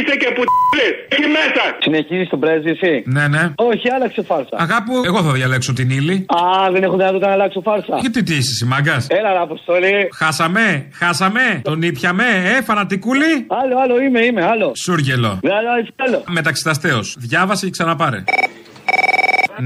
Είσαι 0.00 0.16
και 0.16 0.30
που 0.34 0.42
Εκεί 1.08 1.22
μέσα. 1.38 1.62
Συνεχίζεις 1.78 2.28
τον 2.28 2.40
πρέσβη, 2.40 2.70
εσύ; 2.70 3.02
Ναι, 3.06 3.28
ναι. 3.28 3.52
Όχι, 3.54 3.90
άλλαξε 3.94 4.22
φάρσα. 4.22 4.56
Αγάπου, 4.90 5.06
εγώ 5.06 5.22
θα 5.22 5.32
διαλέξω 5.32 5.72
την 5.72 5.90
ύλη. 5.90 6.26
Α, 6.28 6.70
δεν 6.72 6.82
έχω 6.82 6.96
δυνατότητα 6.96 7.26
να 7.26 7.32
αλλάξω 7.32 7.60
φάρσα. 7.60 7.98
Γιατί 8.00 8.22
τι 8.22 8.34
είσαι, 8.36 8.66
μάγκας; 8.66 9.06
Έλα, 9.08 9.32
ρε, 9.32 9.38
Αποστολή. 9.38 10.08
Χάσαμε, 10.14 10.86
χάσαμε. 10.92 11.60
Τον 11.64 11.82
ήπιαμε, 11.82 12.24
ε, 12.58 12.62
φανατικούλη. 12.62 13.46
Άλλο, 13.48 13.78
άλλο, 13.82 14.00
είμαι, 14.00 14.24
είμαι, 14.24 14.44
άλλο. 14.44 14.72
Σούργελο. 14.84 15.38
Ναι, 15.42 15.52
άλλο, 15.52 15.68
έτσι, 15.78 15.92
άλλο. 15.96 16.22
Μεταξυταστέως. 16.28 17.16
Διάβασε 17.18 17.64
και 17.64 17.70
ξαναπάρε. 17.70 18.24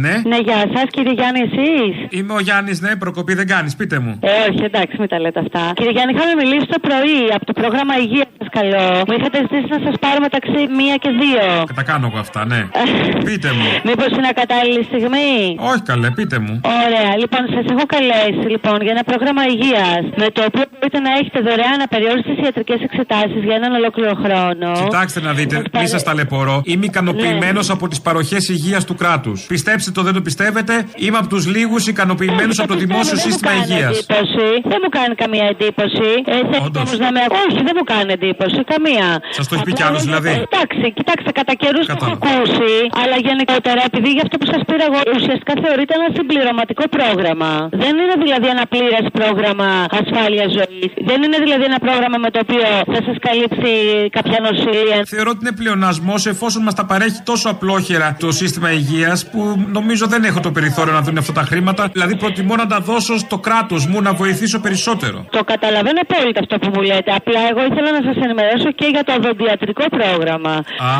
Ναι. 0.04 0.14
Ναι, 0.32 0.38
γεια 0.48 0.60
σα, 0.74 0.82
κύριε 0.94 1.14
Γιάννη, 1.18 1.40
εσείς; 1.48 1.94
Είμαι 2.18 2.32
ο 2.38 2.40
Γιάννης, 2.46 2.76
ναι, 2.84 2.96
προκοπή 2.96 3.34
δεν 3.40 3.46
κάνεις, 3.54 3.72
πείτε 3.76 3.96
μου. 4.04 4.12
Ε, 4.20 4.32
όχι, 4.48 4.62
εντάξει, 4.70 4.94
μην 5.00 5.08
τα 5.12 5.18
λέτε 5.20 5.40
αυτά. 5.44 5.62
Κύριε 5.78 5.92
Γιάννη, 5.96 6.12
είχαμε 6.14 6.34
μιλήσει 6.42 6.66
το 6.74 6.78
πρωί 6.86 7.20
από 7.36 7.44
το 7.50 7.52
πρόγραμμα 7.60 7.94
Υγείας, 8.04 8.28
σας 8.40 8.48
καλώ. 8.58 8.86
Μου 9.06 9.14
είχατε 9.18 9.36
ζητήσει 9.44 9.68
να 9.76 9.80
σας 9.86 9.94
πάρω 10.04 10.18
μεταξύ 10.28 10.60
μία 10.78 10.96
και 11.04 11.10
δύο. 11.22 11.44
Τα 11.80 11.84
κάνω 11.90 12.04
εγώ 12.10 12.18
αυτά, 12.26 12.40
ναι. 12.52 12.60
πείτε 13.28 13.50
μου. 13.58 13.68
Μήπως 13.88 14.10
είναι 14.16 14.28
ακατάλληλη 14.34 14.82
στιγμή; 14.90 15.32
Όχι 15.70 15.82
καλέ, 15.90 16.08
πείτε 16.18 16.36
μου. 16.44 16.54
Ωραία, 16.84 17.10
λοιπόν, 17.22 17.42
σας 17.54 17.64
έχω 17.72 17.84
καλέσει 17.96 18.46
λοιπόν 18.54 18.76
για 18.86 18.92
ένα 18.96 19.04
πρόγραμμα 19.10 19.42
υγείας 19.54 20.02
με 20.20 20.26
το 20.36 20.40
οποίο 20.48 20.64
μπορείτε 20.72 20.98
να 21.06 21.10
έχετε 21.18 21.38
δωρεάν 21.48 21.78
απεριόριστες 21.86 22.36
ιατρικές 22.44 22.80
εξετάσεις 22.88 23.40
για 23.48 23.54
έναν 23.60 23.72
ολόκληρο 23.80 24.14
χρόνο. 24.24 24.68
Κοιτάξτε 24.84 25.20
να 25.26 25.32
δείτε, 25.38 25.56
μη 25.78 25.86
σας 25.94 26.02
ταλαιπωρώ. 26.08 26.56
Είμαι 26.64 26.86
ικανοποιημένος 26.92 27.70
από 27.70 27.84
τις 27.88 28.00
παροχές 28.00 28.48
υγείας 28.48 28.84
του 28.84 28.94
κράτους. 28.94 29.38
Πιστέψτε 29.46 29.83
Πιστέψτε 29.84 30.00
το, 30.00 30.02
δεν 30.08 30.14
το 30.18 30.22
πιστεύετε. 30.28 30.74
Είμαι 31.04 31.18
από 31.22 31.28
τους 31.34 31.44
λίγους 31.54 31.82
ικανοποιημένους 31.92 32.56
από 32.58 32.68
το 32.72 32.76
δημόσιο 32.84 33.16
σύστημα 33.26 33.52
υγείας. 33.60 33.92
εντύπωση. 33.98 34.48
Δεν 34.72 34.78
μου 34.82 34.90
κάνει 34.98 35.14
καμία 35.22 35.46
εντύπωση. 35.52 36.08
Ε, 36.34 36.36
θέλετε 36.52 36.78
όμως 36.84 36.98
να 37.04 37.10
με... 37.16 37.20
Όχι, 37.42 37.60
δεν 37.68 37.74
μου 37.78 37.86
κάνει 37.92 38.10
εντύπωση. 38.18 38.58
Καμία. 38.72 39.06
Σας 39.38 39.44
το 39.48 39.52
έχει 39.56 39.64
πει 39.68 39.72
κι 39.78 39.84
άλλος 39.88 40.02
δηλαδή. 40.08 40.32
Εντάξει, 40.48 40.84
κοιτάξτε, 40.98 41.30
κατά 41.40 41.54
καιρούς 41.62 41.84
το 41.90 41.94
έχω 41.98 42.08
ακούσει, 42.18 42.72
αλλά 43.02 43.16
γενικότερα, 43.28 43.80
επειδή 43.90 44.08
για 44.16 44.22
αυτό 44.26 44.36
που 44.40 44.46
σας 44.52 44.60
πήρα 44.68 44.84
εγώ 44.90 45.00
ουσιαστικά 45.16 45.52
θεωρείται 45.64 45.92
ένα 45.98 46.08
συμπληρωματικό 46.16 46.84
πρόγραμμα. 46.96 47.50
Δεν 47.82 47.92
είναι 48.00 48.16
δηλαδή 48.24 48.46
ένα 48.54 48.64
πλήρες 48.72 49.06
πρόγραμμα 49.18 49.68
ασφάλειας 50.00 50.50
ζωής. 50.58 50.88
Δεν 51.08 51.18
είναι 51.24 51.38
δηλαδή 51.44 51.64
ένα 51.70 51.78
πρόγραμμα 51.86 52.18
με 52.24 52.28
το 52.34 52.38
οποίο 52.44 52.64
θα 52.94 53.00
σας 53.06 53.16
καλύψει 53.26 53.72
κάποια 54.16 54.38
νοσηλεία. 54.46 54.96
Θεωρώ 55.14 55.30
ότι 55.34 55.40
είναι 55.44 55.56
πλεονασμός 55.62 56.20
εφόσον 56.32 56.60
μας 56.66 56.74
τα 56.80 56.84
παρέχει 56.90 57.20
τόσο 57.30 57.46
απλόχερα 57.54 58.08
το 58.24 58.28
σύστημα 58.40 58.68
υγείας 58.80 59.18
που 59.30 59.40
νομίζω 59.72 60.06
δεν 60.06 60.24
έχω 60.24 60.40
το 60.40 60.50
περιθώριο 60.50 60.92
να 60.92 61.00
δουν 61.00 61.18
αυτά 61.18 61.32
τα 61.32 61.42
χρήματα. 61.42 61.88
Δηλαδή 61.92 62.16
προτιμώ 62.16 62.54
να 62.56 62.66
τα 62.66 62.78
δώσω 62.80 63.18
στο 63.18 63.38
κράτος 63.38 63.86
μου 63.86 64.02
να 64.02 64.12
βοηθήσω 64.12 64.58
περισσότερο. 64.60 65.26
Το 65.30 65.44
καταλαβαίνω 65.44 66.00
απόλυτα 66.08 66.40
αυτό 66.44 66.54
που 66.58 66.68
μου 66.74 66.82
λέτε. 66.90 67.10
Απλά 67.20 67.40
εγώ 67.50 67.60
ήθελα 67.70 67.90
να 67.98 68.02
σας 68.08 68.16
ενημερώσω 68.24 68.70
και 68.80 68.86
για 68.94 69.02
το 69.04 69.12
οδοντιατρικό 69.18 69.84
πρόγραμμα. 69.96 70.54
Α, 70.88 70.90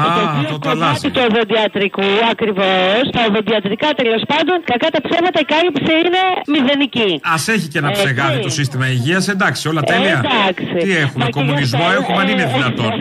το 0.65 0.69
αλλάζει. 0.71 1.11
Του 1.11 1.23
οδοντιατρικού 1.31 2.09
ακριβώς. 2.31 3.03
Τα 3.17 3.21
οδοντιατρικά 3.31 3.89
τέλος 4.01 4.23
πάντων, 4.33 4.57
κακά 4.71 4.89
τα 4.95 5.01
ψέματα, 5.07 5.39
η 5.45 5.47
κάλυψη 5.53 5.93
είναι 6.05 6.23
μηδενική. 6.53 7.11
Α 7.35 7.37
έχει 7.55 7.67
και 7.73 7.79
ένα 7.83 7.89
Έτσι. 7.91 8.03
ψεγάδι 8.03 8.39
το 8.47 8.53
σύστημα 8.59 8.85
υγείας, 8.95 9.25
εντάξει, 9.35 9.63
όλα 9.73 9.83
τέλεια. 9.93 10.19
εντάξει. 10.25 10.65
Τι 10.85 10.91
έχουμε, 11.05 11.25
κομμουνισμό 11.39 11.85
έχουμε, 11.99 12.19
αν 12.23 12.29
είναι 12.33 12.47
δυνατόν. 12.57 12.93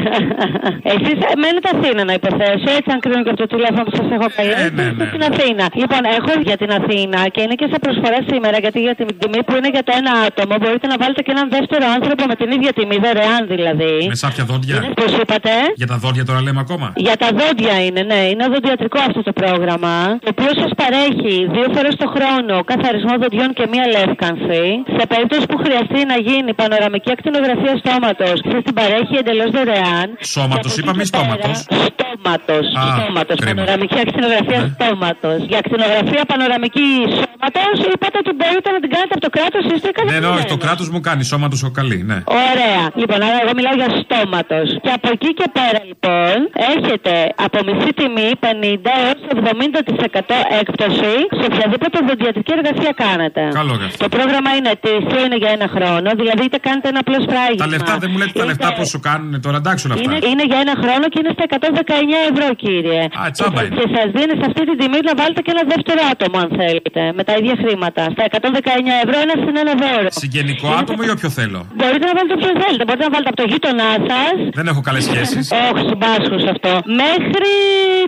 Εσείς 0.94 1.18
μένετε 1.44 1.70
Αθήνα 1.76 2.02
να 2.10 2.14
υποθέσω, 2.20 2.68
έτσι 2.78 2.90
αν 2.96 3.00
κρίνω 3.04 3.22
και 3.26 3.32
από 3.34 3.40
το 3.46 3.48
τηλέφωνο 3.54 3.84
που 3.88 3.96
σας 4.00 4.08
έχω 4.16 4.28
καλέσει. 4.38 4.62
ναι, 4.64 4.84
ναι, 4.84 4.90
είστε 4.90 5.06
στην 5.12 5.24
Αθήνα. 5.30 5.53
Λοιπόν, 5.82 6.02
έχω 6.18 6.32
για 6.50 6.58
την 6.62 6.70
Αθήνα 6.80 7.20
και 7.34 7.42
είναι 7.46 7.56
και 7.62 7.68
σε 7.74 7.78
προσφορά 7.86 8.20
σήμερα, 8.32 8.58
γιατί 8.64 8.80
για 8.88 8.96
την 9.00 9.08
τιμή 9.20 9.42
που 9.48 9.54
είναι 9.58 9.70
για 9.76 9.84
το 9.88 9.92
ένα 10.02 10.12
άτομο 10.28 10.56
μπορείτε 10.62 10.88
να 10.94 10.98
βάλετε 11.02 11.22
και 11.26 11.32
έναν 11.38 11.48
δεύτερο 11.56 11.86
άνθρωπο 11.98 12.24
με 12.32 12.36
την 12.42 12.50
ίδια 12.56 12.72
τιμή, 12.78 12.98
δωρεάν 13.06 13.42
δηλαδή. 13.54 13.94
Με 14.14 14.18
σάπια 14.24 14.44
δόντια. 14.50 14.78
Πώς 15.02 15.12
είπατε; 15.22 15.52
Για 15.82 15.88
τα 15.92 15.98
δόντια 16.04 16.24
τώρα 16.30 16.42
λέμε 16.46 16.60
ακόμα. 16.66 16.88
Για 17.08 17.16
τα 17.24 17.30
δόντια 17.40 17.76
είναι, 17.86 18.02
ναι. 18.12 18.22
Είναι 18.32 18.44
οδοντιατρικό 18.50 19.00
αυτό 19.10 19.22
το 19.28 19.34
πρόγραμμα. 19.42 19.96
Το 20.26 20.30
οποίο 20.36 20.52
σας 20.62 20.72
παρέχει 20.82 21.36
δύο 21.56 21.68
φορές 21.76 21.94
το 22.02 22.08
χρόνο 22.16 22.54
καθαρισμό 22.72 23.14
δοντιών 23.24 23.50
και 23.58 23.66
μία 23.74 23.86
λεύκανση. 23.96 24.64
Σε 24.98 25.04
περίπτωση 25.12 25.46
που 25.52 25.58
χρειαστεί 25.64 26.00
να 26.12 26.18
γίνει 26.28 26.52
πανοραμική 26.62 27.12
ακτινογραφία 27.16 27.74
στόματος, 27.84 28.36
σας 28.52 28.62
την 28.68 28.74
παρέχει 28.80 29.16
εντελώς 29.22 29.50
δωρεάν. 29.56 30.08
Σώματο, 30.36 30.68
είπαμε 30.80 31.02
ή 31.02 31.06
στόματος. 31.12 31.58
Στόματος. 31.90 32.66
Α, 32.82 32.84
Στόματος. 32.98 33.38
κρίμα. 33.40 33.54
Πανοραμική 33.60 33.98
ακτινογραφία 34.06 34.60
στόματος. 34.76 35.40
Για 35.52 35.60
ακτινογραφία 35.64 36.24
πανοραμική 36.32 36.90
σώματος 37.20 37.78
είπατε 37.92 38.18
ότι 38.24 38.32
μπορείτε 38.40 38.70
να 38.76 38.80
την 38.84 38.90
κάνετε 38.96 39.14
από 39.18 39.24
το 39.28 39.32
κράτος 39.36 39.64
είστε 39.72 39.90
Ναι, 40.12 40.18
ναι, 40.24 40.30
όχι, 40.36 40.46
το 40.56 40.60
κράτος 40.66 40.88
μου 40.94 41.00
κάνει, 41.08 41.24
σώματος 41.34 41.62
ο 41.68 41.72
καλή, 41.80 42.00
ναι. 42.10 42.18
Ωραία. 42.50 42.82
Λοιπόν, 43.02 43.20
άρα 43.28 43.38
εγώ 43.44 43.54
μιλάω 43.58 43.76
για 43.82 43.90
στόματος. 44.02 44.68
Και 44.86 44.92
από 44.98 45.08
εκεί 45.16 45.30
και 45.40 45.48
πέρα, 45.58 45.80
λοιπόν, 45.90 46.36
έχετε 46.74 47.14
από 47.46 47.58
μισή 47.68 47.90
τιμή 48.00 48.30
50 48.46 48.92
έως 49.04 49.20
70% 49.44 50.38
έκπτωση 50.62 51.14
σε 51.40 51.46
οποιαδήποτε 51.50 51.96
οδοντιατρική 52.04 52.52
εργασία 52.58 52.92
κάνετε. 53.04 53.42
Καλό 53.60 53.74
γι' 53.80 53.88
αυτό. 53.90 54.00
Το 54.04 54.10
πρόγραμμα 54.16 54.50
είναι 54.58 54.70
ετήσιο, 54.76 55.20
είναι 55.26 55.38
για 55.44 55.52
ένα 55.58 55.68
χρόνο, 55.76 56.08
δηλαδή 56.22 56.44
είτε 56.48 56.60
κάνετε 56.68 56.88
ένα 56.94 57.00
απλό 57.04 57.18
φράγισμα. 57.30 57.64
Τα 57.66 57.70
λεφτά 57.76 57.94
δεν 58.04 58.10
μου 58.12 58.18
λέτε 58.22 58.36
τα 58.42 58.46
λεφτά 58.52 58.68
πόσο 58.80 58.98
κάνουν 59.10 59.34
τώρα, 59.46 59.58
εντάξει 59.64 59.82
όλα 59.88 59.96
αυτά. 59.96 60.06
Είναι, 60.06 60.18
είναι 60.32 60.46
για 60.52 60.60
ένα 60.66 60.74
χρόνο 60.82 61.06
και 61.12 61.20
είναι 61.22 61.32
στα 61.38 61.46
119 61.50 62.32
ευρώ, 62.32 62.48
κύριε. 62.64 63.02
Α, 63.22 63.24
τσάμπα 63.36 63.62
και, 63.62 63.66
είναι. 63.66 63.76
και 63.80 63.86
σας 63.96 64.08
δίνει 64.16 64.34
σε 64.42 64.46
αυτή 64.50 64.62
την 64.70 64.76
τιμή 64.80 65.00
να 65.10 65.14
βάλετε 65.20 65.33
και 65.46 65.52
ένα 65.56 65.64
δεύτερο 65.74 66.02
άτομο, 66.14 66.38
αν 66.46 66.50
θέλετε, 66.60 67.02
με 67.18 67.24
τα 67.28 67.34
ίδια 67.40 67.56
χρήματα. 67.64 68.02
Στα 68.16 68.24
119 68.30 68.94
ευρώ 69.06 69.18
ένα 69.26 69.36
συν 69.44 69.56
ένα 69.64 69.74
δώρο. 69.84 70.08
Συγγενικό 70.24 70.68
άτομο 70.80 71.02
ή 71.08 71.10
όποιο 71.16 71.30
θέλω; 71.38 71.60
Μπορείτε 71.80 72.06
να 72.10 72.14
βάλετε 72.18 72.34
όποιο 72.38 72.52
θέλετε. 72.64 72.84
Μπορείτε 72.88 73.06
να 73.08 73.12
βάλετε 73.14 73.32
από 73.34 73.40
το 73.42 73.46
γείτονά 73.52 73.92
σας. 74.10 74.36
Δεν 74.60 74.66
έχω 74.72 74.82
καλές 74.88 75.04
σχέσεις. 75.10 75.44
Όχι, 75.68 75.84
συμπάσχω 75.92 76.36
σε 76.46 76.50
αυτό. 76.56 76.72
Μέχρι 77.04 77.52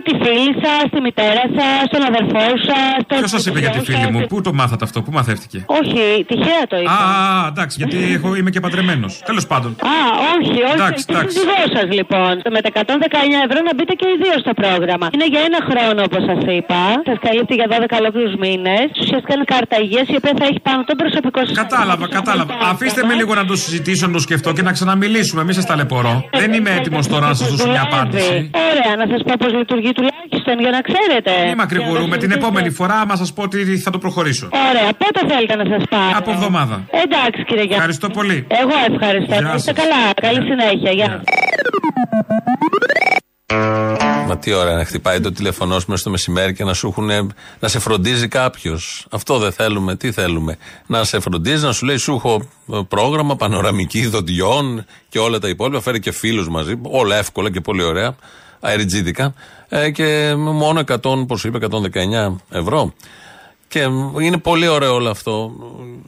τη 0.06 0.12
φίλη 0.22 0.52
σας, 0.64 0.84
τη 0.92 0.98
μητέρα 1.06 1.44
σας, 1.58 1.82
τον 1.94 2.02
αδερφό 2.10 2.46
σας. 2.68 2.96
Ποιος 3.20 3.30
σας 3.36 3.42
είπε 3.48 3.58
για 3.64 3.72
τη 3.76 3.80
φίλη 3.88 4.06
μου, 4.12 4.20
πού 4.30 4.36
το 4.46 4.50
μάθατε 4.60 4.84
αυτό, 4.88 4.98
πού 5.04 5.10
μαθεύτηκε; 5.18 5.58
Όχι, 5.80 6.00
τυχαία 6.30 6.62
το 6.70 6.76
Α, 6.76 6.80
είπα. 6.82 6.92
α, 6.92 7.44
α, 7.44 7.46
εντάξει, 7.52 7.74
γιατί 7.80 7.96
έχω, 8.16 8.28
είμαι 8.38 8.50
και 8.54 8.60
παντρεμένος. 8.66 9.12
Τέλος 9.30 9.44
πάντων. 9.50 9.70
Α, 9.94 9.96
όχι, 10.34 10.56
όχι. 10.70 10.78
Εντάξει, 10.80 11.02
το 11.06 11.12
εντάξει. 11.14 11.32
σύζυγό 11.36 11.62
σας 11.76 11.86
λοιπόν. 11.98 12.32
Με 12.54 12.60
τα 12.64 12.68
119 12.72 13.38
ευρώ 13.46 13.58
να 13.68 13.72
μπείτε 13.74 13.94
και 14.00 14.06
οι 14.12 14.16
δύο 14.22 14.36
στο 14.44 14.52
πρόγραμμα. 14.60 15.06
Είναι 15.14 15.26
για 15.32 15.42
ένα 15.48 15.60
χρόνο 15.68 16.00
όπως 16.08 16.22
σας 16.30 16.40
είπα. 16.58 16.80
Σα 17.10 17.15
καλύπτει 17.26 17.54
για 17.60 17.66
12 17.74 17.96
ολόκληρους 18.00 18.34
μήνες. 18.44 18.86
Ουσιαστικά 19.02 19.32
είναι 19.36 19.46
κάρτα 19.54 19.76
υγείας 19.84 20.06
η 20.14 20.16
οποία 20.20 20.34
θα 20.40 20.44
έχει 20.50 20.60
πάνω 20.68 20.80
τον 20.90 20.96
προσωπικό 21.02 21.40
σας. 21.46 21.54
Κατάλαβα, 21.64 22.06
κατάλαβα. 22.18 22.52
Αφήστε 22.72 23.00
με 23.08 23.14
λίγο 23.20 23.32
να 23.40 23.44
το 23.50 23.54
συζητήσω, 23.62 24.04
να 24.06 24.12
το 24.12 24.18
σκεφτώ 24.26 24.48
και 24.56 24.62
να 24.68 24.72
ξαναμιλήσουμε. 24.76 25.40
Μη 25.46 25.52
σας 25.58 25.66
ταλαιπωρώ. 25.70 26.14
Δεν 26.40 26.50
είμαι 26.56 26.70
έτοιμος 26.78 27.04
τώρα 27.12 27.26
να 27.32 27.34
σας 27.40 27.46
δώσω 27.50 27.68
μια 27.74 27.82
απάντηση. 27.90 28.36
Ωραία, 28.70 28.92
να 29.00 29.06
σας 29.12 29.20
πω 29.26 29.32
πώς 29.42 29.52
λειτουργεί 29.60 29.92
τουλάχιστον 29.98 30.54
για 30.64 30.70
να 30.76 30.80
ξέρετε. 30.88 31.32
Μη 31.48 31.54
μακρηγορούμε. 31.54 32.16
Την 32.16 32.30
επόμενη 32.38 32.70
φορά, 32.70 32.94
άμα 32.94 33.16
σας 33.16 33.32
πω 33.32 33.42
ότι 33.42 33.58
θα 33.78 33.90
το 33.90 33.98
προχωρήσω. 33.98 34.46
Ωραία, 34.70 34.88
πότε 35.02 35.20
θέλετε 35.32 35.54
να 35.56 35.64
σας 35.72 35.82
πάρω; 35.90 36.12
Από 36.20 36.30
εβδομάδα. 36.30 36.76
Εντάξει 37.04 37.40
κύριε 37.48 37.62
Γιάννη. 37.68 37.74
Ευχαριστώ 37.74 38.08
πολύ. 38.08 38.46
Εγώ 38.62 38.74
ευχαριστώ. 38.92 39.32
Γεια 39.34 39.40
Να 39.40 39.54
είστε 39.54 39.72
σας. 39.74 39.82
καλά. 39.82 40.02
Καλή 40.26 40.40
συνέχεια. 40.50 40.90
Γεια. 40.92 41.22
Μα 44.26 44.38
τι 44.38 44.52
ώρα 44.52 44.74
να 44.74 44.84
χτυπάει 44.84 45.20
το 45.20 45.32
τηλεφωνός 45.32 45.82
σου 45.82 45.88
μέσα 45.88 46.00
στο 46.00 46.10
μεσημέρι 46.10 46.54
και 46.54 46.64
να 46.64 46.74
σου 46.74 46.88
έχουν, 46.88 47.34
να 47.60 47.68
σε 47.68 47.78
φροντίζει 47.78 48.28
κάποιος. 48.28 49.06
Αυτό 49.10 49.38
δεν 49.38 49.52
θέλουμε. 49.52 49.96
Τι 49.96 50.12
θέλουμε; 50.12 50.56
Να 50.86 51.04
σε 51.04 51.20
φροντίζει, 51.20 51.64
να 51.64 51.72
σου 51.72 51.86
λέει 51.86 51.96
σου 51.96 52.12
έχω 52.12 52.48
ε, 52.72 52.80
πρόγραμμα 52.88 53.36
πανοραμική 53.36 54.06
δοντιών 54.06 54.84
και 55.08 55.18
όλα 55.18 55.38
τα 55.38 55.48
υπόλοιπα. 55.48 55.80
Φέρει 55.80 56.00
και 56.00 56.12
φίλους 56.12 56.48
μαζί. 56.48 56.74
Όλα 56.82 57.16
εύκολα 57.16 57.50
και 57.50 57.60
πολύ 57.60 57.82
ωραία. 57.82 58.16
Αεριτζίδικα. 58.60 59.34
Ε, 59.68 59.90
και 59.90 60.34
μόνο 60.36 60.80
100, 60.86 60.98
πώ 61.02 61.38
είπε, 61.44 61.58
119 61.70 62.36
ευρώ. 62.50 62.92
Και 63.68 63.80
είναι 64.20 64.38
πολύ 64.38 64.68
ωραίο 64.68 64.94
όλο 64.94 65.10
αυτό. 65.10 65.52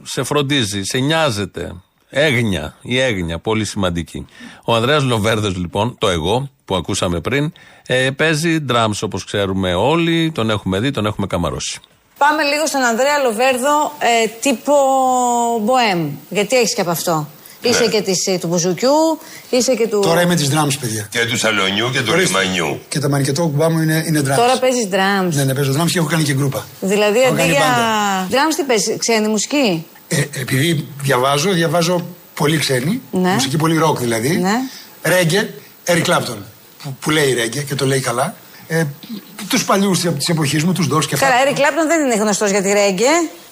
Σε 0.03 0.23
φροντίζει, 0.23 0.83
σε 0.83 0.97
νοιάζεται. 0.97 1.73
Έγνοια, 2.09 2.75
η 2.81 2.99
έγνοια, 2.99 3.39
πολύ 3.39 3.65
σημαντική. 3.65 4.25
Ο 4.65 4.73
Ανδρέας 4.75 5.03
Λοβέρδος 5.03 5.55
λοιπόν, 5.55 5.95
το 5.97 6.07
εγώ 6.09 6.49
που 6.65 6.75
ακούσαμε 6.75 7.19
πριν, 7.19 7.53
ε, 7.87 8.09
παίζει 8.15 8.65
drums 8.69 8.99
όπως 9.01 9.23
ξέρουμε 9.25 9.73
όλοι, 9.73 10.31
τον 10.31 10.49
έχουμε 10.49 10.79
δει, 10.79 10.91
τον 10.91 11.05
έχουμε 11.05 11.27
καμαρώσει. 11.27 11.79
Πάμε 12.17 12.43
λίγο 12.43 12.65
στον 12.65 12.81
Ανδρέα 12.81 13.17
Λοβέρδο, 13.23 13.91
ε, 13.99 14.27
τύπο 14.41 14.73
Μποέμ. 15.61 16.09
Γιατί 16.29 16.57
έχεις 16.57 16.73
και 16.75 16.81
από 16.81 16.89
αυτό. 16.89 17.27
Είσαι 17.61 17.87
και 17.87 18.01
της, 18.01 18.27
ε, 18.27 18.37
του 18.37 18.47
Μπουζουκιού, 18.47 19.19
είσαι 19.49 19.75
και 19.75 19.87
του. 19.87 19.99
Τώρα 19.99 20.21
είμαι 20.21 20.35
της 20.35 20.49
drums, 20.53 20.73
παιδιά. 20.79 21.07
Και 21.11 21.25
του 21.25 21.37
Σαλονιού 21.37 21.89
και 21.91 21.99
του 22.01 22.11
Ορίστε. 22.11 22.39
Λιμανιού. 22.39 22.79
Και 22.89 22.99
τα 22.99 23.09
μανικετόκουμπά 23.09 23.69
μου 23.69 23.81
είναι, 23.81 24.03
είναι 24.07 24.19
drums. 24.19 24.35
Τώρα 24.35 24.57
παίζεις 24.59 24.87
drums. 24.91 25.31
Ναι, 25.33 25.43
ναι, 25.43 25.53
παίζω 25.53 25.71
drums 25.71 25.91
και 25.91 25.97
έχω 25.99 26.07
κάνει 26.07 26.23
και 26.23 26.33
γκρούπα. 26.33 26.65
Δηλαδή 26.79 27.19
Έχω 27.19 27.27
αντί 27.27 27.37
κάνει 27.37 27.51
για. 27.51 27.59
μπάντα. 27.59 28.27
Drums 28.29 28.53
τι 28.55 28.63
παίζεις, 28.63 28.95
ξένη 28.97 29.27
μουσική; 29.27 29.85
Ε, 30.11 30.21
επειδή 30.39 30.87
διαβάζω, 31.01 31.51
διαβάζω 31.51 32.05
πολύ 32.33 32.57
ξένη. 32.57 33.01
Ναι. 33.11 33.29
Μουσική 33.33 33.57
πολύ 33.57 33.77
ροκ 33.77 33.99
δηλαδή. 33.99 34.37
Ναι. 34.37 34.53
Ρέγγε, 35.03 35.49
Eric 35.85 36.03
Clapton. 36.05 36.37
Που, 36.83 36.95
που 36.99 37.09
λέει 37.09 37.33
ρέγγε 37.33 37.61
και 37.61 37.75
το 37.75 37.85
λέει 37.85 37.99
καλά. 37.99 38.35
Ε, 38.67 38.83
τους 39.49 39.65
παλιούς 39.65 39.99
της 39.99 40.29
εποχής 40.29 40.63
μου, 40.63 40.73
τους 40.73 40.85
Doors 40.93 41.05
και 41.05 41.15
αυτά. 41.15 41.27
Καλά, 41.27 41.39
Eric 41.45 41.57
Clapton 41.57 41.87
δεν 41.87 42.05
είναι 42.05 42.15
γνωστός 42.15 42.49
για 42.49 42.61
τη 42.61 42.71
ρέγγε. 42.71 43.07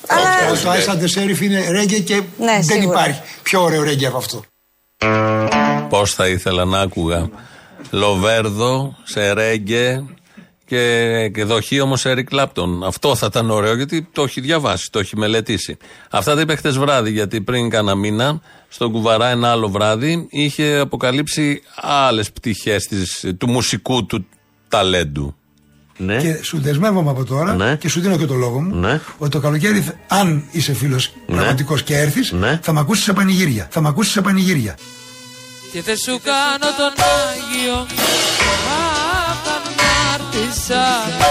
Αλλά. 0.07 0.29
Ε, 0.51 0.61
Το 0.63 0.71
Ice 0.71 0.93
and 0.95 1.01
the 1.03 1.19
Sheriff 1.19 1.41
είναι 1.41 1.69
ρέγγε 1.71 1.99
και 1.99 2.13
Ναι, 2.15 2.45
δεν 2.45 2.63
σίγουρα. 2.63 2.99
υπάρχει 2.99 3.21
πιο 3.43 3.61
ωραίο 3.63 3.83
ρέγγε 3.83 4.07
από 4.07 4.17
αυτό. 4.17 4.43
Πώς 5.89 6.13
θα 6.13 6.27
ήθελα 6.27 6.65
να 6.65 6.79
άκουγα 6.79 7.29
Λοβέρδο 7.91 8.95
σε 9.03 9.33
ρέγγε 9.33 10.03
και, 10.67 11.29
και 11.33 11.43
δοχή 11.43 11.79
όμως 11.79 12.03
Eric 12.05 12.23
Κλάπτον. 12.23 12.83
Αυτό 12.83 13.15
θα 13.15 13.25
ήταν 13.29 13.49
ωραίο 13.49 13.75
γιατί 13.75 14.07
το 14.11 14.23
έχει 14.23 14.41
διαβάσει, 14.41 14.91
το 14.91 14.99
έχει 14.99 15.17
μελετήσει. 15.17 15.77
Αυτά 16.09 16.35
τα 16.35 16.41
είπε 16.41 16.55
χτες 16.55 16.77
βράδυ 16.77 17.11
γιατί 17.11 17.41
πριν 17.41 17.69
κάνα 17.69 17.95
μήνα 17.95 18.41
στον 18.67 18.91
Κουβαρά 18.91 19.27
ένα 19.29 19.51
άλλο 19.51 19.69
βράδυ 19.69 20.27
είχε 20.29 20.77
αποκαλύψει 20.77 21.61
άλλες 21.81 22.31
πτυχές 22.31 22.89
του 23.37 23.49
μουσικού 23.49 24.05
του 24.05 24.25
ταλέντου. 24.67 25.35
Ναι. 25.97 26.17
Και 26.17 26.39
σου 26.43 26.59
δεσμεύομαι 26.61 27.09
από 27.09 27.25
τώρα 27.25 27.55
Ναι. 27.55 27.75
και 27.75 27.89
σου 27.89 27.99
δίνω 27.99 28.17
και 28.17 28.25
το 28.25 28.33
λόγο 28.33 28.61
μου 28.61 28.75
Ναι. 28.75 29.01
ότι 29.17 29.31
το 29.31 29.39
καλοκαίρι, 29.39 29.81
θα- 29.81 29.93
αν 30.07 30.43
είσαι 30.51 30.73
φίλος 30.73 31.13
Ναι. 31.27 31.35
πραγματικός 31.35 31.83
και 31.83 31.97
έρθεις, 31.97 32.31
Ναι. 32.31 32.59
θα 32.63 32.73
με 32.73 32.79
ακούσεις 32.79 33.03
σε 33.03 33.13
πανηγύρια. 33.13 33.67
Θα 33.71 33.81
με 33.81 33.87
ακούσεις 33.87 34.11
σε 34.11 34.21
πανηγύρια. 34.21 34.77
Και 35.71 35.81
δεν 35.81 35.97
σου 35.97 36.19
κάνω 36.23 36.73
τον 36.77 37.03
Άγιο 37.05 37.85
Αχ, 40.49 41.26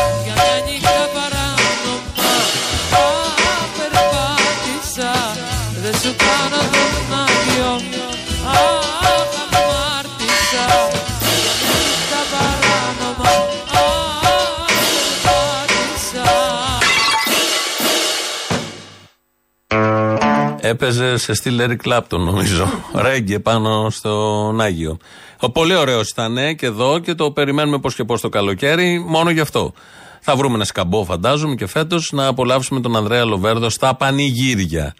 Έπαιζε 20.87 21.17
σε 21.17 21.35
στυλ 21.35 21.61
Eric 21.63 21.89
Clapton, 21.89 22.19
νομίζω. 22.19 22.69
Ρέγγε 23.05 23.39
πάνω 23.39 23.91
στον 23.91 24.61
Άγιο. 24.61 24.99
Ο 25.41 25.51
πολύ 25.51 25.75
ωραίος 25.75 26.11
ήταν 26.11 26.37
και 26.57 26.67
εδώ 26.67 26.99
και 26.99 27.15
το 27.15 27.31
περιμένουμε 27.31 27.79
πώς 27.79 27.95
και 27.95 28.05
πώς 28.05 28.21
το 28.21 28.29
καλοκαίρι, 28.29 29.05
μόνο 29.07 29.31
γι' 29.31 29.41
αυτό. 29.41 29.73
Θα 30.21 30.37
βρούμε 30.37 30.55
ένα 30.55 30.65
σκαμπό, 30.65 31.05
φαντάζομαι, 31.05 31.55
και 31.55 31.67
φέτος 31.67 32.11
να 32.13 32.27
απολαύσουμε 32.27 32.81
τον 32.81 32.97
Ανδρέα 32.97 33.25
Λοβέρδο 33.25 33.71
στα 33.71 33.95
πανηγύρια. 33.95 34.95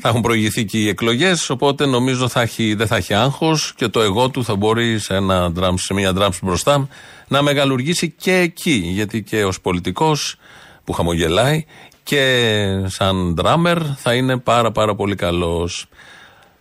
Θα 0.00 0.08
έχουν 0.08 0.20
προηγηθεί 0.20 0.64
και 0.64 0.78
οι 0.78 0.88
εκλογές, 0.88 1.50
οπότε 1.50 1.86
νομίζω 1.86 2.28
θα 2.28 2.40
έχει, 2.40 2.74
δεν 2.74 2.86
θα 2.86 2.96
έχει 2.96 3.14
άγχος 3.14 3.72
και 3.76 3.88
το 3.88 4.00
εγώ 4.00 4.28
του 4.28 4.44
θα 4.44 4.56
μπορεί 4.56 4.98
σε, 4.98 5.14
ένα 5.14 5.52
drums, 5.58 5.74
σε 5.78 5.94
μια 5.94 6.12
drums 6.18 6.38
μπροστά 6.42 6.88
να 7.28 7.42
μεγαλουργήσει 7.42 8.10
και 8.10 8.36
εκεί. 8.36 8.82
Γιατί 8.84 9.22
και 9.22 9.44
ως 9.44 9.60
πολιτικός 9.60 10.36
που 10.84 10.92
χαμογελάει 10.92 11.64
και 12.10 12.82
σαν 12.86 13.38
drummer 13.42 13.76
θα 13.96 14.14
είναι 14.14 14.38
πάρα 14.38 14.72
πάρα 14.72 14.94
πολύ 14.94 15.14
καλός. 15.14 15.86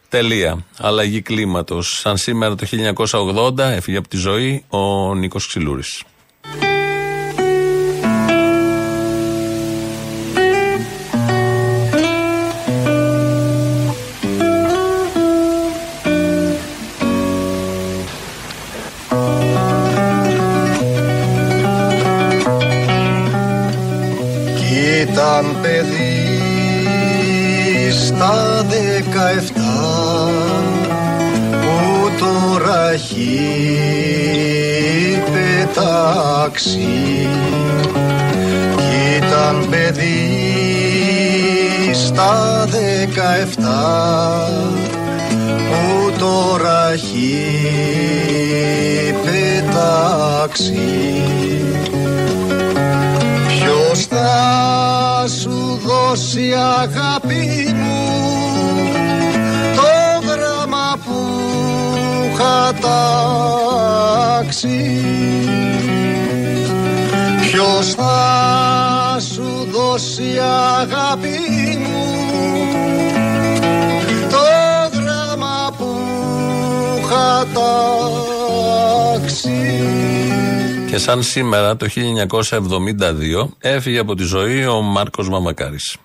Τελεία. 0.10 0.66
Αλλαγή 0.78 1.22
κλίματος. 1.22 1.88
Σαν 2.02 2.18
σήμερα 2.18 2.56
το 2.56 2.66
1980 3.56 3.58
έφυγε 3.58 3.98
από 3.98 4.08
τη 4.08 4.18
ζωή 4.18 4.64
ο 4.70 5.16
Νίκος 5.16 5.48
Ξυλούρης. 5.48 6.04
Ήταν 25.20 25.58
παιδί 25.62 26.28
στα 27.92 28.66
δεκαεφτά 28.70 30.30
που 31.52 32.10
τώρα 32.20 32.92
έχει 32.92 33.40
πετάξει. 35.32 36.88
Κι 38.76 39.18
ήταν 39.18 39.68
παιδί 39.70 40.34
στα 41.94 42.66
δεκαεφτά 42.70 44.50
που 45.70 46.12
τώρα 46.20 46.92
έχει 46.92 47.46
πετάξει. 49.26 50.80
Ποιος 51.82 51.99
θα 54.20 55.28
σου 55.28 55.80
δώσει 55.86 56.54
αγάπη 56.82 57.74
μου 57.76 58.08
το 59.76 59.82
γράμμα 60.28 60.98
που 61.06 61.18
είχα 62.32 62.74
τάξει. 64.42 64.80
Ποιος 67.42 67.94
θα 67.94 69.18
σου 69.34 69.68
δώσει 69.72 70.30
αγάπη 70.80 71.40
μου 71.80 72.08
το 74.30 74.38
γράμμα 74.94 75.60
που 75.78 75.90
είχα 77.00 77.46
τάξει; 79.14 79.60
Και 80.90 80.98
σαν 80.98 81.24
σήμερα 81.24 81.78
το 81.78 81.88
1972 81.90 83.50
έφυγε 83.60 84.00
από 84.00 84.16
τη 84.16 84.24
ζωή 84.24 84.66
ο 84.66 84.82
Μάρκος 84.82 85.30
Μαμακάρης. 85.30 85.98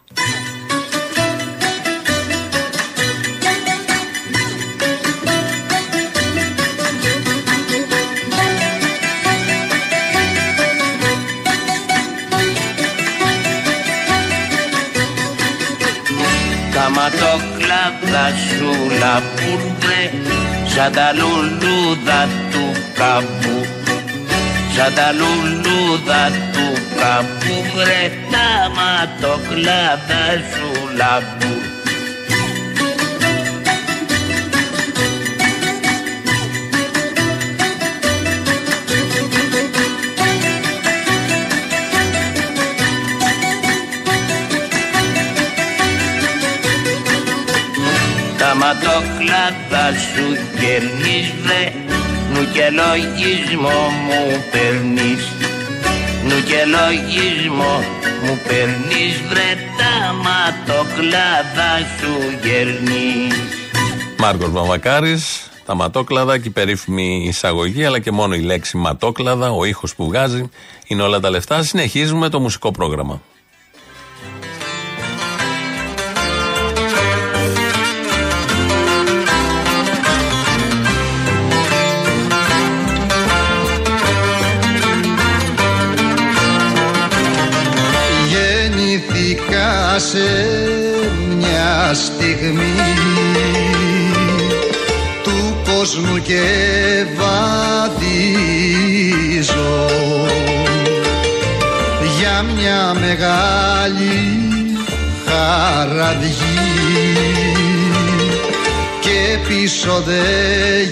Τα 16.74 16.90
ματόκλαδα 16.90 18.28
σου 18.48 18.70
λαπούρνε 18.98 20.10
σαν 20.66 20.92
τα 20.92 21.12
λουλούδα 21.12 22.28
του 22.50 22.80
καπού 22.94 23.83
σαν 24.76 24.94
τα 24.94 25.12
λουλούδα 25.12 26.30
του 26.52 26.82
καπού 26.96 27.56
βρε 27.74 28.10
τα 28.30 28.70
ματόκλαδα 28.76 30.24
σου 30.52 30.88
λαπούρνε 30.96 31.68
Τα 48.38 48.54
ματόκλαδα 48.54 49.98
σου 49.98 50.36
κερνείς 50.60 51.32
βρε 51.42 51.93
Νου 52.34 52.52
και 52.52 52.70
λογισμό 52.70 53.80
μου 54.06 54.44
παίρνεις 54.52 55.32
Νου 56.24 56.42
και 56.48 56.60
λογισμό 56.76 57.74
μου 58.24 58.38
παίρνεις 58.48 59.20
βρε 59.28 59.50
Τα 59.78 60.12
ματόκλαδα 60.12 61.78
σου 61.98 62.38
γερνείς 62.42 63.34
Μάρκος 64.18 64.50
Μαμακάρης, 64.50 65.50
τα 65.66 65.74
ματόκλαδα 65.74 66.38
και 66.38 66.48
η 66.48 66.50
περίφημη 66.50 67.24
εισαγωγή, 67.28 67.84
αλλά 67.84 67.98
και 67.98 68.10
μόνο 68.10 68.34
η 68.34 68.40
λέξη 68.40 68.76
ματόκλαδα, 68.76 69.50
ο 69.50 69.64
ήχος 69.64 69.94
που 69.94 70.04
βγάζει, 70.06 70.50
είναι 70.86 71.02
όλα 71.02 71.20
τα 71.20 71.30
λεφτά. 71.30 71.62
Συνεχίζουμε 71.62 72.28
το 72.28 72.40
μουσικό 72.40 72.70
πρόγραμμα. 72.70 73.20
Γεννηθήκα 89.94 89.98
σε 89.98 90.28
μια 91.36 91.94
στιγμή 91.94 92.74
του 95.22 95.56
κόσμου 95.64 96.18
και 96.22 96.42
βαδίζω. 97.16 98.30
Για 102.18 102.44
μια 102.56 102.94
μεγάλη 103.00 104.18
χαραδιή 105.26 106.32
και 109.00 109.38
πίσω 109.48 110.02
δεν 110.06 110.88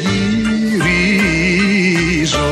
γυρίζω 2.11 2.50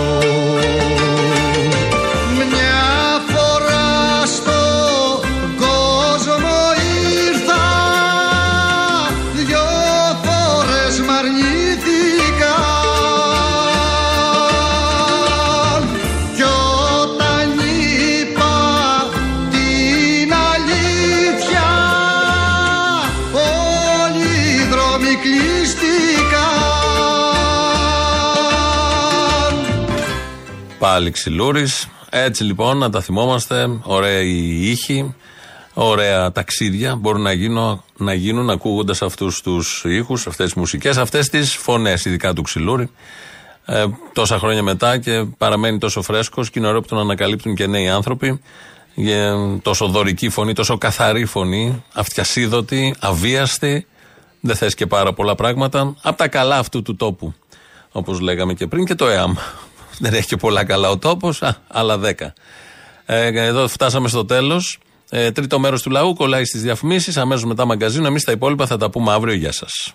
Πάλι 30.91 31.11
ξυλούρης. 31.11 31.89
Έτσι 32.11 32.45
λοιπόν 32.45 32.79
να 32.79 32.91
τα 32.91 33.01
θυμόμαστε. 33.01 33.79
Ωραία 33.83 34.21
η 34.21 34.71
ήχη. 34.71 35.15
Ωραία 35.75 36.33
ταξίδια 36.33 36.97
μπορούν 36.97 37.23
να 37.23 37.33
γίνουν, 37.33 37.83
να 37.97 38.15
γίνουν 38.15 38.51
ακούγοντας 38.51 39.03
αυτούς 39.03 39.43
τους 39.43 39.85
ήχους, 39.85 40.27
αυτές 40.27 40.47
τις 40.47 40.55
μουσικές, 40.55 40.97
αυτές 40.97 41.29
τις 41.29 41.55
φωνές, 41.55 42.05
ειδικά 42.05 42.33
του 42.33 42.43
ξυλούρη. 42.43 42.91
Ε, 43.65 43.85
τόσα 44.13 44.39
χρόνια 44.39 44.63
μετά 44.63 44.99
και 44.99 45.25
παραμένει 45.39 45.79
τόσο 45.79 46.03
φρέσκος 46.03 46.51
και 46.51 46.59
είναι 46.59 46.69
ωραίο 46.69 46.81
που 46.81 46.89
τον 46.89 46.99
ανακαλύπτουν 46.99 47.55
και 47.55 47.67
νέοι 47.67 47.89
άνθρωποι. 47.89 48.41
Ε, 48.97 49.33
τόσο 49.63 49.87
δωρική 49.87 50.29
φωνή, 50.29 50.53
τόσο 50.53 50.79
καθαρή 50.79 51.25
φωνή, 51.25 51.85
αυτιασίδωτη, 51.93 52.95
αβίαστη. 53.01 53.87
Δεν 54.41 54.57
θες 54.57 54.75
και 54.75 54.87
πάρα 54.87 55.13
πολλά 55.13 55.35
πράγματα. 55.35 55.95
Από 56.03 56.17
τα 56.17 56.29
καλά 56.29 56.59
αυτού 56.59 56.83
του 56.83 56.97
τόπου. 56.97 57.35
Όπως 57.93 58.21
λέγαμε 58.21 58.55
και 58.55 58.67
πριν 58.67 58.85
και 58.85 58.95
το 58.95 59.07
ΕΑΜ. 59.07 59.35
Δεν 60.01 60.15
έχει 60.15 60.27
και 60.27 60.37
πολλά 60.37 60.65
καλά 60.65 60.91
ο 60.91 60.99
τόπος, 60.99 61.43
άλλα 61.69 61.99
δέκα. 61.99 62.33
Ε, 63.07 63.27
εδώ 63.27 63.69
φτάσαμε 63.69 64.09
στο 64.09 64.25
τέλος. 64.25 64.79
Ε, 65.11 65.31
τρίτο 65.31 65.59
μέρος 65.59 65.83
του 65.83 65.91
λαού 65.91 66.15
κολλάει 66.15 66.45
στις 66.45 66.63
διαφημίσεις. 66.63 67.17
Αμέσως 67.17 67.45
μετά 67.45 67.65
μαγκαζίνο. 67.65 68.07
Εμείς 68.07 68.25
τα 68.25 68.33
υπόλοιπα 68.33 68.67
θα 68.67 68.77
τα 68.77 68.91
πούμε 68.91 69.13
αύριο. 69.13 69.35
Γεια 69.35 69.53
σας. 69.53 69.95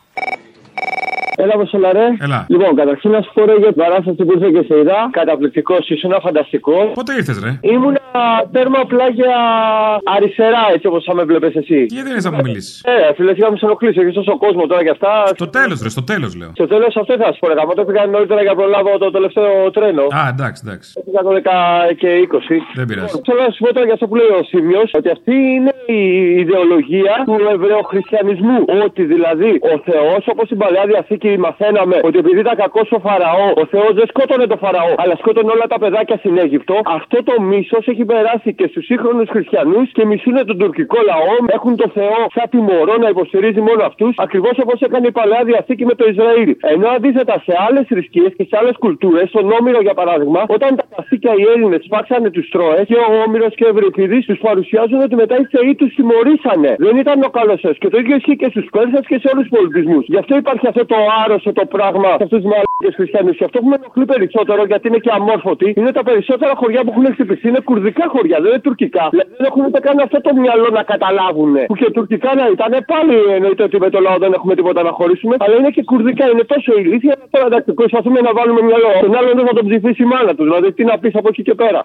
Έλα, 1.38 1.54
Αποστολά, 1.54 1.92
ρε. 1.94 2.08
Έλα. 2.26 2.46
Λοιπόν, 2.50 2.76
καταρχήν 2.76 3.12
να 3.12 3.22
σου 3.22 3.32
πω 3.34 3.46
ρε, 3.46 3.56
για 3.64 3.68
την 3.74 3.76
παράσταση 3.84 4.24
που 4.26 4.32
ήρθε 4.36 4.50
και 4.56 4.64
σε 4.74 4.80
είδα. 4.80 5.10
Καταπληκτικός, 5.12 5.90
ήσουν 5.90 6.14
φανταστικό. 6.22 6.78
Πότε 6.94 7.14
ήρθες, 7.20 7.38
ρε; 7.44 7.52
Ήμουνα 7.74 8.02
τέρμα 8.52 8.82
πλάγια 8.92 9.36
αριστερά, 10.16 10.64
έτσι 10.74 10.88
όπως 10.88 11.04
θα 11.08 11.14
με 11.16 11.24
βλέπεις 11.24 11.56
εσύ. 11.56 11.80
Γιατί 11.90 12.08
δεν 12.10 12.18
είσαι 12.18 12.30
να 12.30 12.36
μου 12.36 12.42
μιλήσεις. 12.48 12.82
Ε, 12.86 13.14
φίλε, 13.16 13.32
είχα 13.32 13.52
με 13.52 13.58
σε 13.58 13.66
ενοχλήσει. 13.66 14.00
Έχεις 14.02 14.14
τόσο 14.14 14.38
κόσμο 14.38 14.66
τώρα 14.72 14.84
κι 14.84 14.90
αυτά. 14.90 15.12
Στο 15.40 15.48
τέλος, 15.58 15.82
ρε, 15.84 15.90
στο 15.90 16.04
τέλος 16.04 16.36
λέω. 16.40 16.52
Στο 16.54 16.68
τέλος 16.68 16.96
αυτό 17.02 17.14
θα 17.22 17.32
σου 17.34 17.40
πω, 17.40 17.48
ρε. 17.48 17.54
Γαμώ, 17.54 17.74
το 17.74 17.84
πήγα 17.86 18.06
νωρίτερα 18.06 18.42
για 18.42 18.52
να 18.54 18.58
προλάβω 18.62 18.98
το 18.98 19.12
τελευταίο 19.12 19.72
τρένο. 19.72 20.04
Α, 20.20 20.22
εντάξει, 20.34 20.60
εντάξει. 20.66 20.88
Πήγα 21.06 21.22
το 21.28 21.32
10 21.38 21.94
και 22.02 22.10
20. 22.28 22.56
Δεν 22.80 22.86
πειράζει. 22.90 23.06
Λοιπόν, 23.06 23.22
Θέλω 23.28 23.42
να 23.48 23.52
σου 23.56 23.62
πω 23.64 23.70
τώρα 23.74 23.86
για 23.90 23.94
αυτό 23.98 24.08
που 24.10 24.16
λέει 24.22 24.32
ο 24.40 24.44
Σίμιος, 24.52 24.90
ότι 25.00 25.10
αυτή 25.18 25.34
είναι 25.56 25.74
η 26.00 26.02
ιδεολογία 26.44 27.14
του 27.26 27.36
Εβραιοχριστιανισμού. 27.56 28.58
Ότι 28.86 29.04
δηλαδή 29.14 29.50
ο 29.74 29.76
Θεός, 29.88 30.22
όπως 30.32 30.46
στην 30.46 30.58
παλαιά 30.58 30.84
διαθήκη 30.92 31.25
μαθαίναμε, 31.46 31.98
ότι 32.08 32.18
επειδή 32.24 32.40
ήταν 32.46 32.56
κακός 32.64 32.88
ο 32.98 33.00
Φαραώ, 33.06 33.46
ο 33.62 33.66
Θεός 33.74 33.92
δεν 34.00 34.08
σκότωνε 34.12 34.46
το 34.52 34.58
Φαραώ, 34.64 34.92
αλλά 35.02 35.16
σκότωνε 35.22 35.52
όλα 35.56 35.68
τα 35.74 35.78
παιδάκια 35.80 36.18
στην 36.22 36.38
Αίγυπτο. 36.38 36.76
Αυτό 36.98 37.18
το 37.24 37.36
μίσος 37.42 37.84
έχει 37.92 38.06
περάσει 38.06 38.50
και 38.60 38.68
στους 38.72 38.86
σύγχρονους 38.86 39.30
χριστιανούς 39.30 39.88
και 39.92 40.06
μισούν 40.06 40.46
τον 40.50 40.58
τουρκικό 40.58 40.98
λαό. 41.12 41.34
Έχουν 41.58 41.76
το 41.76 41.88
Θεό 41.98 42.20
σαν 42.36 42.46
τιμωρό 42.50 42.96
να 43.04 43.10
υποστηρίζει 43.10 43.62
μόνο 43.70 43.82
αυτούς, 43.90 44.14
ακριβώς 44.26 44.56
όπως 44.64 44.78
έκανε 44.82 45.08
η 45.08 45.12
παλαιά 45.12 45.42
διαθήκη 45.44 45.86
με 45.86 45.96
το 46.00 46.06
Ισραήλ. 46.12 46.50
Ενώ 46.74 46.88
αντίθετα 46.96 47.36
σε 47.46 47.54
άλλες 47.68 47.86
θρησκείες 47.88 48.32
και 48.38 48.46
σε 48.50 48.56
άλλες 48.60 48.76
κουλτούρες, 48.84 49.30
στον 49.30 49.46
Όμηρο 49.60 49.80
για 49.88 49.94
παράδειγμα, 49.94 50.42
όταν 50.48 50.76
τα 50.76 50.86
καθήκια 50.96 51.34
οι 51.40 51.44
Έλληνες 51.54 51.82
σπάξανε 51.88 52.30
τους 52.30 52.50
Τρόε 52.50 52.84
και 52.90 52.96
ο 52.96 53.14
Όμηρος 53.26 53.54
και 53.56 53.66
ο 53.66 53.70
Ευρυπηδή 53.74 54.20
τους 54.26 54.40
παρουσιάζουν 54.48 55.00
ότι 55.02 55.16
μετά 55.16 55.36
οι 55.42 55.46
Θεοί 55.54 55.76
τους 55.76 55.94
τιμωρήσανε. 55.96 56.72
Δεν 56.78 56.96
ήταν 56.98 57.18
ο 57.24 57.30
καλός 57.30 57.62
Και 57.80 57.90
το 57.90 57.98
ίδιο 57.98 58.16
ισχύει 58.16 58.36
και 58.36 58.50
στους 58.50 58.66
Πέρσες 58.72 59.06
και 59.08 59.18
σε 59.22 59.28
όλους 59.34 59.48
τους 59.48 59.58
πολιτισμούς. 59.58 60.06
Γι' 60.14 60.18
αυτό 60.18 60.34
υπάρχει 60.36 60.68
αυτό 60.68 60.86
το 60.86 60.98
άρρωστο 61.24 61.52
το 61.60 61.66
πράγμα 61.76 62.10
σε 62.20 62.24
αυτούς 62.26 62.40
τους 62.42 62.50
μαλάκες 62.52 62.94
χριστιανούς. 63.00 63.36
Και 63.38 63.46
αυτό 63.50 63.58
που 63.62 63.68
με 63.72 63.76
ενοχλεί 63.80 64.06
περισσότερο, 64.14 64.62
γιατί 64.72 64.86
είναι 64.90 65.02
και 65.06 65.12
αμόρφωτοι, 65.18 65.68
είναι 65.80 65.92
τα 66.00 66.04
περισσότερα 66.10 66.54
χωριά 66.62 66.82
που 66.84 66.92
έχουν 66.94 67.06
χτυπηθεί 67.16 67.48
είναι 67.52 67.62
κουρδικά 67.70 68.06
χωριά, 68.14 68.38
δεν 68.42 68.50
είναι 68.52 68.64
τουρκικά. 68.68 69.04
Δηλαδή 69.12 69.32
δεν 69.38 69.46
έχουν 69.50 69.62
ούτε 69.68 69.80
καν 69.86 69.98
αυτό 70.08 70.18
το 70.22 70.32
μυαλό 70.44 70.68
να 70.78 70.84
καταλάβουν. 70.92 71.54
Που 71.70 71.76
και 71.82 71.90
τουρκικά 71.98 72.32
να 72.40 72.46
ήταν, 72.56 72.72
πάλι 72.94 73.16
εννοείται 73.38 73.64
ότι 73.68 73.78
με 73.86 73.90
το 73.90 74.00
λαό 74.06 74.18
δεν 74.24 74.32
έχουμε 74.38 74.54
τίποτα 74.56 74.82
να 74.88 74.92
χωρίσουμε. 75.00 75.36
Αλλά 75.44 75.56
είναι 75.60 75.72
και 75.76 75.84
κουρδικά, 75.84 76.26
είναι 76.32 76.46
τόσο 76.54 76.72
ηλίθια. 76.82 77.16
Τώρα 77.34 77.46
εντάξει, 77.46 77.74
προσπαθούμε 77.74 78.20
να 78.28 78.32
βάλουμε 78.38 78.62
μυαλό. 78.62 78.90
Τον 79.02 79.16
άλλον 79.20 79.34
δεν 79.40 79.46
θα 79.50 79.54
τον 79.54 79.66
ψηφίσει 79.68 80.02
η 80.04 80.06
μάνα 80.06 80.32
τους. 80.36 80.46
Δηλαδή 80.50 80.68
τι 80.74 80.84
να 80.84 80.96
πεις 81.00 81.16
από 81.16 81.28
εκεί 81.32 81.42
και 81.48 81.54
πέρα. 81.54 81.82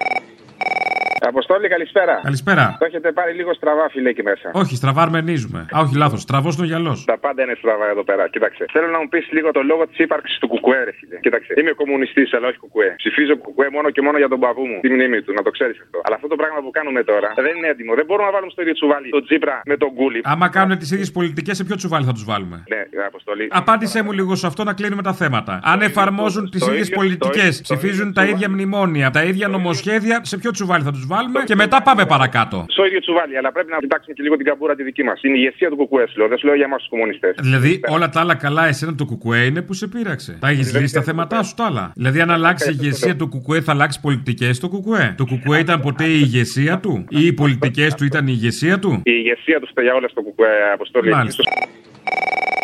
Αποστόλη, 1.22 1.68
καλησπέρα. 1.68 2.14
Καλησπέρα. 2.22 2.64
Το 2.78 2.84
έχετε 2.90 3.08
πάρει 3.18 3.32
λίγο 3.40 3.54
στραβά, 3.54 3.86
φίλε, 3.92 4.08
εκεί 4.08 4.22
μέσα. 4.22 4.48
Όχι, 4.52 4.74
στραβάρμενίζουμε. 4.80 5.60
Α, 5.76 5.76
όχι, 5.84 5.94
λάθος. 6.02 6.20
Στραβός 6.26 6.54
είναι 6.56 6.64
ο 6.66 6.68
γυαλός. 6.72 6.98
Τα 7.12 7.18
πάντα 7.18 7.42
είναι 7.44 7.54
στραβά 7.60 7.86
εδώ 7.94 8.04
πέρα. 8.10 8.22
Κοίταξε. 8.34 8.64
Θέλω 8.74 8.88
να 8.94 8.98
μου 9.02 9.08
πεις 9.12 9.24
λίγο 9.36 9.50
το 9.50 9.62
λόγο 9.70 9.82
της 9.88 9.98
ύπαρξης 10.04 10.38
του 10.38 10.48
κουκουέ, 10.48 10.80
ρε 10.84 10.92
φίλε. 10.98 11.16
Κοίταξε. 11.24 11.52
Είμαι 11.60 11.70
κομμουνιστής, 11.80 12.28
αλλά 12.34 12.46
όχι 12.50 12.58
κουκουέ. 12.64 12.94
Ψηφίζω 12.96 13.36
κουκουέ 13.36 13.68
μόνο 13.76 13.90
και 13.90 14.02
μόνο 14.06 14.16
για 14.22 14.28
τον 14.28 14.40
παππού 14.44 14.62
μου. 14.70 14.78
Τη 14.80 14.88
μνήμη 14.94 15.22
του, 15.22 15.32
να 15.38 15.42
το 15.42 15.50
ξέρεις 15.50 15.76
αυτό. 15.84 15.98
Αλλά 16.04 16.14
αυτό 16.18 16.28
το 16.32 16.36
πράγμα 16.40 16.58
που 16.64 16.70
κάνουμε 16.78 17.00
τώρα 17.10 17.28
δεν 17.46 17.56
είναι 17.56 17.68
έτοιμο. 17.74 17.94
Δεν 17.94 18.04
μπορούμε 18.06 18.26
να 18.26 18.32
βάλουμε 18.34 18.50
στο 18.54 18.60
ίδιο 18.62 18.74
τσουβάλι 18.78 19.08
τον 19.16 19.24
Τζίπρα 19.26 19.60
με 19.70 19.76
τον 19.76 19.88
Γκούλι. 19.94 20.20
Άμα 20.24 20.46
κάνουν 20.48 20.78
τις 20.78 20.90
ίδιες 20.90 21.10
πολιτικές, 21.18 21.56
σε 21.56 21.64
ποιο 21.64 21.76
τσουβάλι 21.76 22.04
θα 22.10 22.12
τους 22.12 22.24
βάλουμε; 22.30 22.56
Ναι, 22.74 22.80
αποστολή. 23.06 23.46
Απάντησέ 23.50 24.02
μου 24.04 24.12
λίγο 24.12 24.34
σε 24.34 24.46
αυτό 24.46 24.64
να 24.64 24.72
κλείνουμε 24.78 25.02
τα 25.02 25.12
θέματα. 25.12 25.60
Αν 25.62 25.80
εφαρμόζουν 25.88 26.50
τις 26.50 26.60
το 26.64 26.70
ίδιες 26.72 26.86
ίδιο- 26.86 26.96
πολιτικές, 26.98 27.42
το 27.42 27.48
ίδιο- 27.48 27.62
ψηφίζουν 27.62 28.06
το 28.06 28.12
τα 28.12 28.22
ίδιο 28.22 28.34
ίδια 28.34 28.48
μνημόνια, 28.50 29.10
τα 29.10 29.22
ίδια 29.24 29.48
νομοσχέδια, 29.48 30.20
σε 30.24 30.36
ποιο 30.38 30.50
τσουβάλι 30.50 30.84
θα 30.84 30.92
τους 30.92 31.06
βάλουμε 31.12 31.38
και 31.50 31.56
μετά 31.62 31.78
πάμε 31.82 32.04
παρακάτω. 32.14 32.58
Στο 32.68 32.82
ίδιο 32.88 33.00
τσουβάλι, 33.00 33.34
αλλά 33.38 33.52
πρέπει 33.52 33.70
να 33.70 33.78
κοιτάξουμε 33.84 34.14
και 34.16 34.22
λίγο 34.22 34.36
την 34.36 34.46
καμπούρα 34.46 34.74
τη 34.74 34.82
δική 34.82 35.02
μας. 35.02 35.20
Την 35.20 35.34
ηγεσία 35.34 35.68
του 35.70 35.76
κουκουέ, 35.76 36.04
σου 36.10 36.18
λέω. 36.18 36.28
Δεν 36.28 36.38
σου 36.38 36.46
λέω 36.46 36.56
για 36.60 36.64
εμάς 36.64 36.80
τους 36.80 36.88
κομμουνιστές. 36.88 37.34
Δηλαδή, 37.40 37.80
όλα 37.88 38.08
τα 38.08 38.20
άλλα 38.20 38.34
καλά, 38.34 38.66
εσένα 38.66 38.94
το 38.94 39.04
κουκουέ 39.04 39.40
είναι 39.48 39.62
που 39.62 39.72
σε 39.72 39.86
πείραξε. 39.92 40.38
Τα 40.40 40.48
έχεις 40.48 40.74
λύσει 40.74 40.94
τα 40.94 41.02
θέματά 41.02 41.42
σου 41.42 41.54
τα 41.54 41.64
άλλα. 41.64 41.92
Δηλαδή, 41.94 42.20
αν 42.20 42.30
αλλάξει 42.30 42.70
η 42.70 42.76
ηγεσία 42.80 43.16
του 43.16 43.28
κουκουέ, 43.28 43.60
θα 43.60 43.72
αλλάξει 43.72 44.00
πολιτικές 44.00 44.60
του 44.60 44.68
κουκουέ. 44.68 45.14
Το 45.16 45.24
κουκουέ 45.24 45.58
ήταν 45.58 45.80
ποτέ 45.80 46.04
η 46.04 46.20
ηγεσία 46.26 46.78
του, 46.78 47.04
ή 47.08 47.26
οι 47.26 47.32
πολιτικές 47.32 47.94
του 47.94 48.04
ήταν 48.04 48.26
η 48.26 48.32
ηγεσία 48.36 48.78
του; 48.78 48.90
Η 49.04 49.12
ηγεσία 49.20 49.60
τους 49.60 49.70
στα 49.70 49.82
για 49.82 49.94
όλα 49.94 50.08
στο 50.08 50.22
κουκουέ, 50.22 50.48
αποστολή. 50.74 51.10
Μάλιστα. 51.10 51.42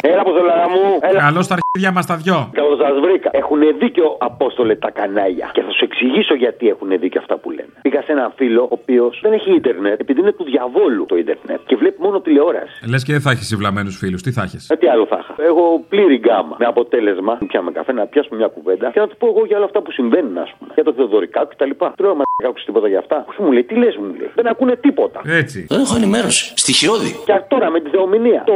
Έλα, 0.09 0.20
Αποστολάρα 0.20 0.68
μου. 0.68 0.82
Έλα. 1.01 1.20
Καλώς 1.20 1.47
τα 1.47 1.55
αρχίδια 1.59 1.92
μας 1.97 2.07
τα 2.07 2.16
δυο. 2.16 2.51
Καλώς 2.53 2.78
σας 2.78 3.01
βρήκα. 3.05 3.30
Έχουν 3.32 3.61
δίκιο, 3.78 4.16
Απόστολε, 4.20 4.74
τα 4.74 4.90
κανάλια. 4.90 5.51
Και 5.55 5.62
θα 5.66 5.70
σου 5.70 5.86
εξηγήσω 5.97 6.34
γιατί 6.34 6.68
έχουν 6.68 6.88
δίκιο 7.03 7.20
αυτά 7.20 7.36
που 7.38 7.51
λένε. 7.51 7.74
Πήγα 7.82 8.03
σε 8.03 8.12
έναν 8.12 8.32
φίλο, 8.36 8.62
ο 8.62 8.68
οποίος 8.80 9.18
δεν 9.22 9.32
έχει 9.32 9.51
ίντερνετ, 9.55 10.01
επειδή 10.01 10.20
είναι 10.20 10.32
του 10.32 10.44
διαβόλου 10.44 11.05
το 11.07 11.16
ίντερνετ 11.16 11.61
και 11.66 11.76
βλέπει 11.76 11.99
μόνο 12.07 12.20
τηλεόραση. 12.20 12.74
Λες 12.90 13.03
και 13.05 13.12
δεν 13.12 13.20
θα 13.20 13.30
έχεις 13.30 13.57
βλαμμένου 13.57 13.90
φίλους, 13.90 14.22
τι 14.22 14.30
θα 14.36 14.42
έχεις; 14.42 14.70
Ε, 14.70 14.76
τι 14.76 14.86
άλλο 14.88 15.07
θα 15.07 15.18
είχα. 15.22 15.34
Έχω 15.51 15.84
πλήρη 15.88 16.16
γκάμα. 16.16 16.57
Με 16.59 16.66
αποτέλεσμα, 16.66 17.38
πιάμε 17.49 17.70
καφέ, 17.72 17.92
να 17.92 18.07
πιάσουμε 18.07 18.36
μια 18.36 18.47
κουβέντα 18.47 18.90
και 18.94 19.01
να 19.01 19.07
του 19.09 19.16
πω 19.16 19.26
εγώ 19.26 19.42
για 19.47 19.57
όλα 19.57 19.64
αυτά 19.64 19.82
που 19.82 19.90
συμβαίνουν, 19.90 20.38
ας 20.38 20.51
πούμε. 20.59 20.70
Για 20.74 20.84
το 20.84 20.92
Θεοδωρικάκο 20.97 21.49
κτλ. 21.55 21.70
Του 21.97 22.03
λέω, 22.05 22.14
Μα 22.14 22.24
δεν 22.36 22.49
άκουσε 22.51 22.64
τίποτα 22.66 22.88
για 22.88 22.99
αυτά. 22.99 23.24
Όχι, 23.28 23.42
μου 23.42 23.53
λέει, 23.53 23.64
τι 23.64 23.74
λες, 23.74 23.97
μου 23.97 24.14
λέει. 24.18 24.30
Δεν 24.34 24.47
ακούνε 24.49 24.76
τίποτα. 24.76 25.20
Έτσι. 25.24 25.66
Δεν 25.68 25.80
έχω 25.80 25.97
ενημέρωση. 25.97 26.53
Στοιχειώδη. 26.57 27.11
Και 27.24 27.32
τώρα 27.49 27.70
με 27.70 27.80
τη 27.80 27.88
θεομηνία. 27.90 28.42
Το 28.47 28.53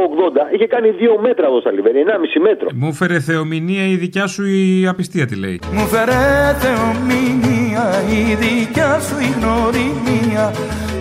80 0.51 0.53
είχε 0.53 0.67
κάνει 0.67 0.89
2 0.99 1.21
μέτρα 1.21 1.45
εδώ 1.47 1.59
στα 1.59 1.71
Λιβέρια, 1.71 2.01
1,5 2.01 2.41
μέτρο. 2.41 2.67
Μου 2.75 2.93
φέρε 2.93 3.19
θεομηνία 3.19 3.85
η 3.93 3.95
δικιά 3.95 4.27
σου 4.27 4.43
η 4.45 4.87
απιστία 4.87 5.25
τι 5.25 5.35
λέει. 5.35 5.59
Μου 5.71 5.85
φέρε 5.93 6.19
θεομηνία 6.63 7.30
η 8.09 8.35
δικιά 8.35 8.99
σου 8.99 9.19
η 9.19 9.33
γνωριμία 9.39 10.53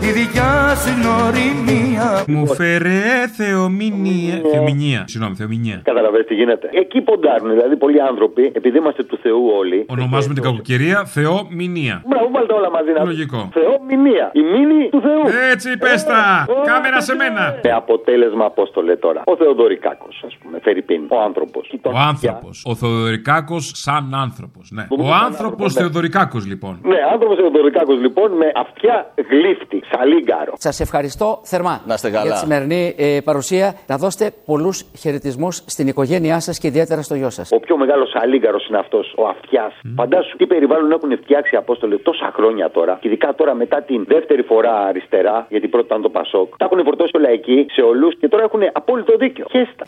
η 0.09 0.11
δικιά 0.12 0.74
σου 0.80 0.88
η 0.88 0.94
γνωριμία 1.01 2.24
Μου 2.28 2.46
φέρε 2.46 3.26
θεομηνία. 3.36 4.40
Θεομηνία. 4.53 5.05
Συγγνώμη, 5.07 5.34
θεομηνία. 5.34 5.80
Καταλαβαίνετε 5.84 6.28
τι 6.28 6.34
γίνεται. 6.34 6.68
Εκεί 6.72 7.01
ποντάρουν 7.01 7.51
δηλαδή 7.51 7.76
πολλοί 7.76 8.01
άνθρωποι, 8.03 8.53
επειδή 8.55 8.78
είμαστε 8.78 9.03
του 9.03 9.18
Θεού 9.22 9.42
όλοι. 9.59 9.86
Ονομάζουμε 9.88 10.34
την 10.34 10.42
κακοκαιρία 10.42 11.05
Θεομηνία. 11.05 12.03
Μπράβο, 12.07 12.30
βάλτε 12.30 12.53
όλα 12.53 12.70
μαζί 12.70 12.90
να 12.92 13.05
Λογικό. 13.05 13.48
Θεομηνία. 13.53 14.30
Η 14.32 14.42
μήνυ 14.42 14.88
του 14.88 15.01
Θεού. 15.01 15.22
Έτσι, 15.53 15.76
πες 15.76 16.05
τα. 16.05 16.46
Κάμερα 16.64 17.01
σε 17.01 17.14
μένα. 17.14 17.61
Με 17.64 17.70
αποτέλεσμα, 17.72 18.44
απόστολε 18.44 18.96
τώρα. 18.96 19.22
Ο 19.26 19.36
Θεοδωρικάκος, 19.36 20.22
ας 20.26 20.36
πούμε, 20.42 20.59
Φερρυπίν. 20.62 21.03
Ο 21.09 21.20
άνθρωπος. 21.20 21.72
Ο 21.82 21.98
άνθρωπος. 22.11 22.62
Ο 22.66 22.74
Θεοδωρικάκος 22.74 23.72
σαν 23.74 24.14
άνθρωπος. 24.14 24.70
Ναι. 24.72 24.86
Ο 24.90 25.14
άνθρωπος 25.26 25.72
Θεοδωρικάκος 25.72 26.46
λοιπόν. 26.46 26.78
Ναι, 26.82 26.98
άνθρωπος 27.12 27.36
Θεοδωρικάκος 27.36 28.01
λοιπόν 28.01 28.32
με 28.32 28.53
αυτιά 28.57 29.12
γλύφτη, 29.30 29.80
σαλίγκαρο. 29.93 30.53
Σας 30.57 30.80
ευχαριστώ 30.80 31.41
θερμά 31.43 31.80
Να 31.86 31.95
είστε 31.95 32.11
καλά. 32.11 32.22
για 32.22 32.32
τη 32.32 32.38
σημερινή 32.38 32.95
ε, 32.99 33.18
παρουσία. 33.24 33.74
Να 33.86 33.97
δώσετε 33.97 34.32
πολλούς 34.45 34.84
χαιρετισμούς 34.99 35.57
στην 35.66 35.86
οικογένειά 35.88 36.41
σας 36.41 36.59
και 36.59 36.66
ιδιαίτερα 36.66 37.03
στο 37.03 37.14
γιο 37.14 37.30
σας. 37.30 37.49
Ο 37.53 37.61
πιο 37.61 37.76
μεγάλος 37.76 38.11
αλίγκαρο 38.14 38.59
είναι 38.68 38.78
αυτός, 38.78 39.14
ο 39.16 39.26
αυτιάς. 39.26 39.72
Φαντάσου 39.97 40.36
τι 40.36 40.47
περιβάλλον 40.47 40.91
έχουν 40.93 41.16
φτιάξει 41.22 41.55
οι 41.55 41.59
Απόστολοι 41.59 41.99
τόσα 41.99 42.30
χρόνια 42.34 42.70
τώρα, 42.70 42.99
και 43.01 43.09
ειδικά 43.09 43.34
τώρα 43.34 43.55
μετά 43.55 43.82
την 43.82 44.05
δεύτερη 44.09 44.43
φορά 44.43 44.74
αριστερά, 44.86 45.47
γιατί 45.49 45.68
πρώτα 45.68 45.86
ήταν 45.86 46.03
το 46.03 46.09
Πασόκ. 46.09 46.57
Τα 46.57 46.64
έχουν 46.64 46.84
φορτώσει 46.84 47.11
όλα 47.16 47.28
εκεί, 47.28 47.66
σε 47.72 47.80
όλους 47.80 48.16
και 48.18 48.28
τώρα 48.28 48.43
έχουν 48.43 48.61
απόλυτο 48.72 49.16
δίκιο. 49.16 49.45
Χέστα. 49.51 49.84